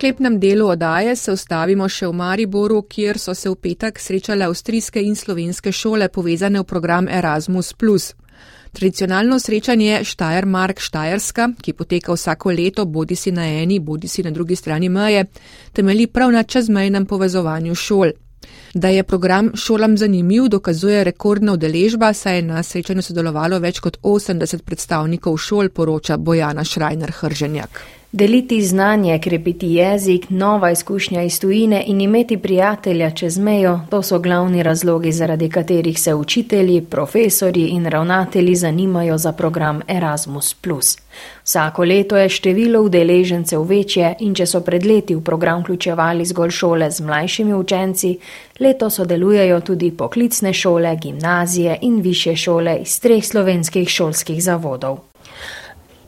sklepnem 0.00 0.40
delu 0.40 0.66
odaje 0.66 1.12
se 1.16 1.32
ustavimo 1.32 1.84
še 1.88 2.06
v 2.08 2.16
Mariboru, 2.16 2.78
kjer 2.88 3.18
so 3.20 3.34
se 3.36 3.50
v 3.50 3.56
petek 3.60 3.98
srečale 4.00 4.46
avstrijske 4.48 5.02
in 5.04 5.12
slovenske 5.14 5.72
šole 5.76 6.08
povezane 6.08 6.62
v 6.62 6.64
program 6.64 7.08
Erasmus. 7.08 7.74
Tradicionalno 8.72 9.36
srečanje 9.38 10.00
Štajermark 10.08 10.80
Štajerska, 10.80 11.50
ki 11.60 11.76
poteka 11.76 12.16
vsako 12.16 12.56
leto 12.56 12.86
bodi 12.86 13.16
si 13.16 13.28
na 13.28 13.44
eni, 13.44 13.78
bodi 13.78 14.08
si 14.08 14.24
na 14.24 14.30
drugi 14.30 14.56
strani 14.56 14.88
meje, 14.88 15.26
temelji 15.72 16.06
prav 16.06 16.32
na 16.32 16.42
čezmejnem 16.48 17.04
povezovanju 17.04 17.74
šol. 17.74 18.16
Da 18.72 18.88
je 18.88 19.04
program 19.04 19.52
šolam 19.54 19.98
zanimiv, 20.00 20.48
dokazuje 20.48 21.04
rekordna 21.04 21.52
udeležba, 21.52 22.14
saj 22.16 22.36
je 22.36 22.48
na 22.48 22.62
srečanju 22.62 23.02
sodelovalo 23.02 23.60
več 23.60 23.84
kot 23.84 24.00
80 24.00 24.64
predstavnikov 24.64 25.36
šol, 25.36 25.68
poroča 25.68 26.16
Bojana 26.16 26.64
Šrajner 26.64 27.12
Hrženjak. 27.20 27.99
Deliti 28.12 28.62
znanje, 28.62 29.18
krepiti 29.18 29.66
jezik, 29.66 30.30
nova 30.30 30.70
izkušnja 30.70 31.22
iz 31.22 31.40
tujine 31.40 31.84
in 31.86 32.00
imeti 32.00 32.36
prijatelja 32.36 33.10
čez 33.10 33.38
mejo, 33.38 33.80
to 33.90 34.02
so 34.02 34.18
glavni 34.18 34.62
razlogi, 34.62 35.12
zaradi 35.12 35.50
katerih 35.50 36.00
se 36.00 36.14
učitelji, 36.14 36.80
profesori 36.80 37.66
in 37.66 37.86
ravnatelji 37.86 38.54
zanimajo 38.54 39.18
za 39.18 39.32
program 39.32 39.80
Erasmus. 39.88 40.56
Vsako 41.44 41.84
leto 41.84 42.16
je 42.16 42.28
število 42.28 42.82
udeležencev 42.82 43.62
večje 43.62 44.14
in 44.20 44.34
če 44.34 44.46
so 44.46 44.60
pred 44.60 44.86
leti 44.86 45.14
v 45.14 45.20
program 45.20 45.60
vključevali 45.60 46.24
zgolj 46.24 46.50
šole 46.50 46.90
z 46.90 47.00
mlajšimi 47.00 47.54
učenci, 47.54 48.18
leto 48.60 48.90
sodelujejo 48.90 49.60
tudi 49.60 49.90
poklicne 49.90 50.52
šole, 50.52 50.96
gimnazije 50.96 51.78
in 51.82 52.00
više 52.00 52.36
šole 52.36 52.76
iz 52.82 53.00
treh 53.00 53.24
slovenskih 53.24 53.88
šolskih 53.88 54.42
zavodov. 54.42 55.09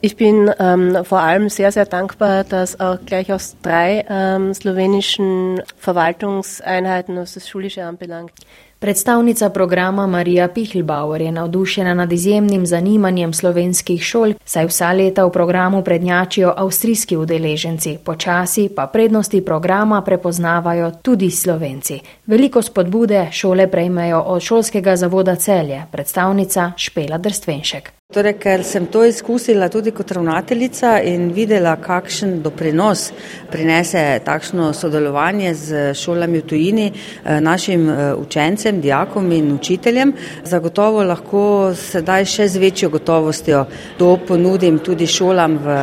Ich 0.05 0.17
bin 0.17 0.51
ähm, 0.59 1.05
vor 1.05 1.21
allem 1.21 1.47
sehr, 1.47 1.71
sehr 1.71 1.85
dankbar, 1.85 2.43
dass 2.43 2.77
auch 2.77 2.97
gleich 3.05 3.31
aus 3.31 3.55
drei 3.61 4.03
ähm, 4.09 4.53
slowenischen 4.53 5.61
Verwaltungseinheiten, 5.77 7.15
was 7.15 7.35
das 7.35 7.47
Schulische 7.47 7.85
anbelangt. 7.85 8.33
Predstavnica 8.79 9.49
programa 9.49 10.07
Marija 10.07 10.47
Pihlbauer 10.47 11.21
je 11.21 11.31
navdušena 11.31 11.93
nad 11.93 12.11
izjemnim 12.11 12.65
zanimanjem 12.65 13.33
slovenskih 13.33 14.03
šol, 14.03 14.33
saj 14.45 14.67
vsa 14.67 14.91
leta 14.91 15.23
v 15.25 15.31
programu 15.31 15.83
prednjačijo 15.83 16.51
avstrijski 16.57 17.17
udeleženci, 17.17 17.97
počasi 18.03 18.69
pa 18.75 18.87
prednosti 18.87 19.41
programa 19.45 20.01
prepoznavajo 20.01 20.91
tudi 21.01 21.31
slovenci. 21.31 22.01
Veliko 22.25 22.61
spodbude 22.61 23.29
šole 23.31 23.71
prejmejo 23.71 24.19
od 24.19 24.41
šolskega 24.41 24.95
zavoda 24.95 25.35
celje, 25.35 25.85
predstavnica 25.91 26.71
Špela 26.75 27.17
Drstvenšek. 27.17 28.02
Torej, 28.13 28.35
ker 28.37 28.61
sem 28.61 28.85
to 28.93 29.01
izkusila 29.09 29.65
tudi 29.73 29.89
kot 29.91 30.11
ravnateljica 30.13 30.99
in 31.01 31.31
videla, 31.33 31.71
kakšen 31.81 32.35
doprinos 32.45 33.07
prinese 33.49 34.03
takšno 34.21 34.67
sodelovanje 34.77 35.53
z 35.57 35.79
šolami 35.97 36.43
v 36.43 36.45
tujini 36.45 36.85
eh, 36.91 37.39
našim 37.41 37.87
eh, 37.89 38.01
učencem, 38.13 38.81
dijakom 38.81 39.31
in 39.33 39.47
učiteljem, 39.55 40.11
zagotovo 40.45 41.01
lahko 41.09 41.71
sedaj 41.73 42.27
še 42.29 42.47
z 42.53 42.61
večjo 42.61 42.91
gotovostjo 42.93 43.63
to 43.97 44.11
ponudim 44.27 44.77
tudi 44.85 45.09
šolam 45.09 45.57
v 45.65 45.79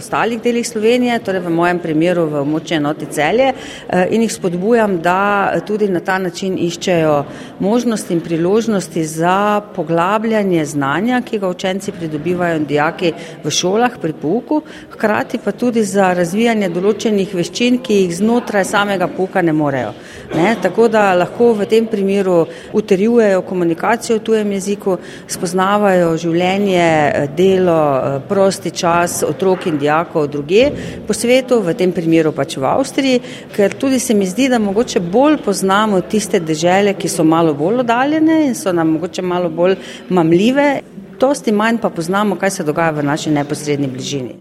ostalih 0.00 0.42
delih 0.42 0.66
Slovenije, 0.66 1.20
torej 1.22 1.44
v 1.46 1.54
mojem 1.54 1.78
primeru 1.78 2.26
v 2.26 2.42
območju 2.42 2.80
enoti 2.80 3.10
celje 3.14 3.52
eh, 3.52 4.08
in 4.10 4.26
jih 4.26 4.34
spodbujam, 4.34 4.98
da 4.98 5.54
tudi 5.62 5.86
na 5.86 6.02
ta 6.02 6.18
način 6.18 6.58
iščejo 6.58 7.14
možnosti 7.62 8.18
in 8.18 8.26
priložnosti 8.26 9.06
za 9.06 9.62
poglabljanje 9.76 10.66
znanja, 10.74 11.22
ki 11.22 11.38
ga 11.38 11.46
učenci 11.46 11.59
učenci 11.60 11.92
pridobivajo 11.92 12.56
in 12.56 12.64
dijaki 12.64 13.12
v 13.44 13.50
šolah 13.50 13.98
pri 14.00 14.12
pouku, 14.12 14.62
hkrati 14.90 15.38
pa 15.44 15.52
tudi 15.52 15.84
za 15.84 16.12
razvijanje 16.16 16.70
določenih 16.72 17.34
veščin, 17.36 17.78
ki 17.84 17.98
jih 18.00 18.14
znotraj 18.16 18.64
samega 18.64 19.08
pouka 19.12 19.42
ne 19.42 19.52
morejo. 19.52 19.92
Ne? 20.34 20.54
Tako 20.62 20.88
da 20.88 21.10
lahko 21.14 21.52
v 21.58 21.66
tem 21.68 21.86
primeru 21.86 22.46
uterjujejo 22.72 23.42
komunikacijo 23.44 24.16
v 24.16 24.24
tujem 24.24 24.52
jeziku, 24.56 24.96
spoznavajo 25.28 26.14
življenje, 26.22 27.28
delo, 27.36 28.20
prosti 28.28 28.72
čas 28.72 29.20
otrok 29.26 29.66
in 29.68 29.76
dijakov 29.78 30.30
druge 30.32 30.70
po 31.06 31.16
svetu, 31.16 31.60
v 31.60 31.74
tem 31.76 31.92
primeru 31.92 32.32
pač 32.32 32.56
v 32.56 32.68
Avstriji, 32.70 33.20
ker 33.52 33.76
tudi 33.76 34.00
se 34.00 34.16
mi 34.16 34.28
zdi, 34.28 34.48
da 34.48 34.58
mogoče 34.62 35.02
bolj 35.12 35.42
poznamo 35.44 36.00
tiste 36.08 36.40
dežele, 36.40 36.96
ki 36.96 37.08
so 37.08 37.26
malo 37.26 37.52
bolj 37.54 37.84
oddaljene 37.84 38.46
in 38.46 38.56
so 38.56 38.72
nam 38.72 38.96
mogoče 38.96 39.22
malo 39.22 39.52
bolj 39.52 39.76
mamljive 40.08 40.70
dosti 41.20 41.52
manj 41.52 41.78
pa 41.82 41.90
poznamo, 41.90 42.36
kaj 42.36 42.50
se 42.50 42.64
dogaja 42.64 42.90
v 42.90 43.02
naši 43.02 43.30
neposrednji 43.30 43.88
bližini. 43.88 44.34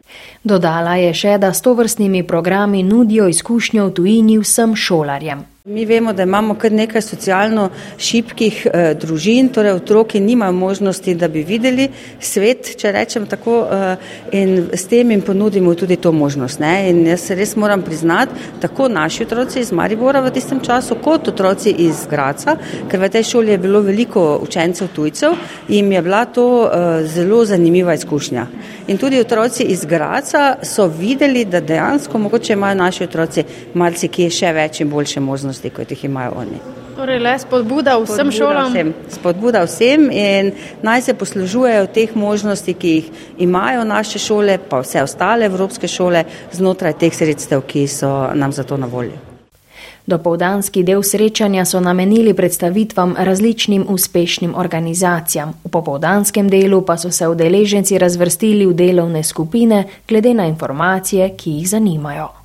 Dodala 0.43 0.95
je 0.95 1.13
še, 1.13 1.37
da 1.37 1.53
s 1.53 1.61
tovrstnimi 1.61 2.23
programi 2.27 2.83
nudijo 2.83 3.27
izkušnjo 3.27 3.85
v 3.85 3.93
tujini 3.93 4.39
vsem 4.39 4.75
šolarjem. 4.75 5.45
Mi 5.65 5.85
vemo, 5.85 6.13
da 6.13 6.23
imamo 6.23 6.53
kar 6.55 6.71
nekaj 6.71 7.01
socialno 7.01 7.65
šibkih 7.97 8.61
eh, 8.65 8.93
družin, 8.95 9.49
torej 9.51 9.73
otroki 9.75 10.19
nimajo 10.19 10.51
možnosti, 10.55 11.15
da 11.15 11.27
bi 11.27 11.41
videli 11.43 11.89
svet, 12.19 12.69
če 12.79 12.91
rečem 12.95 13.25
tako, 13.27 13.67
eh, 13.67 13.97
in 14.31 14.69
s 14.73 14.87
tem 14.87 15.11
jim 15.11 15.21
ponudimo 15.21 15.73
tudi 15.75 15.97
to 15.99 16.11
možnost. 16.11 16.59
Ne? 16.63 16.89
In 16.89 17.01
jaz 17.07 17.27
res 17.35 17.57
moram 17.59 17.81
priznati, 17.81 18.31
tako 18.61 18.87
naši 18.87 19.23
otroci 19.23 19.59
iz 19.59 19.71
Maribora 19.71 20.21
v 20.21 20.31
tistem 20.31 20.61
času, 20.63 20.95
kot 21.03 21.27
otroci 21.27 21.75
iz 21.89 22.07
Graca, 22.09 22.55
ker 22.87 23.03
v 23.03 23.09
tej 23.09 23.27
šoli 23.27 23.51
je 23.51 23.57
bilo 23.57 23.83
veliko 23.83 24.39
učencev 24.39 24.93
tujcev, 24.95 25.35
jim 25.67 25.91
je 25.91 26.01
bila 26.01 26.23
to 26.25 26.47
eh, 26.71 27.03
zelo 27.03 27.43
zanimiva 27.45 27.93
izkušnja. 27.99 28.47
In 28.87 28.97
tudi 28.97 29.19
otroci 29.19 29.67
iz 29.75 29.83
Graca 29.85 30.55
so 30.63 30.87
videli, 30.87 31.43
da 31.45 31.59
dejansko 31.59 32.17
mogoče 32.17 32.53
imajo 32.53 32.79
naši 32.79 33.03
otroci 33.03 33.43
marsikje 33.73 34.31
še 34.31 34.55
več 34.55 34.79
in 34.79 34.89
boljše 34.89 35.19
možnosti 35.19 35.48
možnosti, 35.49 35.69
kot 35.69 35.91
jih 35.91 36.05
imajo 36.05 36.31
oni. 36.37 36.59
Torej, 36.95 37.19
le 37.19 37.33
spodbuda 37.39 37.97
vsem 37.97 38.31
spodbuda 38.31 38.37
šolam. 38.37 38.73
Vsem. 38.73 38.93
Spodbuda 39.09 39.63
vsem 39.63 40.09
in 40.11 40.51
naj 40.83 41.01
se 41.01 41.13
poslužujejo 41.13 41.87
teh 41.87 42.15
možnosti, 42.15 42.73
ki 42.73 42.89
jih 42.89 43.09
imajo 43.37 43.83
naše 43.83 44.19
šole, 44.19 44.57
pa 44.69 44.81
vse 44.83 45.03
ostale 45.03 45.45
evropske 45.45 45.87
šole 45.87 46.23
znotraj 46.51 46.93
teh 46.99 47.15
sredstev, 47.15 47.61
ki 47.61 47.87
so 47.87 48.29
nam 48.33 48.51
za 48.51 48.63
to 48.63 48.77
na 48.77 48.87
voljo. 48.87 49.17
Dopoldanski 50.09 50.83
del 50.83 51.03
srečanja 51.03 51.65
so 51.65 51.79
namenili 51.79 52.33
predstavitvam 52.33 53.13
različnim 53.17 53.85
uspešnim 53.89 54.55
organizacijam. 54.55 55.53
V 55.63 55.69
popoldanskem 55.69 56.49
delu 56.49 56.81
pa 56.81 56.97
so 56.97 57.11
se 57.11 57.27
udeleženci 57.27 57.97
razvrstili 57.97 58.65
v 58.65 58.73
delovne 58.73 59.23
skupine 59.23 59.83
glede 60.07 60.33
na 60.33 60.45
informacije, 60.45 61.29
ki 61.37 61.51
jih 61.51 61.69
zanimajo. 61.69 62.38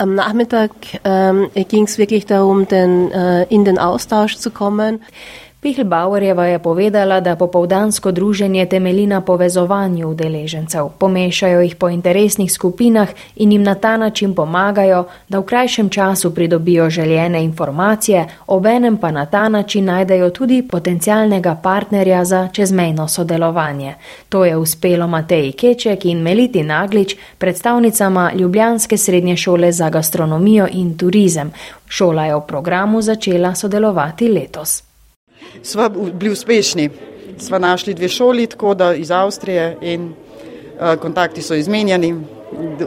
Am 0.00 0.14
Nachmittag 0.14 0.70
ähm, 1.04 1.50
ging 1.54 1.84
es 1.84 1.98
wirklich 1.98 2.26
darum, 2.26 2.66
den, 2.66 3.12
äh, 3.12 3.44
in 3.44 3.64
den 3.64 3.78
Austausch 3.78 4.36
zu 4.36 4.50
kommen. 4.50 5.02
Pihlbauerjeva 5.60 6.46
je 6.46 6.58
povedala, 6.58 7.20
da 7.20 7.36
popovdansko 7.36 8.10
druženje 8.12 8.66
temelji 8.66 9.06
na 9.06 9.20
povezovanju 9.20 10.08
udeležencev, 10.08 10.88
pomešajo 10.98 11.60
jih 11.60 11.76
po 11.76 11.88
interesnih 11.88 12.52
skupinah 12.52 13.08
in 13.36 13.52
jim 13.52 13.62
na 13.62 13.74
ta 13.74 13.96
način 13.96 14.34
pomagajo, 14.34 15.04
da 15.28 15.38
v 15.38 15.44
krajšem 15.44 15.88
času 15.88 16.34
pridobijo 16.34 16.90
željene 16.90 17.44
informacije, 17.44 18.24
obenem 18.46 18.96
pa 18.96 19.10
na 19.10 19.26
ta 19.26 19.48
način 19.48 19.84
najdejo 19.84 20.30
tudi 20.30 20.68
potencialnega 20.68 21.54
partnerja 21.62 22.24
za 22.24 22.48
čezmejno 22.52 23.08
sodelovanje. 23.08 23.94
To 24.28 24.44
je 24.44 24.56
uspelo 24.56 25.06
Mateji 25.06 25.52
Keček 25.52 26.04
in 26.04 26.22
Meliti 26.22 26.62
Naglič, 26.62 27.16
predstavnicama 27.38 28.32
Ljubljanske 28.34 28.96
srednje 28.96 29.36
šole 29.36 29.72
za 29.72 29.90
gastronomijo 29.90 30.68
in 30.72 30.98
turizem. 30.98 31.52
Šola 31.88 32.24
je 32.24 32.36
v 32.36 32.46
programu 32.46 33.02
začela 33.02 33.54
sodelovati 33.54 34.28
letos 34.28 34.89
sva 35.62 35.88
bili 35.88 36.32
uspešni. 36.32 36.90
Sva 37.38 37.58
našli 37.58 37.94
dve 37.94 38.08
šoli, 38.08 38.46
tako 38.46 38.74
da 38.74 38.94
iz 38.94 39.10
Avstrije 39.10 39.76
in 39.80 40.12
uh, 40.12 40.94
kontakti 41.00 41.42
so 41.42 41.54
izmenjani. 41.54 42.14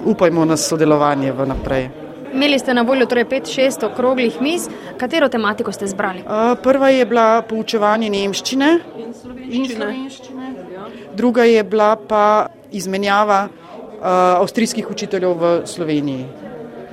Upajmo 0.06 0.46
na 0.46 0.58
sodelovanje 0.58 1.32
v 1.32 1.46
naprej. 1.48 1.90
Imeli 2.34 2.60
ste 2.60 2.74
na 2.74 2.82
voljo 2.82 3.06
torej 3.06 3.26
5-6 3.26 3.86
okroglih 3.86 4.42
mis. 4.42 4.68
Katero 4.98 5.30
tematiko 5.30 5.72
ste 5.72 5.88
zbrali? 5.88 6.20
Uh, 6.20 6.58
prva 6.64 6.90
je 6.90 7.06
bila 7.06 7.42
poučevanje 7.42 8.10
nemščine 8.10 8.80
in 9.50 9.68
slovenščine. 9.70 10.54
Druga 11.16 11.44
je 11.44 11.64
bila 11.64 11.96
pa 11.96 12.48
izmenjava 12.72 13.48
uh, 13.48 14.06
avstrijskih 14.42 14.92
učiteljev 14.92 15.38
v 15.40 15.54
Sloveniji 15.66 16.43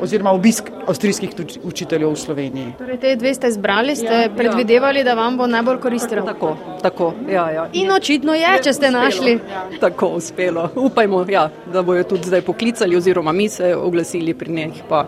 oziroma 0.02 0.32
obisk 0.32 0.70
avstrijskih 0.86 1.30
učiteljev 1.62 2.10
v 2.10 2.16
Sloveniji. 2.16 2.72
Torej, 2.78 2.98
te 3.00 3.14
dve 3.16 3.34
ste 3.34 3.48
izbrali, 3.48 3.96
ste 3.96 4.06
ja, 4.06 4.20
ja. 4.22 4.34
predvidevali, 4.36 4.98
ja. 5.00 5.04
da 5.04 5.14
vam 5.14 5.36
bo 5.36 5.46
najbolj 5.46 5.80
koristilo. 5.80 6.26
Tako, 6.26 6.56
tako, 6.82 7.12
ja, 7.30 7.50
ja. 7.50 7.68
In 7.72 7.92
očitno 7.92 8.34
je, 8.34 8.52
če 8.62 8.72
ste 8.72 8.88
uspelo, 8.88 9.04
našli. 9.04 9.32
Ja. 9.50 9.64
Tako, 9.80 10.12
uspelo. 10.20 10.68
Upajmo, 10.76 11.24
ja, 11.28 11.48
da 11.72 11.82
bojo 11.82 12.04
tudi 12.04 12.28
zdaj 12.28 12.42
poklicali 12.42 12.96
oziroma 12.96 13.32
mi 13.32 13.48
se 13.48 13.74
oglasili 13.76 14.34
pri 14.34 14.52
njih 14.52 14.82
pa 14.88 15.06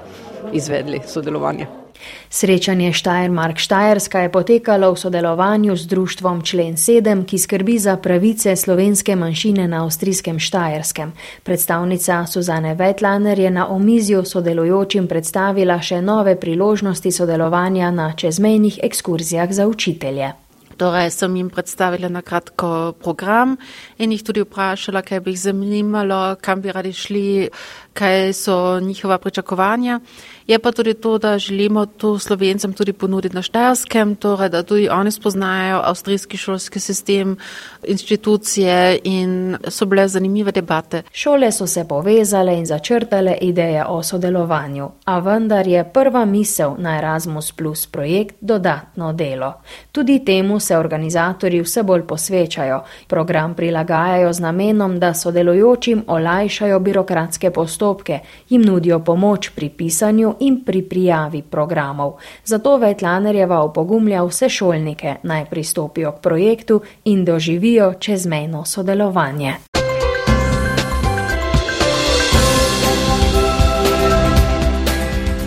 izvedli 0.52 1.00
sodelovanje. 1.06 1.81
Srečanje 2.30 2.92
Štajermark 2.92 3.58
Štajerska 3.58 4.20
je 4.20 4.32
potekalo 4.32 4.92
v 4.92 4.98
sodelovanju 4.98 5.76
z 5.76 5.86
društvom 5.86 6.42
Člen 6.42 6.76
7, 6.76 7.24
ki 7.24 7.38
skrbi 7.38 7.78
za 7.78 7.96
pravice 7.96 8.56
slovenske 8.56 9.16
manjšine 9.16 9.68
na 9.68 9.84
avstrijskem 9.84 10.38
Štajerskem. 10.38 11.12
Predstavnica 11.42 12.26
Suzane 12.26 12.74
Vetlaner 12.74 13.38
je 13.38 13.50
na 13.50 13.68
omizju 13.68 14.24
sodelujočim 14.24 15.08
predstavila 15.08 15.80
še 15.82 16.02
nove 16.02 16.40
priložnosti 16.40 17.12
sodelovanja 17.12 17.90
na 17.90 18.12
čezmejnih 18.16 18.80
ekskurzijah 18.82 19.52
za 19.52 19.66
učitelje. 19.66 20.32
Torej 20.76 21.10
sem 21.10 21.36
jim 21.36 21.50
predstavila 21.50 22.08
na 22.08 22.22
kratko 22.22 22.92
program 22.98 23.56
in 23.98 24.12
jih 24.12 24.24
tudi 24.24 24.42
vprašala, 24.42 25.02
kaj 25.06 25.20
bi 25.20 25.34
jih 25.34 25.40
zanimalo, 25.40 26.36
kam 26.40 26.62
bi 26.62 26.72
radi 26.72 26.92
šli 26.92 27.48
kaj 27.92 28.32
so 28.32 28.80
njihova 28.80 29.18
pričakovanja. 29.18 30.00
Je 30.46 30.58
pa 30.58 30.72
tudi 30.72 30.94
to, 30.94 31.18
da 31.18 31.38
želimo 31.38 31.86
to 31.86 32.18
slovencem 32.18 32.72
tudi 32.72 32.92
ponuditi 32.92 33.34
na 33.34 33.42
Štajerskem, 33.42 34.16
torej 34.16 34.48
da 34.48 34.62
tudi 34.62 34.88
oni 34.88 35.10
spoznajo 35.10 35.80
avstrijski 35.84 36.36
šolski 36.36 36.80
sistem, 36.80 37.36
institucije 37.82 38.98
in 39.04 39.56
so 39.68 39.86
bile 39.86 40.08
zanimive 40.08 40.52
debate. 40.52 41.02
Šole 41.12 41.52
so 41.52 41.66
se 41.66 41.88
povezale 41.88 42.58
in 42.58 42.66
začrtale 42.66 43.36
ideje 43.40 43.84
o 43.88 44.02
sodelovanju, 44.02 44.90
a 45.04 45.18
vendar 45.18 45.66
je 45.66 45.84
prva 45.92 46.24
misel 46.24 46.74
na 46.78 46.98
Erasmus 46.98 47.52
Plus 47.52 47.86
projekt 47.86 48.36
dodatno 48.40 49.12
delo. 49.12 49.52
Tudi 49.92 50.24
temu 50.24 50.60
se 50.60 50.76
organizatorji 50.76 51.60
vse 51.60 51.82
bolj 51.82 52.06
posvečajo. 52.06 52.82
Program 53.06 53.54
prilagajajo 53.54 54.32
z 54.32 54.40
namenom, 54.40 54.98
da 54.98 55.14
sodelujočim 55.14 56.04
olajšajo 56.06 56.80
birokratske 56.80 57.50
postopke, 57.82 58.20
jim 58.48 58.62
nudijo 58.62 58.98
pomoč 58.98 59.50
pri 59.54 59.68
pisanju 59.68 60.34
in 60.40 60.64
pri 60.64 60.82
prijavi 60.82 61.42
programov. 61.42 62.12
Zato 62.44 62.76
Vetlanerjeva 62.76 63.60
opogumlja 63.60 64.22
vse 64.24 64.48
šolnike 64.48 65.16
naj 65.22 65.44
pristopijo 65.50 66.12
k 66.12 66.20
projektu 66.22 66.80
in 67.04 67.24
doživijo 67.24 67.94
čezmejno 67.98 68.64
sodelovanje. 68.64 69.54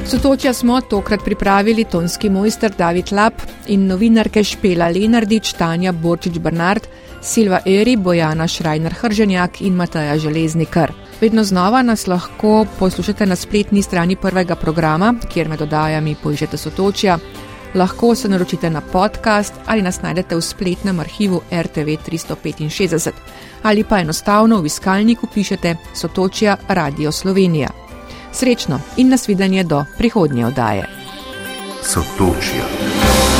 Sotočja 0.05 0.53
smo 0.53 0.81
tokrat 0.81 1.19
pripravili 1.25 1.83
tonski 1.83 2.29
mojster 2.29 2.71
David 2.77 3.11
Lap 3.11 3.33
in 3.67 3.87
novinarke 3.87 4.43
Špela 4.43 4.89
Lenardič, 4.89 5.53
Tanja 5.53 5.91
Borčič 5.91 6.39
Bernard, 6.39 6.87
Silva 7.21 7.59
Eri, 7.65 7.95
Bojana 7.95 8.47
Šrajner 8.47 8.93
Hrženjak 8.93 9.61
in 9.61 9.73
Mataja 9.75 10.17
Železnikar. 10.17 11.04
Vedno 11.21 11.43
znova 11.43 11.81
nas 11.81 12.07
lahko 12.07 12.65
poslušate 12.79 13.25
na 13.25 13.35
spletni 13.35 13.81
strani 13.81 14.15
prvega 14.15 14.55
programa, 14.55 15.13
kjer 15.33 15.49
med 15.49 15.61
oddajami 15.61 16.15
poiščete 16.23 16.57
sotočja. 16.57 17.17
Lahko 17.75 18.15
se 18.15 18.29
naročite 18.29 18.69
na 18.69 18.81
podcast 18.81 19.53
ali 19.65 19.81
nas 19.81 20.01
najdete 20.01 20.35
v 20.35 20.41
spletnem 20.41 20.99
arhivu 20.99 21.41
RTV 21.51 21.97
365 22.07 23.11
ali 23.63 23.83
pa 23.83 23.99
enostavno 23.99 24.61
v 24.61 24.65
iskalniku 24.65 25.27
pišete 25.33 25.75
Sotočja 25.93 26.57
Radio 26.67 27.11
Slovenija. 27.11 27.69
Srečno 28.31 28.79
in 28.97 29.09
nasvidenje 29.09 29.63
do 29.63 29.85
prihodnje 29.97 30.45
oddaje. 30.45 30.87
Sotočja. 31.81 33.34